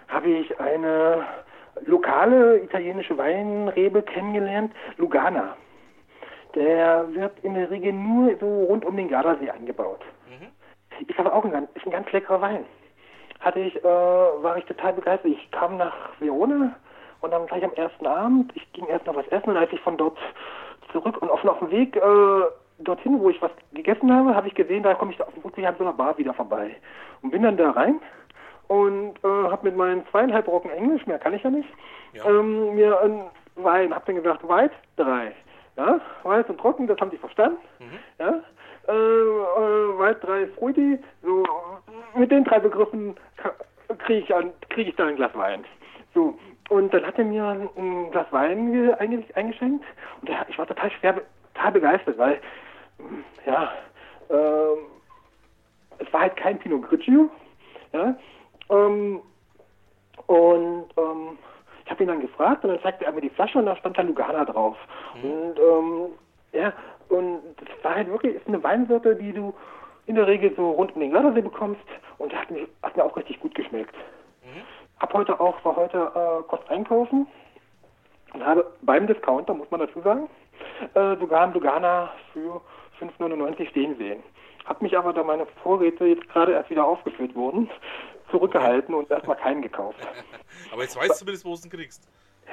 habe 0.08 0.30
ich 0.30 0.58
eine 0.58 1.26
lokale 1.84 2.60
italienische 2.62 3.18
Weinrebe 3.18 4.00
kennengelernt, 4.00 4.72
Lugana. 4.96 5.54
Der 6.54 7.06
wird 7.12 7.38
in 7.42 7.52
der 7.52 7.70
Regel 7.70 7.92
nur 7.92 8.34
so 8.40 8.64
rund 8.64 8.86
um 8.86 8.96
den 8.96 9.08
Gardasee 9.08 9.50
angebaut. 9.50 10.00
Mhm. 10.30 11.06
Ist 11.06 11.18
aber 11.18 11.34
auch 11.34 11.44
ein 11.44 11.52
ganz, 11.52 11.68
ist 11.74 11.84
ein 11.84 11.92
ganz 11.92 12.10
leckerer 12.10 12.40
Wein. 12.40 12.64
Hatte 13.40 13.60
ich, 13.60 13.76
äh, 13.76 13.84
war 13.84 14.56
ich 14.56 14.64
total 14.64 14.94
begeistert. 14.94 15.30
Ich 15.30 15.50
kam 15.50 15.76
nach 15.76 15.94
Verona 16.20 16.74
und 17.20 17.32
dann 17.32 17.46
gleich 17.48 17.64
am 17.64 17.74
ersten 17.74 18.06
Abend, 18.06 18.50
ich 18.54 18.72
ging 18.72 18.86
erst 18.86 19.04
noch 19.04 19.16
was 19.16 19.28
essen 19.28 19.50
und 19.50 19.58
als 19.58 19.72
ich 19.74 19.80
von 19.80 19.98
dort 19.98 20.16
zurück 20.90 21.20
und 21.20 21.30
auf, 21.30 21.44
auf 21.44 21.58
dem 21.58 21.70
Weg 21.70 21.96
äh, 21.96 22.61
dorthin, 22.78 23.20
wo 23.20 23.30
ich 23.30 23.40
was 23.40 23.50
gegessen 23.72 24.12
habe, 24.12 24.34
habe 24.34 24.48
ich 24.48 24.54
gesehen, 24.54 24.82
da 24.82 24.94
komme 24.94 25.12
ich 25.12 25.20
auf 25.20 25.32
dem 25.34 25.42
Rückweg 25.42 25.66
an 25.66 25.76
so 25.78 25.84
einer 25.84 25.92
Bar 25.92 26.18
wieder 26.18 26.34
vorbei. 26.34 26.76
Und 27.22 27.30
bin 27.30 27.42
dann 27.42 27.56
da 27.56 27.70
rein 27.70 28.00
und 28.68 29.14
äh, 29.24 29.50
habe 29.50 29.66
mit 29.68 29.76
meinen 29.76 30.06
zweieinhalb 30.08 30.46
Brocken 30.46 30.70
Englisch, 30.70 31.06
mehr 31.06 31.18
kann 31.18 31.34
ich 31.34 31.42
ja 31.42 31.50
nicht, 31.50 31.68
ja. 32.14 32.24
Ähm, 32.26 32.74
mir 32.74 33.00
einen 33.00 33.24
Wein, 33.56 33.94
habe 33.94 34.04
dann 34.06 34.16
gesagt, 34.16 34.48
White, 34.48 34.74
drei. 34.96 35.32
Ja, 35.76 36.00
weiß 36.22 36.46
und 36.48 36.60
trocken, 36.60 36.86
das 36.86 36.98
haben 37.00 37.10
die 37.10 37.16
verstanden. 37.16 37.56
Mhm. 37.78 37.98
Ja, 38.18 38.42
äh, 38.88 38.92
äh, 38.92 39.98
White 39.98 40.20
3 40.26 40.46
Fruity, 40.58 40.98
so, 41.22 41.44
mit 42.14 42.30
den 42.30 42.44
drei 42.44 42.58
Begriffen 42.58 43.16
kriege 43.98 44.20
ich, 44.20 44.68
krieg 44.68 44.88
ich 44.88 44.96
dann 44.96 45.08
ein 45.08 45.16
Glas 45.16 45.34
Wein. 45.34 45.64
So, 46.14 46.38
und 46.68 46.92
dann 46.92 47.06
hat 47.06 47.18
er 47.18 47.24
mir 47.24 47.44
ein 47.76 48.10
Glas 48.10 48.26
Wein 48.30 48.94
eingeschenkt 48.98 49.84
und 50.20 50.30
ich 50.48 50.58
war 50.58 50.66
total 50.66 50.90
schwer, 50.90 51.22
total 51.54 51.72
begeistert, 51.72 52.18
weil 52.18 52.40
ja, 53.46 53.72
ähm, 54.30 54.78
es 55.98 56.12
war 56.12 56.22
halt 56.22 56.36
kein 56.36 56.58
Pinot 56.58 56.88
Grigio, 56.88 57.30
ja, 57.92 58.16
ähm, 58.70 59.20
und 60.26 60.86
ähm, 60.96 61.38
ich 61.84 61.90
habe 61.90 62.02
ihn 62.02 62.08
dann 62.08 62.20
gefragt 62.20 62.64
und 62.64 62.70
dann 62.70 62.82
zeigte 62.82 63.04
er 63.04 63.12
mir 63.12 63.20
die 63.20 63.30
Flasche 63.30 63.58
und 63.58 63.66
da 63.66 63.76
stand 63.76 63.98
da 63.98 64.02
Lugana 64.02 64.44
drauf. 64.44 64.76
Mhm. 65.16 65.30
Und 65.30 65.58
ähm, 65.58 66.06
ja, 66.52 66.72
und 67.08 67.42
das 67.56 67.84
war 67.84 67.96
halt 67.96 68.08
wirklich 68.08 68.36
ist 68.36 68.46
eine 68.46 68.62
Weinsorte, 68.62 69.16
die 69.16 69.32
du 69.32 69.52
in 70.06 70.14
der 70.14 70.26
Regel 70.26 70.52
so 70.56 70.70
rund 70.70 70.94
um 70.94 71.00
den 71.00 71.12
Gardasee 71.12 71.42
bekommst 71.42 71.82
und 72.18 72.34
hat 72.34 72.50
mir, 72.50 72.66
hat 72.82 72.96
mir 72.96 73.04
auch 73.04 73.16
richtig 73.16 73.40
gut 73.40 73.54
geschmeckt. 73.54 73.94
Mhm. 74.42 74.62
Hab 75.00 75.12
heute 75.12 75.38
auch, 75.38 75.64
war 75.64 75.76
heute 75.76 75.98
äh, 76.14 76.42
Kost 76.48 76.68
einkaufen 76.70 77.26
und 78.32 78.46
habe 78.46 78.66
beim 78.82 79.06
Discounter, 79.06 79.54
muss 79.54 79.70
man 79.70 79.80
dazu 79.80 80.00
sagen, 80.00 80.28
äh, 80.94 81.16
sogar 81.16 81.42
einen 81.42 81.54
Lugana 81.54 82.10
für 82.32 82.60
5,99 83.02 83.68
stehen 83.70 83.96
sehen. 83.96 84.22
Hab 84.64 84.80
mich 84.80 84.96
aber, 84.96 85.12
da 85.12 85.24
meine 85.24 85.46
Vorräte 85.62 86.06
jetzt 86.06 86.28
gerade 86.28 86.52
erst 86.52 86.70
wieder 86.70 86.84
aufgeführt 86.84 87.34
wurden, 87.34 87.68
zurückgehalten 88.30 88.94
und 88.94 89.10
erstmal 89.10 89.36
keinen 89.36 89.62
gekauft. 89.62 89.98
aber 90.72 90.82
jetzt 90.82 90.96
weißt 90.96 91.10
du 91.10 91.14
zumindest, 91.14 91.44
wo 91.44 91.50
du 91.50 91.54
es 91.54 91.70
kriegst. 91.70 92.08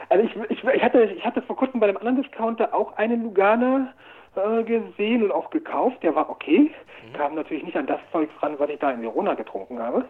Also 0.10 0.24
ich, 0.24 0.36
ich, 0.50 0.64
ich, 0.64 0.84
hatte, 0.84 1.04
ich 1.04 1.26
hatte 1.26 1.42
vor 1.42 1.56
kurzem 1.56 1.80
bei 1.80 1.88
einem 1.88 1.98
anderen 1.98 2.22
Discounter 2.22 2.74
auch 2.74 2.96
einen 2.98 3.24
Lugana 3.24 3.94
äh, 4.36 4.64
gesehen 4.64 5.24
und 5.24 5.32
auch 5.32 5.50
gekauft. 5.50 6.02
Der 6.04 6.16
war 6.16 6.30
okay. 6.30 6.72
Mhm. 7.06 7.14
Kam 7.14 7.36
natürlich 7.36 7.64
nicht 7.64 7.78
an 7.78 7.88
das 7.88 8.00
Zeug 8.12 8.30
ran, 8.42 8.58
was 8.58 8.70
ich 8.70 8.80
da 8.80 8.92
in 8.92 9.02
Verona 9.02 9.34
getrunken 9.34 9.80
habe. 9.80 10.06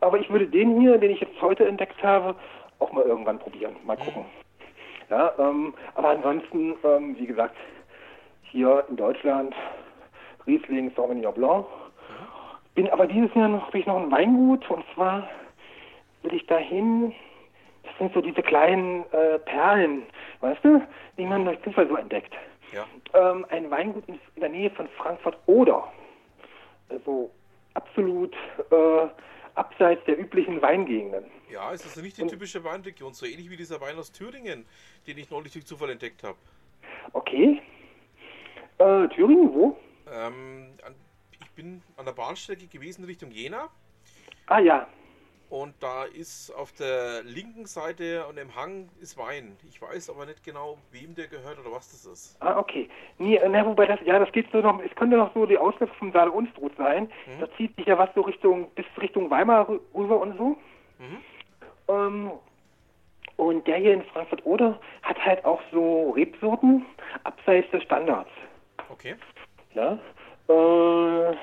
Aber 0.00 0.18
ich 0.18 0.30
würde 0.30 0.46
den 0.46 0.80
hier, 0.80 0.98
den 0.98 1.10
ich 1.10 1.20
jetzt 1.20 1.40
heute 1.40 1.66
entdeckt 1.66 2.02
habe, 2.02 2.36
auch 2.78 2.92
mal 2.92 3.04
irgendwann 3.04 3.38
probieren. 3.38 3.76
Mal 3.84 3.96
gucken. 3.96 4.22
Mhm. 4.22 4.46
Ja, 5.08 5.32
ähm, 5.38 5.74
aber 5.94 6.10
ansonsten, 6.10 6.74
ähm, 6.84 7.16
wie 7.18 7.26
gesagt, 7.26 7.56
hier 8.56 8.86
in 8.88 8.96
Deutschland 8.96 9.54
Riesling 10.46 10.90
Sauvignon 10.96 11.34
Blanc. 11.34 11.66
Bin 12.74 12.88
aber 12.88 13.06
dieses 13.06 13.34
Jahr 13.34 13.48
noch, 13.48 13.70
bin 13.70 13.82
ich 13.82 13.86
noch 13.86 14.02
ein 14.02 14.10
Weingut 14.10 14.68
und 14.70 14.82
zwar 14.94 15.28
will 16.22 16.32
ich 16.32 16.46
dahin. 16.46 17.14
Das 17.84 17.92
sind 17.98 18.14
so 18.14 18.20
diese 18.22 18.42
kleinen 18.42 19.04
äh, 19.12 19.38
Perlen, 19.40 20.04
weißt 20.40 20.64
du, 20.64 20.82
die 21.18 21.26
man 21.26 21.44
durch 21.44 21.62
Zufall 21.62 21.86
so 21.86 21.96
entdeckt. 21.96 22.32
Ja. 22.72 22.86
Ähm, 23.12 23.44
ein 23.50 23.70
Weingut 23.70 24.04
in 24.08 24.18
der 24.40 24.48
Nähe 24.48 24.70
von 24.70 24.88
Frankfurt 24.96 25.36
oder 25.46 25.92
also 26.88 27.30
absolut 27.74 28.34
äh, 28.70 29.06
abseits 29.54 30.02
der 30.06 30.18
üblichen 30.18 30.62
Weingegenden. 30.62 31.24
Ja, 31.50 31.72
es 31.72 31.84
ist 31.84 32.02
nicht 32.02 32.16
die 32.16 32.26
typische 32.26 32.64
Weinregion, 32.64 33.12
so 33.12 33.26
ähnlich 33.26 33.50
wie 33.50 33.56
dieser 33.56 33.80
Wein 33.82 33.98
aus 33.98 34.12
Thüringen, 34.12 34.66
den 35.06 35.18
ich 35.18 35.30
neulich 35.30 35.52
durch 35.52 35.66
Zufall 35.66 35.90
entdeckt 35.90 36.22
habe. 36.24 36.38
Okay. 37.12 37.60
Äh, 38.78 39.08
Thüringen, 39.08 39.52
wo? 39.54 39.76
Ähm, 40.12 40.68
ich 41.40 41.50
bin 41.52 41.82
an 41.96 42.04
der 42.04 42.12
Bahnstrecke 42.12 42.66
gewesen 42.66 43.04
Richtung 43.04 43.30
Jena. 43.30 43.68
Ah 44.46 44.58
ja. 44.58 44.86
Und 45.48 45.74
da 45.80 46.04
ist 46.04 46.50
auf 46.50 46.72
der 46.72 47.22
linken 47.22 47.66
Seite 47.66 48.26
und 48.26 48.36
im 48.36 48.56
Hang 48.56 48.88
ist 49.00 49.16
Wein. 49.16 49.56
Ich 49.68 49.80
weiß 49.80 50.10
aber 50.10 50.26
nicht 50.26 50.42
genau, 50.42 50.76
wem 50.90 51.14
der 51.14 51.28
gehört 51.28 51.58
oder 51.60 51.70
was 51.70 51.90
das 51.92 52.04
ist. 52.04 52.36
Ah, 52.42 52.58
okay. 52.58 52.88
Nee, 53.18 53.40
na, 53.48 53.64
wobei 53.64 53.86
das, 53.86 54.00
ja, 54.04 54.18
das 54.18 54.32
geht 54.32 54.50
so 54.50 54.58
noch, 54.58 54.82
es 54.82 54.94
könnte 54.96 55.16
noch 55.16 55.32
so 55.34 55.46
die 55.46 55.56
Ausläufer 55.56 55.94
vom 55.94 56.10
Saale 56.12 56.32
Unstrut 56.32 56.76
sein. 56.76 57.04
Mhm. 57.26 57.40
Da 57.40 57.48
zieht 57.56 57.76
sich 57.76 57.86
ja 57.86 57.96
was 57.96 58.10
so 58.14 58.22
Richtung, 58.22 58.70
bis 58.72 58.86
Richtung 59.00 59.30
Weimar 59.30 59.68
rüber 59.94 60.20
und 60.20 60.36
so. 60.36 60.56
Mhm. 60.98 61.18
Ähm, 61.88 62.30
und 63.36 63.66
der 63.68 63.76
hier 63.76 63.92
in 63.92 64.02
Frankfurt 64.02 64.44
Oder 64.44 64.80
hat 65.02 65.24
halt 65.24 65.44
auch 65.44 65.60
so 65.70 66.10
Rebsorten 66.10 66.84
abseits 67.22 67.70
des 67.70 67.84
Standards. 67.84 68.30
Okay. 68.90 69.16
Ja. 69.74 69.98
Äh, 70.48 71.36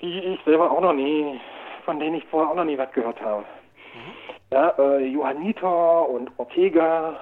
die 0.00 0.18
ich 0.18 0.40
selber 0.44 0.70
auch 0.70 0.80
noch 0.80 0.92
nie, 0.92 1.40
von 1.84 1.98
denen 2.00 2.16
ich 2.16 2.24
vorher 2.26 2.50
auch 2.50 2.56
noch 2.56 2.64
nie 2.64 2.78
was 2.78 2.90
gehört 2.92 3.20
habe. 3.20 3.42
Mhm. 3.42 4.30
Ja, 4.52 4.74
äh, 4.78 5.04
Johanniter 5.06 6.08
und 6.08 6.30
Ortega, 6.38 7.20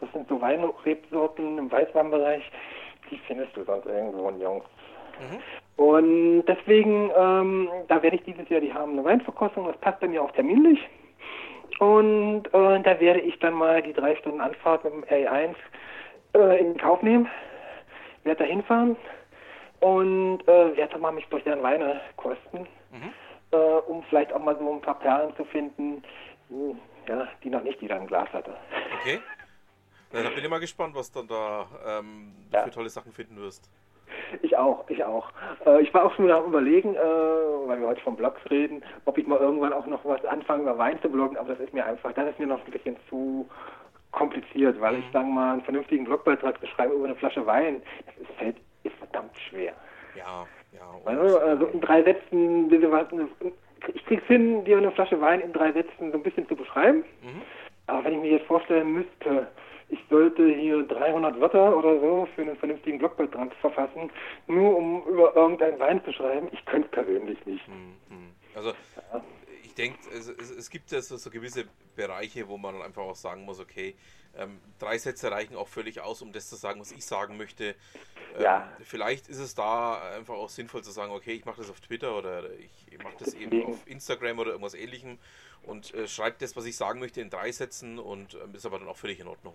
das 0.00 0.12
sind 0.12 0.28
so 0.28 0.40
Weinrebsorten 0.40 1.58
im 1.58 1.70
Weißweinbereich, 1.70 2.42
die 3.10 3.18
findest 3.26 3.56
du 3.56 3.64
sonst 3.64 3.86
irgendwo 3.86 4.28
in 4.28 4.40
Jungs. 4.40 4.64
Mhm. 5.18 5.84
Und 5.84 6.42
deswegen, 6.46 7.10
ähm, 7.16 7.68
da 7.88 8.02
werde 8.02 8.16
ich 8.16 8.24
dieses 8.24 8.48
Jahr, 8.48 8.60
die 8.60 8.72
haben 8.72 8.92
eine 8.92 9.04
Weinverkostung, 9.04 9.66
das 9.66 9.76
passt 9.78 10.02
dann 10.02 10.12
ja 10.12 10.20
auch 10.20 10.32
terminlich. 10.32 10.80
Und 11.78 12.46
äh, 12.52 12.82
da 12.82 13.00
werde 13.00 13.20
ich 13.20 13.38
dann 13.38 13.54
mal 13.54 13.80
die 13.82 13.92
drei 13.92 14.16
Stunden 14.16 14.40
Anfahrt 14.40 14.84
mit 14.84 14.94
dem 14.94 15.04
A1 15.04 15.54
äh, 16.34 16.60
in 16.60 16.76
Kauf 16.76 17.02
nehmen, 17.02 17.28
werde 18.24 18.44
da 18.44 18.50
hinfahren 18.50 18.96
und 19.80 20.40
äh, 20.48 20.76
werde 20.76 20.98
mal 20.98 21.12
mich 21.12 21.26
durch 21.28 21.44
deren 21.44 21.62
Weine 21.62 22.00
kosten, 22.16 22.66
mhm. 22.90 23.12
äh, 23.52 23.56
um 23.56 24.02
vielleicht 24.04 24.32
auch 24.32 24.42
mal 24.42 24.56
so 24.58 24.72
ein 24.72 24.80
paar 24.80 24.98
Perlen 24.98 25.34
zu 25.36 25.44
finden, 25.44 26.02
hm, 26.48 26.78
ja, 27.06 27.28
die 27.42 27.50
noch 27.50 27.62
nicht 27.62 27.80
jeder 27.80 27.96
im 27.96 28.06
Glas 28.06 28.28
hatte. 28.32 28.56
Okay. 29.00 29.20
Na, 30.12 30.22
dann 30.22 30.34
bin 30.34 30.42
ich 30.42 30.50
mal 30.50 30.60
gespannt, 30.60 30.94
was 30.94 31.12
dann 31.12 31.28
da 31.28 31.66
ähm, 31.86 32.32
ja. 32.50 32.62
für 32.62 32.70
tolle 32.70 32.88
Sachen 32.88 33.12
finden 33.12 33.36
wirst. 33.36 33.70
Ich 34.42 34.56
auch, 34.56 34.88
ich 34.88 35.04
auch. 35.04 35.30
Äh, 35.66 35.82
ich 35.82 35.92
war 35.92 36.04
auch 36.04 36.14
schon 36.14 36.30
am 36.30 36.46
überlegen, 36.46 36.94
äh, 36.94 36.98
weil 36.98 37.80
wir 37.80 37.88
heute 37.88 38.00
von 38.00 38.16
Blogs 38.16 38.40
reden, 38.50 38.82
ob 39.04 39.18
ich 39.18 39.26
mal 39.26 39.38
irgendwann 39.38 39.72
auch 39.72 39.86
noch 39.86 40.04
was 40.04 40.24
anfange 40.24 40.62
über 40.62 40.78
Wein 40.78 41.00
zu 41.02 41.08
bloggen, 41.08 41.36
aber 41.36 41.50
das 41.50 41.60
ist 41.60 41.74
mir 41.74 41.84
einfach, 41.84 42.12
das 42.12 42.30
ist 42.30 42.38
mir 42.38 42.46
noch 42.46 42.64
ein 42.64 42.70
bisschen 42.70 42.96
zu 43.08 43.48
kompliziert, 44.12 44.80
weil 44.80 44.96
ich, 44.96 45.06
mhm. 45.06 45.12
sagen 45.12 45.34
mal, 45.34 45.52
einen 45.52 45.62
vernünftigen 45.62 46.04
Blogbeitrag 46.04 46.58
zu 46.60 46.66
schreiben 46.66 46.94
über 46.94 47.04
eine 47.04 47.16
Flasche 47.16 47.44
Wein, 47.46 47.82
das 48.06 48.16
ist, 48.16 48.38
fällt, 48.38 48.56
ist 48.82 48.96
verdammt 48.96 49.36
schwer. 49.48 49.74
Ja, 50.14 50.46
ja. 50.72 50.80
Also, 51.04 51.38
also 51.38 51.66
in 51.66 51.80
drei 51.80 52.02
Sätzen, 52.02 52.70
ich 53.94 54.04
krieg's 54.06 54.26
hin, 54.26 54.64
dir 54.64 54.78
eine 54.78 54.90
Flasche 54.92 55.20
Wein 55.20 55.40
in 55.40 55.52
drei 55.52 55.72
Sätzen 55.72 56.10
so 56.10 56.18
ein 56.18 56.22
bisschen 56.22 56.48
zu 56.48 56.56
beschreiben. 56.56 57.04
Mhm. 57.22 57.42
Aber 57.86 58.04
wenn 58.04 58.14
ich 58.14 58.20
mir 58.20 58.30
jetzt 58.32 58.46
vorstellen 58.46 58.92
müsste, 58.92 59.48
ich 59.88 59.98
sollte 60.10 60.46
hier 60.46 60.82
300 60.82 61.40
Wörter 61.40 61.76
oder 61.76 61.98
so 61.98 62.28
für 62.34 62.42
einen 62.42 62.56
vernünftigen 62.56 62.98
Blogbeitrag 62.98 63.54
verfassen, 63.60 64.10
nur 64.46 64.76
um 64.76 65.02
über 65.06 65.34
irgendeinen 65.34 65.78
Wein 65.78 66.04
zu 66.04 66.12
schreiben, 66.12 66.48
ich 66.52 66.64
könnte 66.66 66.88
persönlich 66.88 67.44
nicht. 67.46 67.66
Mhm. 67.68 68.34
Also, 68.54 68.70
ja. 68.70 69.22
Ich 69.78 69.84
denke, 69.84 69.98
es, 70.12 70.28
es, 70.28 70.50
es, 70.50 70.70
gibt 70.70 70.90
ja 70.90 71.00
so, 71.00 71.16
so, 71.16 71.30
gewisse 71.30 71.64
Bereiche, 71.94 72.48
wo 72.48 72.58
man 72.58 72.82
einfach 72.82 73.02
auch 73.02 73.14
sagen 73.14 73.44
muss, 73.44 73.60
okay, 73.60 73.94
ähm, 74.36 74.58
drei 74.78 74.98
Sätze 74.98 75.30
reichen 75.30 75.56
auch 75.56 75.68
völlig 75.68 76.00
aus, 76.00 76.20
um 76.20 76.32
das 76.32 76.48
zu 76.48 76.56
sagen, 76.56 76.80
was 76.80 76.90
ich 76.90 77.04
sagen 77.04 77.36
möchte. 77.36 77.76
Ähm, 78.36 78.42
ja. 78.42 78.68
Vielleicht 78.80 79.28
ist 79.28 79.38
es 79.38 79.54
da 79.54 80.16
einfach 80.16 80.34
auch 80.34 80.48
sinnvoll 80.48 80.82
zu 80.82 80.90
sagen, 80.90 81.12
okay, 81.12 81.32
ich 81.32 81.44
mache 81.44 81.58
das 81.58 81.70
auf 81.70 81.80
Twitter 81.80 82.16
oder 82.16 82.50
ich 82.58 82.98
mache 83.02 83.14
das 83.20 83.34
eben 83.34 83.66
auf 83.66 83.86
Instagram 83.86 84.40
oder 84.40 84.50
irgendwas 84.50 84.74
ähnlichem 84.74 85.18
und 85.62 85.94
äh, 85.94 86.08
schreibe 86.08 86.36
das, 86.40 86.56
was 86.56 86.66
ich 86.66 86.76
sagen 86.76 86.98
möchte, 86.98 87.20
in 87.20 87.30
drei 87.30 87.52
Sätzen 87.52 88.00
und 88.00 88.34
äh, 88.34 88.56
ist 88.56 88.66
aber 88.66 88.80
dann 88.80 88.88
auch 88.88 88.96
völlig 88.96 89.20
in 89.20 89.28
Ordnung. 89.28 89.54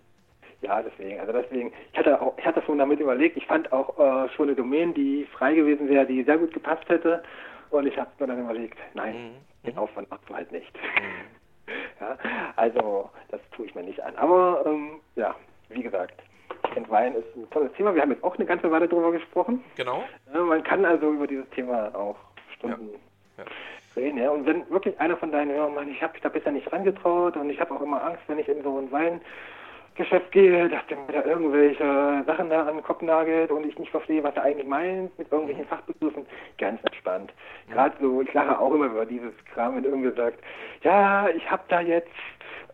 Ja, 0.61 0.81
deswegen, 0.81 1.19
also 1.19 1.33
deswegen, 1.33 1.73
ich 1.91 1.99
hatte 1.99 2.21
auch, 2.21 2.37
ich 2.37 2.45
hatte 2.45 2.61
schon 2.61 2.77
damit 2.77 3.01
überlegt, 3.01 3.35
ich 3.35 3.45
fand 3.45 3.73
auch 3.73 3.99
äh, 3.99 4.29
schon 4.29 4.47
eine 4.47 4.55
Domain, 4.55 4.93
die 4.93 5.27
frei 5.33 5.53
gewesen 5.53 5.89
wäre, 5.89 6.05
die 6.05 6.23
sehr 6.23 6.37
gut 6.37 6.53
gepasst 6.53 6.87
hätte. 6.87 7.21
Und 7.69 7.87
ich 7.87 7.97
habe 7.97 8.11
mir 8.19 8.27
dann 8.27 8.39
überlegt, 8.39 8.77
nein, 8.93 9.15
mhm. 9.15 9.52
Den 9.65 9.77
Aufwand 9.77 10.09
machst 10.09 10.29
du 10.29 10.35
halt 10.35 10.51
nicht. 10.51 10.73
Mhm. 10.73 11.73
ja, 12.01 12.17
also 12.55 13.09
das 13.29 13.41
tue 13.51 13.65
ich 13.65 13.75
mir 13.75 13.83
nicht 13.83 14.01
an. 14.01 14.15
Aber 14.15 14.63
ähm, 14.65 14.99
ja, 15.15 15.35
wie 15.69 15.83
gesagt, 15.83 16.21
ich 16.65 16.73
finde 16.73 16.89
Wein 16.89 17.15
ist 17.15 17.35
ein 17.35 17.49
tolles 17.49 17.71
Thema. 17.73 17.93
Wir 17.93 18.01
haben 18.01 18.11
jetzt 18.11 18.23
auch 18.23 18.35
eine 18.35 18.45
ganze 18.45 18.69
Weile 18.71 18.87
drüber 18.87 19.11
gesprochen. 19.11 19.63
Genau. 19.75 20.03
Ja, 20.33 20.41
man 20.41 20.63
kann 20.63 20.85
also 20.85 21.11
über 21.11 21.27
dieses 21.27 21.49
Thema 21.51 21.93
auch 21.95 22.17
Stunden. 22.55 22.89
Ja. 23.37 23.45
reden. 23.95 24.17
Ja. 24.17 24.29
Und 24.31 24.45
wenn 24.45 24.69
wirklich 24.69 24.99
einer 24.99 25.17
von 25.17 25.31
deinen 25.31 25.51
Hörern 25.51 25.75
meint, 25.75 25.89
ich 25.89 26.01
habe 26.01 26.13
mich 26.13 26.21
da 26.21 26.29
bisher 26.29 26.51
nicht 26.51 26.71
rangetraut 26.71 27.37
und 27.37 27.49
ich 27.49 27.59
habe 27.59 27.73
auch 27.73 27.81
immer 27.81 28.03
Angst, 28.03 28.21
wenn 28.27 28.39
ich 28.39 28.47
in 28.47 28.63
so 28.63 28.77
einen 28.77 28.91
Wein 28.91 29.21
Geschäft 29.95 30.31
gehe, 30.31 30.69
dass 30.69 30.85
der 30.87 30.97
mir 30.97 31.13
da 31.13 31.25
irgendwelche 31.25 32.23
Sachen 32.25 32.49
da 32.49 32.61
an 32.61 32.75
den 32.75 32.83
Kopf 32.83 33.01
nagelt 33.01 33.51
und 33.51 33.65
ich 33.65 33.77
nicht 33.77 33.91
verstehe, 33.91 34.23
was 34.23 34.35
er 34.35 34.43
eigentlich 34.43 34.67
meint 34.67 35.17
mit 35.17 35.31
irgendwelchen 35.31 35.65
Fachbegriffen, 35.65 36.25
ganz 36.57 36.81
entspannt. 36.83 37.33
Gerade 37.69 37.95
so, 38.01 38.21
ich 38.21 38.33
lache 38.33 38.59
auch 38.59 38.73
immer 38.73 38.85
über 38.85 39.05
dieses 39.05 39.33
Kram, 39.53 39.75
wenn 39.75 39.83
irgendwer 39.83 40.13
sagt, 40.13 40.39
ja, 40.81 41.29
ich 41.29 41.49
habe 41.49 41.63
da 41.67 41.81
jetzt, 41.81 42.09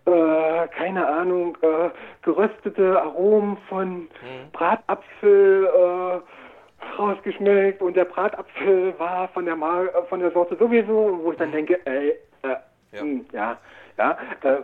äh, 0.05 0.67
keine 0.69 1.05
Ahnung, 1.05 1.57
äh, 1.61 1.89
geröstete 2.21 3.01
Aromen 3.01 3.57
von 3.67 4.01
mhm. 4.01 4.07
Bratapfel 4.53 5.65
äh, 5.65 6.97
rausgeschmeckt 6.97 7.81
und 7.81 7.95
der 7.95 8.05
Bratapfel 8.05 8.97
war 8.97 9.27
von 9.29 9.45
der, 9.45 9.55
Mar 9.55 9.87
von 10.07 10.19
der 10.19 10.31
Sorte 10.31 10.55
sowieso, 10.55 11.19
wo 11.21 11.31
ich 11.31 11.37
dann 11.37 11.49
mhm. 11.49 11.53
denke, 11.53 11.79
ey, 11.85 12.09
äh, 12.43 12.47
ja, 12.47 12.59
mh, 12.93 12.99
hm, 13.01 13.25
ja, 13.33 13.57
ja 13.97 14.17
äh, 14.43 14.61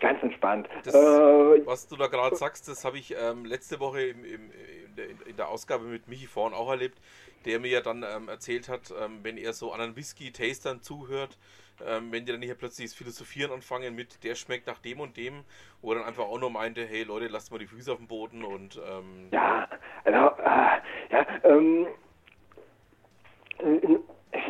Ganz 0.00 0.22
entspannt. 0.22 0.68
Das, 0.84 0.94
äh, 0.94 1.66
was 1.66 1.88
du 1.88 1.96
da 1.96 2.06
gerade 2.06 2.36
sagst, 2.36 2.68
das 2.68 2.84
habe 2.84 2.98
ich 2.98 3.14
ähm, 3.20 3.44
letzte 3.44 3.80
Woche 3.80 4.02
im, 4.02 4.24
im, 4.24 4.50
in, 4.86 4.96
der, 4.96 5.06
in, 5.26 5.36
der, 5.36 5.48
Ausgabe 5.48 5.84
mit 5.84 6.08
Michi 6.08 6.26
vorn 6.26 6.54
auch 6.54 6.70
erlebt, 6.70 7.00
der 7.44 7.58
mir 7.58 7.68
ja 7.68 7.80
dann 7.80 8.04
ähm, 8.04 8.28
erzählt 8.28 8.68
hat, 8.68 8.92
ähm, 9.02 9.20
wenn 9.22 9.36
er 9.36 9.52
so 9.52 9.72
anderen 9.72 9.96
Whisky-Tastern 9.96 10.82
zuhört, 10.82 11.38
ähm, 11.86 12.12
wenn 12.12 12.24
die 12.24 12.32
dann 12.32 12.42
hier 12.42 12.54
plötzlich 12.54 12.90
das 12.90 12.96
Philosophieren 12.96 13.52
anfangen 13.52 13.94
mit, 13.94 14.22
der 14.24 14.34
schmeckt 14.34 14.66
nach 14.66 14.78
dem 14.78 15.00
und 15.00 15.16
dem, 15.16 15.44
wo 15.80 15.92
er 15.92 15.98
dann 15.98 16.08
einfach 16.08 16.24
auch 16.24 16.38
nur 16.38 16.50
meinte, 16.50 16.84
hey 16.84 17.02
Leute, 17.02 17.28
lasst 17.28 17.50
mal 17.50 17.58
die 17.58 17.66
Füße 17.66 17.90
auf 17.90 17.98
dem 17.98 18.06
Boden 18.06 18.44
und... 18.44 18.80
Ähm, 18.88 19.28
ja, 19.32 19.68
also, 20.04 20.18
äh, 20.42 20.80
ja, 21.10 21.26
ähm, 21.44 21.86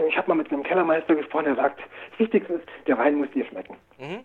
ich 0.09 0.17
habe 0.17 0.29
mal 0.29 0.35
mit 0.35 0.53
einem 0.53 0.63
Kellermeister 0.63 1.15
gesprochen, 1.15 1.47
der 1.47 1.57
sagt, 1.57 1.81
das 2.11 2.19
Wichtigste 2.19 2.55
ist, 2.55 2.67
der 2.87 2.99
Wein 2.99 3.15
muss 3.15 3.31
dir 3.31 3.47
schmecken. 3.47 3.77
Mhm. 3.99 4.25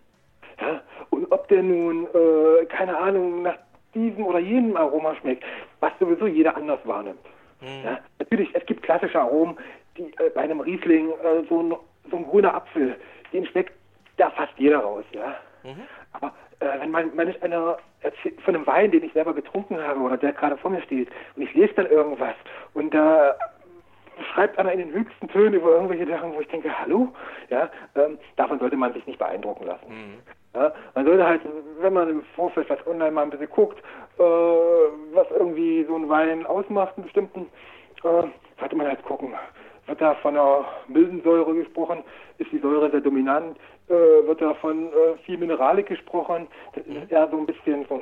Ja? 0.63 0.81
Und 1.09 1.31
ob 1.31 1.47
der 1.47 1.63
nun, 1.63 2.07
äh, 2.13 2.65
keine 2.65 2.97
Ahnung, 2.97 3.43
nach 3.43 3.57
diesem 3.93 4.25
oder 4.25 4.39
jenem 4.39 4.75
Aroma 4.75 5.15
schmeckt, 5.15 5.43
was 5.79 5.91
sowieso 5.99 6.27
jeder 6.27 6.55
anders 6.55 6.79
wahrnimmt. 6.85 7.19
Mhm. 7.61 7.85
Ja? 7.85 7.99
Natürlich, 8.19 8.49
es 8.53 8.65
gibt 8.65 8.83
klassische 8.83 9.19
Aromen, 9.19 9.57
die 9.97 10.03
äh, 10.03 10.29
bei 10.33 10.41
einem 10.41 10.59
Riesling, 10.59 11.09
äh, 11.09 11.43
so, 11.49 11.61
ein, 11.61 11.75
so 12.09 12.17
ein 12.17 12.25
grüner 12.25 12.55
Apfel, 12.55 12.95
den 13.31 13.45
schmeckt 13.45 13.73
da 14.17 14.29
fast 14.31 14.53
jeder 14.57 14.79
raus. 14.79 15.05
Ja? 15.11 15.35
Mhm. 15.63 15.83
Aber 16.13 16.33
äh, 16.59 16.79
wenn 16.79 16.91
man, 16.91 17.15
wenn 17.17 17.29
ich 17.29 17.41
einer 17.43 17.77
von 18.43 18.55
einem 18.55 18.67
Wein, 18.67 18.91
den 18.91 19.03
ich 19.03 19.13
selber 19.13 19.33
getrunken 19.33 19.81
habe 19.81 19.99
oder 19.99 20.17
der 20.17 20.33
gerade 20.33 20.57
vor 20.57 20.71
mir 20.71 20.81
steht, 20.81 21.09
und 21.35 21.43
ich 21.43 21.53
lese 21.53 21.73
dann 21.75 21.85
irgendwas 21.85 22.35
und 22.73 22.93
da 22.93 23.35
schreibt 24.33 24.57
einer 24.57 24.71
in 24.71 24.79
den 24.79 24.91
höchsten 24.91 25.27
Tönen 25.27 25.55
über 25.55 25.71
irgendwelche 25.71 26.07
Sachen, 26.07 26.33
wo 26.33 26.41
ich 26.41 26.47
denke, 26.47 26.69
hallo, 26.77 27.09
ja, 27.49 27.69
ähm, 27.95 28.17
davon 28.35 28.59
sollte 28.59 28.77
man 28.77 28.93
sich 28.93 29.05
nicht 29.05 29.19
beeindrucken 29.19 29.65
lassen. 29.65 29.87
Mhm. 29.87 30.13
Ja, 30.55 30.71
man 30.93 31.05
sollte 31.05 31.25
halt, 31.25 31.41
wenn 31.79 31.93
man 31.93 32.09
im 32.09 32.21
Vorfeld 32.35 32.69
was 32.69 32.85
online 32.85 33.11
mal 33.11 33.23
ein 33.23 33.31
bisschen 33.31 33.49
guckt, 33.49 33.79
äh, 34.19 34.21
was 34.21 35.27
irgendwie 35.31 35.83
so 35.85 35.95
ein 35.95 36.09
Wein 36.09 36.45
ausmacht, 36.45 36.93
einen 36.95 37.05
bestimmten, 37.05 37.47
äh, 38.03 38.23
sollte 38.59 38.75
man 38.75 38.87
halt 38.87 39.03
gucken. 39.03 39.33
Wird 39.87 39.99
da 39.99 40.13
von 40.15 40.37
einer 40.37 40.65
milden 40.87 41.21
Säure 41.23 41.53
gesprochen? 41.55 42.03
Ist 42.37 42.51
die 42.51 42.59
Säure 42.59 42.89
sehr 42.89 43.01
dominant? 43.01 43.57
Äh, 43.89 43.93
wird 44.27 44.41
da 44.41 44.53
von 44.55 44.87
äh, 44.87 45.17
viel 45.25 45.37
Mineralik 45.37 45.87
gesprochen? 45.87 46.47
Das 46.73 46.85
ist 46.85 47.11
eher 47.11 47.27
so 47.29 47.37
ein 47.37 47.45
bisschen 47.45 47.85
so, 47.89 48.01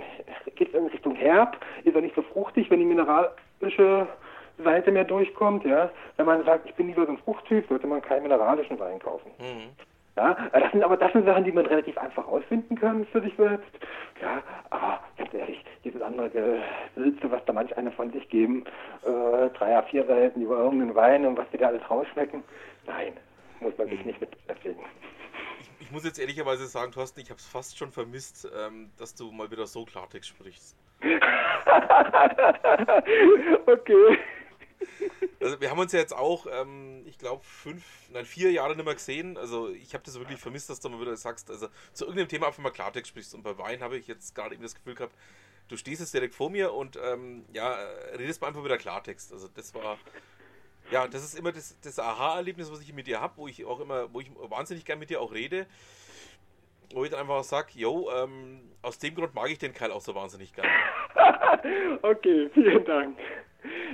geht 0.56 0.74
in 0.74 0.86
Richtung 0.88 1.16
herb, 1.16 1.58
ist 1.84 1.96
er 1.96 2.02
nicht 2.02 2.16
so 2.16 2.22
fruchtig, 2.22 2.70
wenn 2.70 2.80
die 2.80 2.86
mineralische 2.86 4.08
Seite 4.62 4.92
mehr 4.92 5.04
durchkommt, 5.04 5.66
ja. 5.66 5.90
Wenn 6.18 6.26
man 6.26 6.44
sagt, 6.46 6.68
ich 6.68 6.76
bin 6.76 6.88
lieber 6.88 7.06
so 7.06 7.12
ein 7.12 7.18
Fruchttyp, 7.20 7.68
sollte 7.68 7.88
man 7.88 8.02
keinen 8.02 8.24
mineralischen 8.24 8.80
Wein 8.80 9.00
kaufen. 9.00 9.32
Mhm. 9.40 9.70
Ja, 10.18 10.36
das 10.52 10.72
sind 10.72 10.84
aber 10.84 10.98
das 10.98 11.14
sind 11.14 11.26
Sachen, 11.26 11.46
die 11.46 11.54
man 11.54 11.66
relativ 11.66 11.98
einfach 11.98 12.28
ausfinden 12.28 12.78
kann 12.78 13.06
für 13.08 13.22
sich 13.22 13.34
selbst. 13.38 13.72
Ja, 14.22 14.44
aber 14.70 15.00
ganz 15.18 15.34
ehrlich, 15.34 15.64
dieses 15.86 16.02
andere 16.02 16.30
Gesülze, 16.96 17.32
was 17.32 17.44
da 17.46 17.54
manch 17.54 17.76
einer 17.78 17.94
von 17.94 18.12
sich 18.12 18.28
geben, 18.30 18.66
äh, 19.04 19.50
drei, 19.58 19.78
A, 19.78 19.84
vier 19.84 20.06
Seiten 20.06 20.42
über 20.42 20.58
irgendeinen 20.58 20.96
Wein 20.96 21.26
und 21.26 21.38
was 21.38 21.50
die 21.52 21.58
da 21.58 21.68
alles 21.68 21.90
rausschmecken, 21.90 22.44
nein, 22.86 23.14
muss 23.62 23.78
man 23.78 23.88
sich 23.88 24.04
nicht 24.04 24.20
mit 24.20 24.32
beschäftigen. 24.32 24.82
Ich, 25.62 25.72
ich 25.80 25.90
muss 25.92 26.04
jetzt 26.04 26.20
ehrlicherweise 26.20 26.68
sagen, 26.68 26.92
Thorsten, 26.92 27.22
ich 27.22 27.30
habe 27.30 27.40
es 27.40 27.48
fast 27.48 27.78
schon 27.78 27.92
vermisst, 27.92 28.52
ähm, 28.54 28.92
dass 28.98 29.16
du 29.16 29.32
mal 29.32 29.50
wieder 29.50 29.66
so 29.66 29.86
Klartext 29.86 30.28
sprichst. 30.30 30.76
okay. 33.66 34.18
Also 35.42 35.60
wir 35.60 35.72
haben 35.72 35.80
uns 35.80 35.92
ja 35.92 36.00
jetzt 36.00 36.16
auch, 36.16 36.46
ähm, 36.52 37.04
ich 37.06 37.18
glaube, 37.18 37.44
fünf, 37.44 37.84
nein, 38.12 38.26
vier 38.26 38.52
Jahre 38.52 38.76
nicht 38.76 38.86
mehr 38.86 38.94
gesehen. 38.94 39.38
Also 39.38 39.70
ich 39.70 39.94
habe 39.96 40.04
das 40.04 40.20
wirklich 40.20 40.40
vermisst, 40.40 40.70
dass 40.70 40.80
du 40.80 40.90
mal 40.90 41.02
wieder 41.02 41.18
sagst, 41.18 41.50
also 41.50 41.68
zu 41.94 42.06
irgendeinem 42.06 42.28
Thema 42.28 42.48
einfach 42.48 42.62
mal 42.62 42.70
Klartext 42.70 43.10
sprichst. 43.10 43.34
Und 43.34 43.42
bei 43.42 43.58
Wein 43.58 43.82
habe 43.82 43.98
ich 43.98 44.08
jetzt 44.08 44.36
gerade 44.36 44.54
eben 44.54 44.62
das 44.62 44.76
Gefühl 44.76 44.94
gehabt, 44.94 45.16
du 45.68 45.78
stehst 45.78 46.00
jetzt 46.00 46.14
direkt 46.14 46.36
vor 46.36 46.52
mir 46.52 46.74
und 46.74 47.00
ähm, 47.04 47.46
ja, 47.54 47.76
redest 48.18 48.40
mal 48.42 48.50
einfach 48.50 48.64
wieder 48.64 48.78
Klartext. 48.78 49.34
Also 49.34 49.48
das 49.48 49.74
war, 49.74 49.98
ja, 50.92 51.08
das 51.08 51.24
ist 51.24 51.34
immer 51.34 51.52
das, 51.52 51.76
das 51.82 51.98
Aha-Erlebnis, 51.98 52.72
was 52.72 52.82
ich 52.82 52.94
mit 52.94 53.08
dir 53.08 53.20
habe, 53.20 53.34
wo 53.38 53.48
ich 53.48 53.66
auch 53.66 53.80
immer, 53.80 54.14
wo 54.14 54.20
ich 54.20 54.30
wahnsinnig 54.36 54.86
gern 54.86 55.00
mit 55.00 55.10
dir 55.10 55.22
auch 55.22 55.34
rede. 55.34 55.66
Wo 56.94 57.06
ich 57.06 57.10
dann 57.10 57.22
einfach 57.22 57.44
sage, 57.44 57.72
yo, 57.76 58.12
ähm, 58.12 58.60
aus 58.82 59.00
dem 59.00 59.16
Grund 59.16 59.34
mag 59.34 59.50
ich 59.50 59.58
den 59.58 59.74
Keil 59.74 59.92
auch 59.92 60.02
so 60.02 60.14
wahnsinnig 60.14 60.54
gern. 60.54 60.68
okay, 62.02 62.50
vielen 62.54 62.84
Dank. 62.86 63.18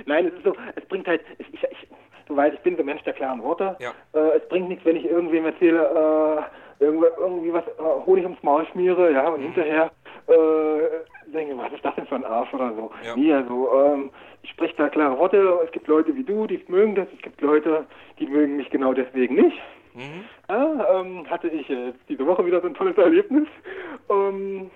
Nein, 0.06 0.26
es 0.26 0.34
ist 0.34 0.44
so, 0.44 0.54
es 0.76 0.84
bringt 0.86 1.06
halt, 1.06 1.22
ich, 1.38 1.52
ich, 1.52 1.62
ich, 1.62 1.88
du 2.26 2.36
weißt, 2.36 2.54
ich 2.54 2.60
bin 2.60 2.76
so 2.76 2.82
ein 2.82 2.86
Mensch 2.86 3.02
der 3.02 3.12
klaren 3.12 3.42
Worte. 3.42 3.76
Ja. 3.80 3.92
Äh, 4.12 4.36
es 4.38 4.48
bringt 4.48 4.68
nichts, 4.68 4.84
wenn 4.84 4.96
ich 4.96 5.04
irgendwem 5.04 5.46
erzähle, 5.46 6.48
äh, 6.80 6.84
irgendwie, 6.84 7.08
irgendwie 7.18 7.52
was 7.52 7.66
äh, 7.66 8.06
Honig 8.06 8.24
ums 8.24 8.42
Maul 8.42 8.66
schmiere, 8.66 9.12
ja, 9.12 9.28
und 9.28 9.40
hinterher 9.40 9.90
äh, 10.28 11.32
denke, 11.32 11.56
was 11.58 11.72
ist 11.72 11.84
das 11.84 11.94
denn 11.94 12.06
für 12.06 12.16
ein 12.16 12.24
Arsch 12.24 12.52
oder 12.54 12.72
so. 12.74 12.90
Ja. 13.04 13.16
Nee, 13.16 13.32
also, 13.32 13.70
ähm, 13.74 14.10
ich 14.42 14.50
spreche 14.50 14.74
da 14.76 14.88
klare 14.88 15.18
Worte. 15.18 15.60
Es 15.64 15.72
gibt 15.72 15.88
Leute 15.88 16.14
wie 16.14 16.22
du, 16.22 16.46
die 16.46 16.62
mögen 16.68 16.94
das. 16.94 17.08
Es 17.14 17.22
gibt 17.22 17.40
Leute, 17.40 17.86
die 18.18 18.26
mögen 18.26 18.56
mich 18.56 18.70
genau 18.70 18.92
deswegen 18.92 19.34
nicht. 19.34 19.58
Mhm. 19.94 20.24
Ja, 20.48 21.00
ähm, 21.00 21.28
hatte 21.28 21.48
ich 21.48 21.68
äh, 21.68 21.92
diese 22.08 22.26
Woche 22.26 22.46
wieder 22.46 22.60
so 22.60 22.68
ein 22.68 22.74
tolles 22.74 22.96
Erlebnis. 22.96 23.48
Ähm, 24.08 24.70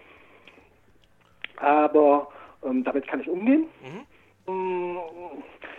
aber 1.56 2.28
ähm, 2.64 2.82
damit 2.84 3.06
kann 3.06 3.20
ich 3.20 3.28
umgehen. 3.28 3.66
Mhm. 3.82 4.00
Mm, 4.46 4.98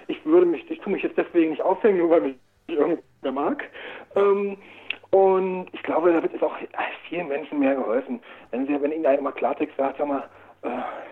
Ich 0.08 0.26
würde 0.26 0.46
mich, 0.46 0.70
ich 0.70 0.80
tue 0.80 0.94
mich 0.94 1.04
jetzt 1.04 1.18
deswegen 1.18 1.52
nicht 1.52 1.62
aufhängen, 1.62 2.00
nur 2.00 2.10
weil 2.10 2.22
mich 2.22 2.36
irgendwer 2.68 3.32
mag. 3.32 3.64
Ähm, 4.16 4.58
und 5.12 5.68
ich 5.74 5.84
glaube, 5.84 6.12
damit 6.12 6.34
ist 6.34 6.44
auch 6.44 6.56
vielen 7.08 7.28
Menschen 7.28 7.60
mehr 7.60 7.76
geholfen. 7.76 8.20
Wenn 8.52 8.66
sie, 8.68 8.82
wenn 8.82 8.92
ihnen 8.92 9.06
einer 9.06 9.22
mal 9.22 9.32
Klartext 9.32 9.78
sagt, 9.78 9.98
sag 9.98 10.08
mal, 10.08 10.24
äh, 10.64 10.70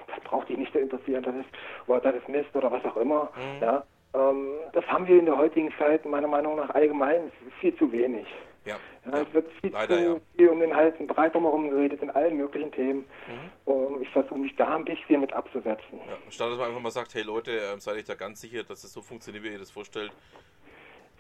das 0.08 0.20
braucht 0.24 0.50
dich 0.50 0.58
nicht 0.58 0.72
zu 0.72 0.80
interessieren, 0.80 1.24
das 1.24 1.36
ist, 1.36 1.50
oder 1.88 2.00
das 2.00 2.16
ist 2.16 2.28
Mist 2.30 2.56
oder 2.56 2.72
was 2.72 2.84
auch 2.86 2.98
immer. 2.98 3.30
Ja, 3.62 3.84
ähm, 4.14 4.54
das 4.74 4.86
haben 4.88 5.08
wir 5.08 5.20
in 5.20 5.26
der 5.26 5.38
heutigen 5.38 5.72
Zeit 5.78 6.06
meiner 6.06 6.28
Meinung 6.28 6.56
nach 6.58 6.70
allgemein 6.72 7.32
viel 7.60 7.76
zu 7.76 7.92
wenig. 7.92 8.26
Ja. 8.66 8.76
Ja, 9.06 9.22
es 9.22 9.34
wird 9.34 9.52
viel 9.60 9.72
Leider, 9.72 9.98
zu 9.98 10.04
ja. 10.04 10.16
viel 10.36 10.50
um 10.50 10.60
den 10.60 10.76
heißen 10.76 11.08
Brei 11.08 11.30
drumherum 11.30 11.70
geredet 11.72 12.02
in 12.02 12.12
allen 12.12 12.38
möglichen 12.38 12.72
Themen. 12.72 13.06
Mhm. 13.28 13.74
Und 13.74 14.02
ich 14.04 14.10
versuche 14.10 14.38
mich 14.38 14.56
da 14.56 14.76
ein 14.76 14.86
bisschen 14.86 15.22
mit 15.22 15.34
abzusetzen. 15.34 16.00
Ja, 16.08 16.18
statt 16.30 16.52
dass 16.52 16.58
man 16.58 16.68
einfach 16.68 16.82
mal 16.82 16.92
sagt, 16.92 17.16
hey 17.16 17.24
Leute, 17.24 17.52
ähm, 17.52 17.80
seid 17.80 17.96
euch 17.96 18.06
da 18.06 18.14
ganz 18.14 18.42
sicher, 18.42 18.64
dass 18.64 18.84
es 18.84 18.94
so 18.94 19.02
funktioniert, 19.02 19.44
wie 19.44 19.50
ihr 19.50 19.60
das 19.60 19.72
vorstellt. 19.72 20.12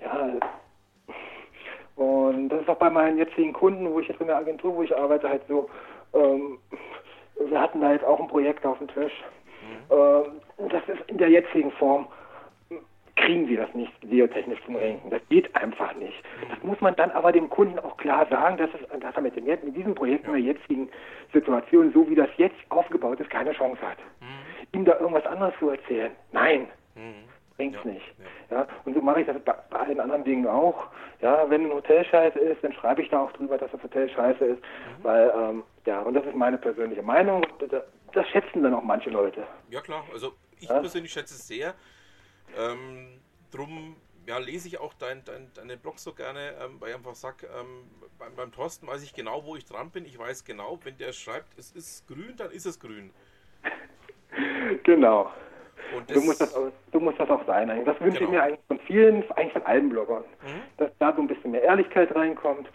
Ja. 0.01 0.37
Und 1.95 2.49
das 2.49 2.61
ist 2.61 2.69
auch 2.69 2.77
bei 2.77 2.89
meinen 2.89 3.17
jetzigen 3.17 3.53
Kunden, 3.53 3.91
wo 3.91 3.99
ich 3.99 4.07
jetzt 4.07 4.21
in 4.21 4.27
der 4.27 4.37
Agentur, 4.37 4.75
wo 4.75 4.83
ich 4.83 4.95
arbeite, 4.95 5.27
halt 5.27 5.41
so. 5.47 5.69
Ähm, 6.13 6.59
wir 7.39 7.59
hatten 7.59 7.81
da 7.81 7.91
jetzt 7.91 8.05
auch 8.05 8.19
ein 8.19 8.27
Projekt 8.27 8.65
auf 8.65 8.77
dem 8.77 8.87
Tisch. 8.87 9.13
Ähm, 9.89 10.41
das 10.69 10.83
ist 10.87 11.01
in 11.07 11.17
der 11.17 11.29
jetzigen 11.29 11.71
Form 11.71 12.07
kriegen 13.21 13.47
wir 13.47 13.57
das 13.57 13.73
nicht 13.73 13.91
geotechnisch 14.01 14.59
zum 14.65 14.75
Renken. 14.75 15.09
Das 15.09 15.21
geht 15.29 15.53
einfach 15.55 15.93
nicht. 15.95 16.21
Das 16.49 16.61
muss 16.63 16.79
man 16.81 16.95
dann 16.95 17.11
aber 17.11 17.31
dem 17.31 17.49
Kunden 17.49 17.79
auch 17.79 17.97
klar 17.97 18.27
sagen, 18.29 18.57
dass, 18.57 18.69
es, 18.73 18.99
dass 18.99 19.15
er 19.15 19.21
mit, 19.21 19.35
dem, 19.35 19.45
mit 19.45 19.75
diesem 19.75 19.95
Projekt 19.95 20.25
in 20.25 20.33
der 20.33 20.41
jetzigen 20.41 20.89
Situation, 21.33 21.91
so 21.93 22.09
wie 22.09 22.15
das 22.15 22.29
jetzt 22.37 22.55
aufgebaut 22.69 23.19
ist, 23.19 23.29
keine 23.29 23.53
Chance 23.53 23.81
hat. 23.81 23.97
Ihm 24.73 24.85
da 24.85 24.99
irgendwas 24.99 25.25
anderes 25.25 25.53
zu 25.59 25.69
erzählen, 25.69 26.11
nein, 26.31 26.67
Mhm. 26.95 27.23
bringt's 27.55 27.79
Ja, 27.85 27.91
nicht. 27.91 28.05
Ja, 28.49 28.67
und 28.83 28.93
so 28.95 29.01
mache 29.01 29.21
ich 29.21 29.27
das 29.27 29.39
bei, 29.45 29.53
bei 29.69 29.79
allen 29.79 29.99
anderen 30.01 30.25
Dingen 30.25 30.45
auch. 30.45 30.87
Ja, 31.21 31.49
wenn 31.49 31.65
ein 31.67 31.71
Hotel 31.73 32.03
scheiße 32.03 32.37
ist, 32.37 32.61
dann 32.63 32.73
schreibe 32.73 33.01
ich 33.01 33.09
da 33.09 33.21
auch 33.21 33.31
drüber, 33.31 33.57
dass 33.57 33.71
das 33.71 33.81
Hotel 33.81 34.09
scheiße 34.09 34.43
ist, 34.43 34.61
weil, 35.03 35.31
ähm, 35.37 35.63
ja, 35.85 36.01
und 36.01 36.15
das 36.15 36.25
ist 36.25 36.35
meine 36.35 36.57
persönliche 36.57 37.01
Meinung. 37.01 37.45
Das 38.13 38.27
schätzen 38.29 38.61
dann 38.63 38.73
auch 38.73 38.83
manche 38.83 39.09
Leute. 39.09 39.43
Ja 39.69 39.79
klar, 39.79 40.03
also 40.11 40.33
ich 40.59 40.67
Ja? 40.67 40.79
persönlich 40.79 41.11
schätze 41.13 41.33
es 41.35 41.47
sehr. 41.47 41.73
Ähm, 42.57 43.19
drum 43.51 43.95
ja, 44.27 44.37
lese 44.37 44.67
ich 44.67 44.79
auch 44.79 44.93
dein, 44.93 45.23
dein, 45.25 45.51
deine 45.53 45.77
Blog 45.77 45.99
so 45.99 46.13
gerne, 46.13 46.55
ähm, 46.61 46.79
weil 46.79 46.89
ich 46.89 46.95
einfach 46.95 47.15
sag, 47.15 47.43
ähm, 47.43 47.89
beim, 48.17 48.35
beim 48.35 48.51
Thorsten 48.51 48.87
weiß 48.87 49.03
ich 49.03 49.13
genau, 49.13 49.45
wo 49.45 49.55
ich 49.55 49.65
dran 49.65 49.89
bin. 49.89 50.05
Ich 50.05 50.17
weiß 50.17 50.45
genau, 50.45 50.79
wenn 50.83 50.97
der 50.97 51.11
schreibt, 51.11 51.57
es 51.57 51.71
ist 51.71 52.07
grün, 52.07 52.35
dann 52.37 52.51
ist 52.51 52.65
es 52.65 52.79
grün. 52.79 53.11
Genau. 54.83 55.29
Und 55.95 56.09
Du 56.15 56.21
musst 56.21 56.39
das, 56.41 56.55
auch- 56.55 56.71
du 56.91 56.99
musst 56.99 57.19
das 57.19 57.29
auch 57.29 57.45
sein. 57.45 57.69
eigentlich. 57.69 57.85
Das 57.85 57.99
wünsche 57.99 58.13
ich 58.15 58.19
Genau. 58.19 58.31
mir 58.31 58.43
eigentlich 58.43 58.59
von 58.67 58.79
vielen, 58.79 59.23
eigentlich 59.31 59.53
von 59.53 59.63
allen 59.63 59.89
Bloggern. 59.89 60.23
Mhm. 60.43 60.61
Dass 60.77 60.91
da 60.99 61.13
so 61.15 61.21
ein 61.21 61.27
bisschen 61.27 61.51
mehr 61.51 61.61
Ehrlichkeit 61.63 62.15
reinkommt. 62.15 62.67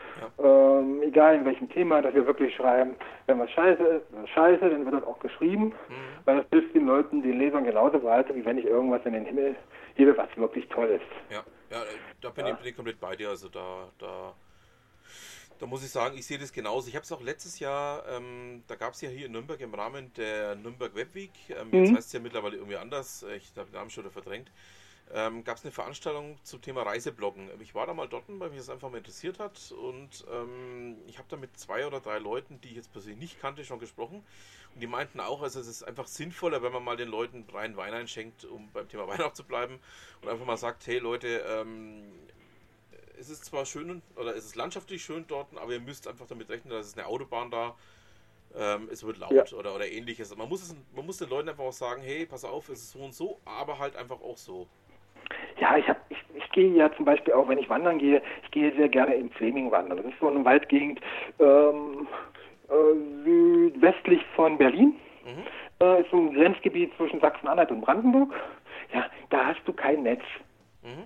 Ähm, 0.43 1.03
egal 1.03 1.37
in 1.37 1.45
welchem 1.45 1.69
Thema, 1.71 2.03
dass 2.03 2.14
wir 2.14 2.27
wirklich 2.27 2.55
schreiben, 2.55 2.97
wenn 3.27 3.39
was 3.39 3.51
scheiße 3.51 3.83
ist, 3.83 4.05
dann 4.12 4.25
ist 4.25 4.31
scheiße, 4.31 4.69
dann 4.71 4.85
wird 4.85 4.95
das 4.95 5.05
auch 5.05 5.19
geschrieben. 5.21 5.67
Mhm. 5.89 5.95
Weil 6.25 6.37
das 6.39 6.47
hilft 6.51 6.75
den 6.75 6.87
Leuten, 6.87 7.23
den 7.23 7.39
Lesern 7.39 7.64
genauso 7.64 8.03
weiter, 8.03 8.35
wie 8.35 8.45
wenn 8.45 8.59
ich 8.59 8.64
irgendwas 8.67 9.05
in 9.05 9.12
den 9.14 9.25
Himmel 9.25 9.57
gebe, 9.97 10.17
was 10.17 10.29
wirklich 10.37 10.69
toll 10.69 10.89
ist. 10.89 11.05
Ja, 11.35 11.43
ja 11.71 11.83
da 12.21 12.31
bin, 12.31 12.47
Ja. 12.47 12.53
Ich, 12.53 12.59
bin 12.59 12.69
ich 12.69 12.77
komplett 12.77 13.01
bei 13.01 13.17
dir. 13.17 13.31
Also 13.31 13.49
da, 13.49 13.89
da, 13.99 14.33
da 15.59 15.67
muss 15.67 15.83
ich 15.85 15.91
sagen, 15.91 16.17
ich 16.19 16.27
sehe 16.27 16.39
das 16.39 16.53
genauso. 16.53 16.89
Ich 16.89 16.95
habe 16.97 17.05
es 17.05 17.13
auch 17.13 17.21
letztes 17.23 17.59
Jahr, 17.59 18.07
ähm, 18.09 18.63
da 18.67 18.75
gab 18.77 18.95
es 18.95 19.01
ja 19.01 19.09
hier 19.11 19.27
in 19.27 19.33
Nürnberg 19.33 19.61
im 19.61 19.75
Rahmen 19.75 20.13
der 20.15 20.55
Nürnberg 20.57 20.95
Webweek, 20.95 21.33
ähm, 21.51 21.75
jetzt 21.75 21.91
Mhm. 21.91 21.93
heißt 21.93 22.09
es 22.09 22.13
ja 22.13 22.21
mittlerweile 22.21 22.57
irgendwie 22.57 22.77
anders, 22.77 23.23
äh, 23.23 23.37
ich 23.37 23.53
habe 23.57 23.67
den 23.71 23.75
Namen 23.75 23.91
schon 23.91 24.05
wieder 24.05 24.13
verdrängt, 24.13 24.51
ähm, 25.13 25.45
gab 25.45 25.57
es 25.59 25.65
eine 25.65 25.73
Veranstaltung 25.73 26.39
zum 26.45 26.63
Thema 26.63 26.83
Reisebloggen. 26.83 27.51
Ich 27.61 27.75
war 27.75 27.87
da 27.87 27.95
mal 27.95 28.09
dort, 28.09 28.25
weil 28.29 28.51
mich 28.51 28.59
das 28.59 28.71
einfach 28.71 28.91
mal 28.91 28.99
interessiert 28.99 29.39
hat 29.39 29.73
und 29.73 30.25
ähm, 30.33 30.97
ich 31.07 31.19
habe 31.19 31.29
da 31.29 31.37
mit 31.37 31.59
zwei 31.59 31.87
oder 31.87 32.01
drei 32.01 32.19
Leuten, 32.19 32.61
die 32.61 32.71
ich 32.71 32.77
jetzt 32.77 32.93
persönlich 32.93 33.21
nicht 33.21 33.41
kannte, 33.41 33.65
schon 33.65 33.79
gesprochen 33.79 34.25
und 34.75 34.81
die 34.81 34.87
meinten 34.87 35.21
auch, 35.21 35.43
also 35.43 35.61
es 35.61 35.67
ist 35.69 35.83
einfach 35.85 36.07
sinnvoller, 36.07 36.63
wenn 36.63 36.73
man 36.73 36.85
mal 36.85 36.97
den 36.97 37.09
Leuten 37.09 37.45
rein 37.53 37.77
Wein 37.77 37.95
einschenkt, 37.95 38.45
um 38.45 38.71
beim 38.73 38.89
Thema 38.89 39.07
Wein 39.09 39.23
auch 39.23 39.33
zu 39.33 39.45
bleiben 39.45 39.79
und 40.23 40.29
einfach 40.29 40.47
mal 40.47 40.57
sagt, 40.57 40.87
hey 40.87 40.99
Leute, 40.99 41.45
ähm, 41.49 42.03
es 43.19 43.29
ist 43.31 43.45
zwar 43.45 43.64
schön 43.64 44.03
oder 44.17 44.31
es 44.37 44.45
ist 44.45 44.57
landschaftlich 44.57 45.03
schön 45.03 45.25
dort, 45.29 45.47
aber 45.61 45.73
ihr 45.73 45.81
müsst 45.81 46.09
einfach 46.09 46.27
damit 46.27 46.49
rechnen, 46.51 46.73
dass 46.73 46.87
es 46.87 46.97
eine 46.99 47.07
Autobahn 47.07 47.51
da, 47.51 47.75
ähm, 48.57 48.89
es 48.91 49.05
wird 49.05 49.19
laut 49.19 49.33
Ja. 49.33 49.45
oder, 49.59 49.75
oder 49.75 49.89
ähnliches. 49.91 50.35
Man 50.37 50.49
muss, 50.49 50.62
es, 50.62 50.77
man 50.95 51.07
muss 51.07 51.19
den 51.19 51.29
Leuten 51.29 51.49
einfach 51.49 51.64
auch 51.64 51.73
sagen, 51.73 52.03
hey, 52.03 52.27
pass 52.27 52.45
auf, 52.45 52.69
es 52.69 52.81
ist 52.81 52.93
so 52.93 53.01
und 53.01 53.14
so, 53.14 53.39
aber 53.45 53.79
halt 53.79 53.97
einfach 53.97 54.21
auch 54.21 54.37
so. 54.37 54.67
Ja, 55.59 55.77
ich, 55.77 55.89
hab, 55.89 55.99
ich, 56.11 56.19
ich 56.35 56.51
gehe 56.53 56.73
ja 56.75 56.95
zum 56.95 57.05
Beispiel 57.05 57.33
auch, 57.35 57.49
wenn 57.49 57.59
ich 57.59 57.69
wandern 57.69 57.99
gehe, 57.99 58.23
ich 58.45 58.51
gehe 58.51 58.75
sehr 58.77 58.89
gerne 58.89 59.14
in 59.14 59.31
Fleming 59.31 59.71
wandern. 59.71 59.99
Das 59.99 60.07
ist 60.07 60.21
so 60.21 60.29
eine 60.29 60.45
Waldgegend 60.45 61.01
ähm, 61.39 62.07
äh, 62.69 63.25
südwestlich 63.25 64.21
von 64.37 64.57
Berlin. 64.59 64.95
Mhm. 65.25 65.43
Äh, 65.81 66.03
ist 66.03 66.11
so 66.11 66.17
ein 66.19 66.33
Grenzgebiet 66.35 66.93
zwischen 66.97 67.21
Sachsen-Anhalt 67.21 67.71
und 67.71 67.81
Brandenburg. 67.81 68.33
Ja, 68.95 69.11
da 69.31 69.47
hast 69.47 69.61
du 69.67 69.73
kein 69.73 70.03
Netz. 70.05 70.23
Mhm. 70.83 71.05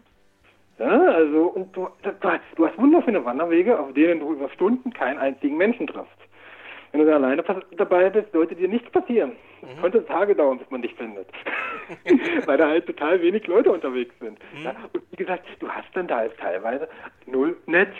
Ja, 0.80 0.98
also, 0.98 1.48
und 1.48 1.76
du, 1.76 1.88
du, 2.02 2.10
du 2.56 2.66
hast 2.66 2.78
wunderschöne 2.78 3.22
Wanderwege, 3.22 3.78
auf 3.78 3.92
denen 3.92 4.20
du 4.20 4.32
über 4.32 4.48
Stunden 4.48 4.90
keinen 4.94 5.18
einzigen 5.18 5.58
Menschen 5.58 5.86
triffst. 5.86 6.16
wenn 6.90 7.00
du 7.00 7.06
da 7.06 7.16
alleine 7.16 7.44
dabei 7.76 8.08
bist, 8.08 8.32
sollte 8.32 8.54
dir 8.54 8.66
nichts 8.66 8.90
passieren. 8.90 9.32
Es 9.60 9.68
mhm. 9.68 9.82
könnte 9.82 10.06
Tage 10.06 10.34
dauern, 10.34 10.58
bis 10.58 10.70
man 10.70 10.80
dich 10.80 10.94
findet. 10.94 11.28
Weil 12.46 12.56
da 12.56 12.68
halt 12.68 12.86
total 12.86 13.20
wenig 13.20 13.46
Leute 13.46 13.70
unterwegs 13.70 14.14
sind. 14.20 14.38
Mhm. 14.54 14.64
Ja? 14.64 14.74
Und 14.94 15.02
wie 15.10 15.16
gesagt, 15.16 15.46
du 15.58 15.68
hast 15.68 15.88
dann 15.92 16.08
da 16.08 16.16
halt 16.16 16.38
teilweise 16.38 16.88
null 17.26 17.58
Netz. 17.66 17.94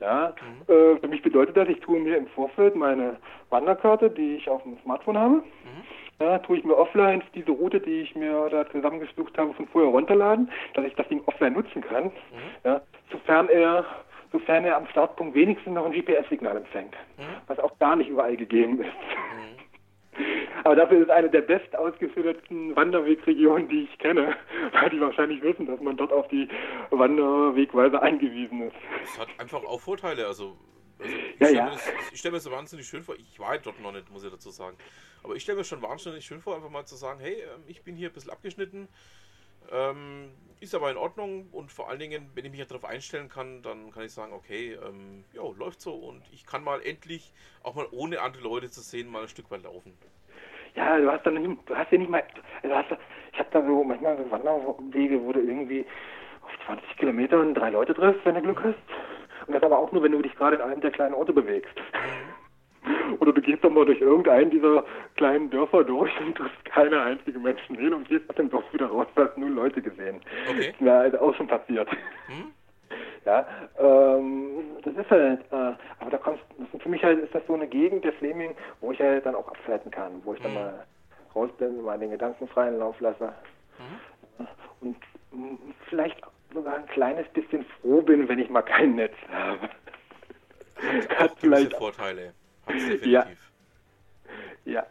Ja, 0.00 0.34
mhm. 0.40 0.74
äh, 0.74 0.96
für 1.00 1.08
mich 1.08 1.20
bedeutet 1.20 1.54
das, 1.54 1.68
ich 1.68 1.80
tue 1.80 2.00
mir 2.00 2.16
im 2.16 2.26
Vorfeld 2.28 2.74
meine 2.74 3.18
Wanderkarte, 3.50 4.08
die 4.08 4.36
ich 4.36 4.48
auf 4.48 4.62
dem 4.62 4.78
Smartphone 4.82 5.18
habe, 5.18 5.34
mhm. 5.34 5.82
Ja, 6.22 6.38
tue 6.38 6.58
ich 6.58 6.64
mir 6.64 6.76
offline 6.76 7.22
diese 7.34 7.50
Route, 7.50 7.80
die 7.80 8.00
ich 8.00 8.14
mir 8.14 8.48
da 8.50 8.68
zusammengesucht 8.70 9.36
habe, 9.36 9.52
von 9.54 9.66
vorher 9.68 9.90
runterladen, 9.90 10.50
dass 10.74 10.84
ich 10.84 10.94
das 10.94 11.08
Ding 11.08 11.22
offline 11.26 11.54
nutzen 11.54 11.82
kann, 11.82 12.04
mhm. 12.04 12.10
ja, 12.64 12.80
sofern 13.10 13.48
er 13.48 13.84
sofern 14.32 14.64
er 14.64 14.76
am 14.76 14.86
Startpunkt 14.86 15.34
wenigstens 15.34 15.74
noch 15.74 15.84
ein 15.84 15.92
GPS-Signal 15.92 16.56
empfängt, 16.56 16.94
mhm. 17.18 17.36
was 17.46 17.58
auch 17.58 17.72
da 17.78 17.94
nicht 17.94 18.08
überall 18.08 18.36
gegeben 18.36 18.80
ist. 18.80 18.86
Mhm. 18.86 20.24
Aber 20.64 20.76
dafür 20.76 20.98
ist 20.98 21.04
es 21.04 21.10
eine 21.10 21.28
der 21.28 21.42
best 21.42 21.76
ausgeführten 21.76 22.74
Wanderwegregionen, 22.74 23.68
die 23.68 23.82
ich 23.84 23.98
kenne, 23.98 24.34
weil 24.72 24.90
die 24.90 25.00
wahrscheinlich 25.00 25.42
wissen, 25.42 25.66
dass 25.66 25.80
man 25.80 25.96
dort 25.96 26.12
auf 26.12 26.28
die 26.28 26.48
Wanderwegweise 26.90 28.00
eingewiesen 28.00 28.62
ist. 28.62 28.76
Es 29.04 29.20
hat 29.20 29.28
einfach 29.38 29.62
auch 29.64 29.80
Vorteile, 29.80 30.26
also, 30.26 30.56
also 31.02 31.14
ich 31.14 31.40
ja, 31.40 31.46
stelle 31.46 31.56
ja. 31.56 31.64
mir, 31.64 31.70
das, 31.70 31.92
stell 32.14 32.30
mir 32.30 32.36
das 32.38 32.50
wahnsinnig 32.50 32.86
schön 32.86 33.02
vor. 33.02 33.14
Ich 33.16 33.38
war 33.38 33.48
halt 33.48 33.66
dort 33.66 33.80
noch 33.80 33.92
nicht, 33.92 34.10
muss 34.10 34.24
ich 34.24 34.30
dazu 34.30 34.50
sagen. 34.50 34.76
Aber 35.22 35.34
ich 35.34 35.42
stelle 35.42 35.58
mir 35.58 35.64
schon 35.64 35.82
wahnsinnig 35.82 36.24
schön 36.24 36.40
vor, 36.40 36.56
einfach 36.56 36.70
mal 36.70 36.84
zu 36.84 36.96
sagen, 36.96 37.20
hey, 37.20 37.42
ähm, 37.42 37.62
ich 37.66 37.82
bin 37.82 37.96
hier 37.96 38.10
ein 38.10 38.12
bisschen 38.12 38.30
abgeschnitten, 38.30 38.88
ähm, 39.70 40.30
ist 40.60 40.74
aber 40.74 40.90
in 40.90 40.96
Ordnung 40.96 41.48
und 41.52 41.70
vor 41.70 41.88
allen 41.88 41.98
Dingen, 41.98 42.30
wenn 42.34 42.44
ich 42.44 42.50
mich 42.50 42.66
darauf 42.66 42.84
einstellen 42.84 43.28
kann, 43.28 43.62
dann 43.62 43.90
kann 43.90 44.04
ich 44.04 44.12
sagen, 44.12 44.32
okay, 44.32 44.78
ähm, 44.86 45.24
ja, 45.32 45.42
läuft 45.56 45.80
so 45.80 45.94
und 45.94 46.22
ich 46.32 46.46
kann 46.46 46.64
mal 46.64 46.82
endlich, 46.82 47.32
auch 47.62 47.74
mal 47.74 47.86
ohne 47.90 48.20
andere 48.20 48.42
Leute 48.42 48.70
zu 48.70 48.80
sehen, 48.80 49.10
mal 49.10 49.22
ein 49.22 49.28
Stück 49.28 49.50
weit 49.50 49.62
laufen. 49.62 49.96
Ja, 50.74 50.98
du 50.98 51.10
hast 51.10 51.24
dann 51.26 51.34
nicht, 51.34 51.68
du 51.68 51.76
hast 51.76 51.92
ja 51.92 51.98
nicht 51.98 52.10
mal, 52.10 52.24
also 52.62 52.74
hast, 52.74 52.96
ich 53.32 53.38
habe 53.38 53.48
da 53.52 53.64
so 53.64 53.84
manchmal 53.84 54.16
so 54.16 54.30
Wanderwege, 54.30 55.22
wo 55.22 55.32
du 55.32 55.40
irgendwie 55.40 55.84
auf 56.42 56.66
20 56.66 56.96
Kilometern 56.96 57.54
drei 57.54 57.70
Leute 57.70 57.94
triffst, 57.94 58.24
wenn 58.24 58.34
du 58.34 58.42
Glück 58.42 58.62
hast. 58.64 58.76
Und 59.46 59.54
das 59.54 59.62
aber 59.62 59.78
auch 59.78 59.92
nur, 59.92 60.02
wenn 60.02 60.12
du 60.12 60.22
dich 60.22 60.34
gerade 60.36 60.56
in 60.56 60.62
einem 60.62 60.80
der 60.80 60.90
kleinen 60.90 61.14
Orte 61.14 61.32
bewegst. 61.32 61.74
Mhm. 61.76 62.32
Oder 63.20 63.32
du 63.32 63.40
gehst 63.40 63.62
doch 63.62 63.70
mal 63.70 63.84
durch 63.84 64.00
irgendeinen 64.00 64.50
dieser 64.50 64.84
kleinen 65.16 65.50
Dörfer 65.50 65.84
durch 65.84 66.10
und 66.20 66.36
triffst 66.36 66.64
keine 66.64 67.00
einzige 67.00 67.38
Menschen 67.38 67.76
hin 67.76 67.94
und 67.94 68.08
gehst 68.08 68.28
aus 68.28 68.36
dem 68.36 68.50
Dorf 68.50 68.64
wieder 68.72 68.86
raus, 68.86 69.06
hast 69.16 69.38
nur 69.38 69.50
Leute 69.50 69.80
gesehen. 69.80 70.20
Okay. 70.50 70.74
Mir 70.80 70.92
halt 70.92 71.18
auch 71.18 71.34
schon 71.34 71.46
passiert. 71.46 71.88
Hm? 72.26 72.52
Ja, 73.24 73.46
ähm, 73.78 74.78
das 74.82 74.96
ist 74.96 75.08
halt, 75.08 75.40
äh, 75.52 75.74
aber 76.00 76.10
da 76.10 76.18
kommst, 76.18 76.42
für 76.80 76.88
mich 76.88 77.04
halt 77.04 77.20
ist 77.20 77.32
das 77.32 77.46
so 77.46 77.54
eine 77.54 77.68
Gegend 77.68 78.04
der 78.04 78.12
Fleming, 78.14 78.56
wo 78.80 78.90
ich 78.90 78.98
halt 78.98 79.24
dann 79.24 79.36
auch 79.36 79.46
abschalten 79.46 79.92
kann, 79.92 80.20
wo 80.24 80.34
ich 80.34 80.40
dann 80.40 80.52
hm. 80.52 80.60
mal 80.60 80.86
raus 81.32 81.50
bin, 81.56 81.82
mal 81.82 81.96
den 82.00 82.10
Gedanken 82.10 82.48
freien 82.48 82.80
Lauf 82.80 83.00
lasse. 83.00 83.32
Hm. 83.78 84.46
Und 84.80 84.96
vielleicht 85.88 86.20
sogar 86.52 86.76
ein 86.76 86.86
kleines 86.86 87.28
bisschen 87.28 87.64
froh 87.80 88.02
bin, 88.02 88.28
wenn 88.28 88.38
ich 88.38 88.48
mal 88.50 88.62
kein 88.62 88.94
Netz 88.94 89.14
habe. 89.30 89.68
Hat, 90.76 91.18
hat 91.18 91.32
vielleicht 91.38 91.74
Vorteile. 91.74 92.34
Hat's 92.66 92.86
definitiv. 92.86 93.52
Ja. 94.64 94.72
ja. 94.72 94.86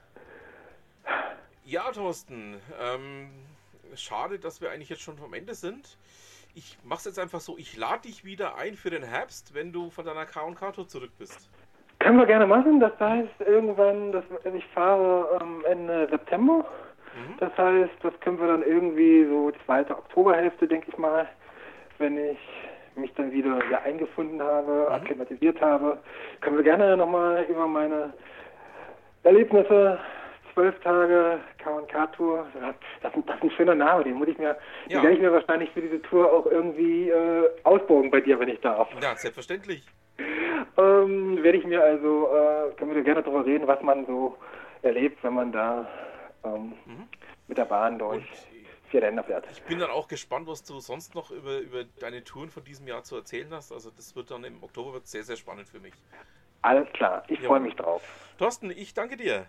Ja, 1.65 1.91
Thorsten. 1.91 2.59
Ähm, 2.81 3.29
schade, 3.95 4.39
dass 4.39 4.61
wir 4.61 4.71
eigentlich 4.71 4.89
jetzt 4.89 5.01
schon 5.01 5.17
vom 5.17 5.33
Ende 5.33 5.53
sind. 5.53 5.97
Ich 6.53 6.77
mach's 6.83 7.05
jetzt 7.05 7.19
einfach 7.19 7.39
so, 7.39 7.57
ich 7.57 7.77
lade 7.77 8.01
dich 8.01 8.25
wieder 8.25 8.55
ein 8.57 8.75
für 8.75 8.89
den 8.89 9.03
Herbst, 9.03 9.53
wenn 9.53 9.71
du 9.71 9.89
von 9.89 10.05
deiner 10.05 10.25
K&K-Tour 10.25 10.87
zurück 10.87 11.11
bist. 11.17 11.49
Können 11.99 12.17
wir 12.17 12.25
gerne 12.25 12.47
machen. 12.47 12.79
Das 12.79 12.99
heißt, 12.99 13.39
irgendwann, 13.39 14.11
das, 14.11 14.25
ich 14.53 14.65
fahre 14.73 15.39
ähm, 15.41 15.63
Ende 15.65 16.07
September. 16.09 16.65
Mhm. 17.15 17.37
Das 17.39 17.57
heißt, 17.57 17.93
das 18.01 18.19
können 18.21 18.39
wir 18.39 18.47
dann 18.47 18.63
irgendwie 18.63 19.25
so 19.25 19.51
zweite 19.65 19.97
Oktoberhälfte, 19.97 20.67
denke 20.67 20.89
ich 20.89 20.97
mal, 20.97 21.27
wenn 22.01 22.17
ich 22.17 22.37
mich 22.95 23.13
dann 23.13 23.31
wieder 23.31 23.59
hier 23.67 23.81
eingefunden 23.83 24.41
habe, 24.41 24.87
mhm. 24.87 24.93
akklimatisiert 24.93 25.61
habe, 25.61 25.99
können 26.41 26.57
wir 26.57 26.63
gerne 26.63 26.97
nochmal 26.97 27.45
über 27.49 27.67
meine 27.67 28.13
Erlebnisse, 29.23 29.99
zwölf 30.53 30.77
Tage 30.81 31.39
K&K-Tour, 31.59 32.45
das, 32.53 32.75
das, 33.01 33.15
ist 33.15 33.43
ein 33.43 33.51
schöner 33.51 33.75
Name, 33.75 34.03
den 34.03 34.15
muss 34.15 34.27
ich 34.27 34.37
mir, 34.37 34.57
ja. 34.87 34.99
den 34.99 35.03
werde 35.03 35.15
ich 35.15 35.21
mir 35.21 35.31
wahrscheinlich 35.31 35.71
für 35.71 35.81
diese 35.81 36.01
Tour 36.01 36.31
auch 36.31 36.45
irgendwie 36.45 37.09
äh, 37.09 37.49
ausbauen 37.63 38.11
bei 38.11 38.19
dir, 38.19 38.39
wenn 38.39 38.49
ich 38.49 38.59
darf. 38.59 38.89
Ja, 39.01 39.15
selbstverständlich. 39.15 39.83
ähm, 40.77 41.41
werde 41.41 41.57
ich 41.57 41.65
mir 41.65 41.81
also, 41.81 42.27
äh, 42.27 42.75
können 42.75 42.93
wir 42.93 43.03
gerne 43.03 43.23
darüber 43.23 43.45
reden, 43.45 43.67
was 43.67 43.81
man 43.81 44.05
so 44.05 44.35
erlebt, 44.81 45.23
wenn 45.23 45.33
man 45.33 45.51
da 45.51 45.87
ähm, 46.43 46.73
mhm. 46.85 47.07
mit 47.47 47.57
der 47.57 47.65
Bahn 47.65 47.97
durch. 47.97 48.17
Und 48.17 48.50
vier 48.91 49.01
Länder 49.01 49.23
fährt. 49.23 49.49
Ich 49.51 49.63
bin 49.63 49.79
dann 49.79 49.89
auch 49.89 50.07
gespannt, 50.07 50.47
was 50.47 50.63
du 50.63 50.79
sonst 50.79 51.15
noch 51.15 51.31
über, 51.31 51.59
über 51.59 51.83
deine 51.99 52.23
Touren 52.23 52.49
von 52.49 52.63
diesem 52.63 52.87
Jahr 52.87 53.03
zu 53.03 53.15
erzählen 53.15 53.49
hast. 53.51 53.71
Also 53.71 53.89
das 53.89 54.15
wird 54.15 54.29
dann 54.29 54.43
im 54.43 54.61
Oktober 54.61 54.93
wird 54.93 55.07
sehr, 55.07 55.23
sehr 55.23 55.37
spannend 55.37 55.67
für 55.67 55.79
mich. 55.79 55.93
Alles 56.61 56.87
klar, 56.93 57.23
ich 57.27 57.39
freue 57.39 57.59
mich 57.59 57.75
drauf. 57.75 58.03
Thorsten, 58.37 58.69
ich 58.69 58.93
danke 58.93 59.17
dir. 59.17 59.47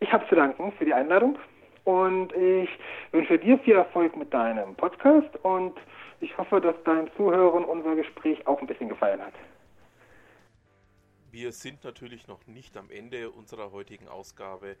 Ich 0.00 0.12
habe 0.12 0.26
zu 0.28 0.34
danken 0.34 0.72
für 0.72 0.84
die 0.84 0.92
Einladung 0.92 1.38
und 1.84 2.32
ich 2.32 2.68
wünsche 3.12 3.38
dir 3.38 3.58
viel 3.60 3.76
Erfolg 3.76 4.16
mit 4.16 4.34
deinem 4.34 4.74
Podcast 4.74 5.36
und 5.42 5.78
ich 6.20 6.36
hoffe, 6.36 6.60
dass 6.60 6.74
dein 6.84 7.08
Zuhören 7.16 7.64
unser 7.64 7.94
Gespräch 7.94 8.44
auch 8.46 8.60
ein 8.60 8.66
bisschen 8.66 8.88
gefallen 8.88 9.20
hat. 9.20 9.34
Wir 11.30 11.52
sind 11.52 11.84
natürlich 11.84 12.26
noch 12.26 12.46
nicht 12.46 12.76
am 12.76 12.90
Ende 12.90 13.30
unserer 13.30 13.70
heutigen 13.70 14.08
Ausgabe 14.08 14.76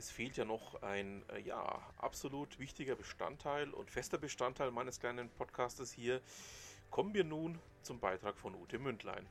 es 0.00 0.10
fehlt 0.10 0.38
ja 0.38 0.46
noch 0.46 0.82
ein 0.82 1.22
äh, 1.28 1.40
ja, 1.40 1.78
absolut 1.98 2.58
wichtiger 2.58 2.96
Bestandteil 2.96 3.68
und 3.68 3.90
fester 3.90 4.16
Bestandteil 4.16 4.70
meines 4.70 4.98
kleinen 4.98 5.28
Podcastes 5.28 5.92
hier. 5.92 6.22
Kommen 6.90 7.12
wir 7.12 7.22
nun 7.22 7.58
zum 7.82 8.00
Beitrag 8.00 8.38
von 8.38 8.54
Ute 8.54 8.78
Mündlein. 8.78 9.28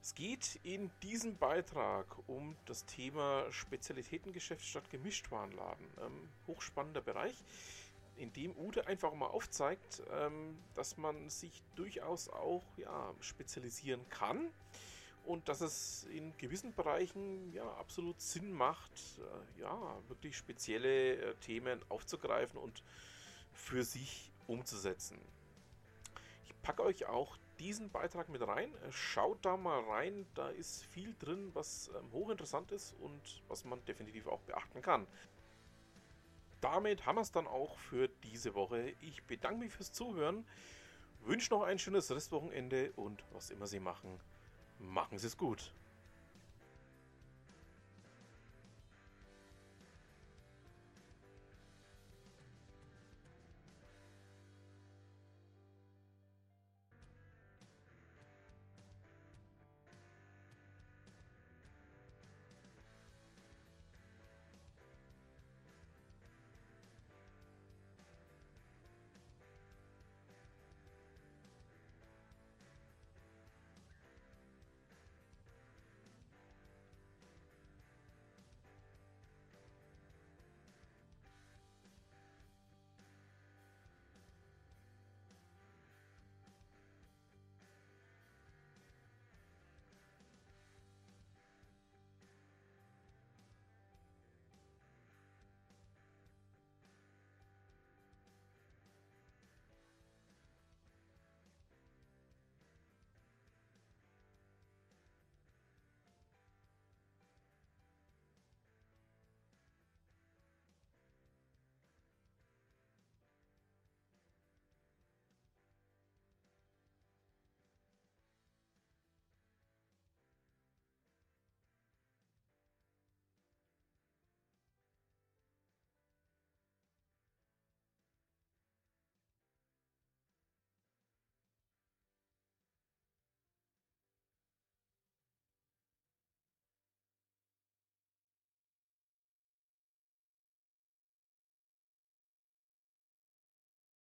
Es 0.00 0.14
geht 0.14 0.58
in 0.62 0.90
diesem 1.02 1.36
Beitrag 1.36 2.06
um 2.28 2.56
das 2.64 2.86
Thema 2.86 3.44
Spezialitätengeschäft 3.52 4.64
statt 4.64 4.88
Gemischtwarenladen. 4.88 5.86
Ähm, 6.00 6.28
hochspannender 6.46 7.02
Bereich, 7.02 7.44
in 8.16 8.32
dem 8.32 8.56
Ute 8.56 8.86
einfach 8.86 9.12
mal 9.12 9.26
aufzeigt, 9.26 10.02
ähm, 10.12 10.56
dass 10.74 10.96
man 10.96 11.28
sich 11.28 11.62
durchaus 11.74 12.30
auch 12.30 12.64
ja, 12.78 13.14
spezialisieren 13.20 14.08
kann 14.08 14.50
und 15.24 15.48
dass 15.48 15.60
es 15.60 16.04
in 16.04 16.36
gewissen 16.38 16.74
Bereichen 16.74 17.52
ja 17.52 17.64
absolut 17.74 18.20
Sinn 18.20 18.52
macht, 18.52 18.92
äh, 19.18 19.60
ja, 19.60 19.98
wirklich 20.08 20.36
spezielle 20.36 21.14
äh, 21.14 21.34
Themen 21.36 21.80
aufzugreifen 21.88 22.58
und 22.58 22.82
für 23.52 23.84
sich 23.84 24.32
umzusetzen. 24.46 25.18
Ich 26.44 26.60
packe 26.62 26.82
euch 26.82 27.06
auch 27.06 27.36
diesen 27.58 27.90
Beitrag 27.90 28.28
mit 28.28 28.46
rein. 28.46 28.72
Äh, 28.74 28.92
schaut 28.92 29.44
da 29.44 29.56
mal 29.56 29.80
rein, 29.84 30.26
da 30.34 30.48
ist 30.48 30.84
viel 30.86 31.14
drin, 31.18 31.50
was 31.54 31.90
ähm, 31.98 32.10
hochinteressant 32.12 32.72
ist 32.72 32.94
und 33.00 33.42
was 33.48 33.64
man 33.64 33.84
definitiv 33.84 34.26
auch 34.26 34.40
beachten 34.40 34.82
kann. 34.82 35.06
Damit 36.60 37.06
haben 37.06 37.16
wir 37.16 37.22
es 37.22 37.32
dann 37.32 37.46
auch 37.46 37.78
für 37.78 38.08
diese 38.22 38.54
Woche. 38.54 38.94
Ich 39.00 39.22
bedanke 39.24 39.60
mich 39.60 39.72
fürs 39.72 39.92
Zuhören, 39.92 40.46
wünsche 41.22 41.50
noch 41.52 41.62
ein 41.62 41.78
schönes 41.78 42.10
Restwochenende 42.10 42.92
und 42.96 43.24
was 43.32 43.50
immer 43.50 43.66
Sie 43.66 43.80
machen, 43.80 44.20
Machen 44.80 45.18
Sie 45.18 45.26
es 45.26 45.36
gut. 45.36 45.72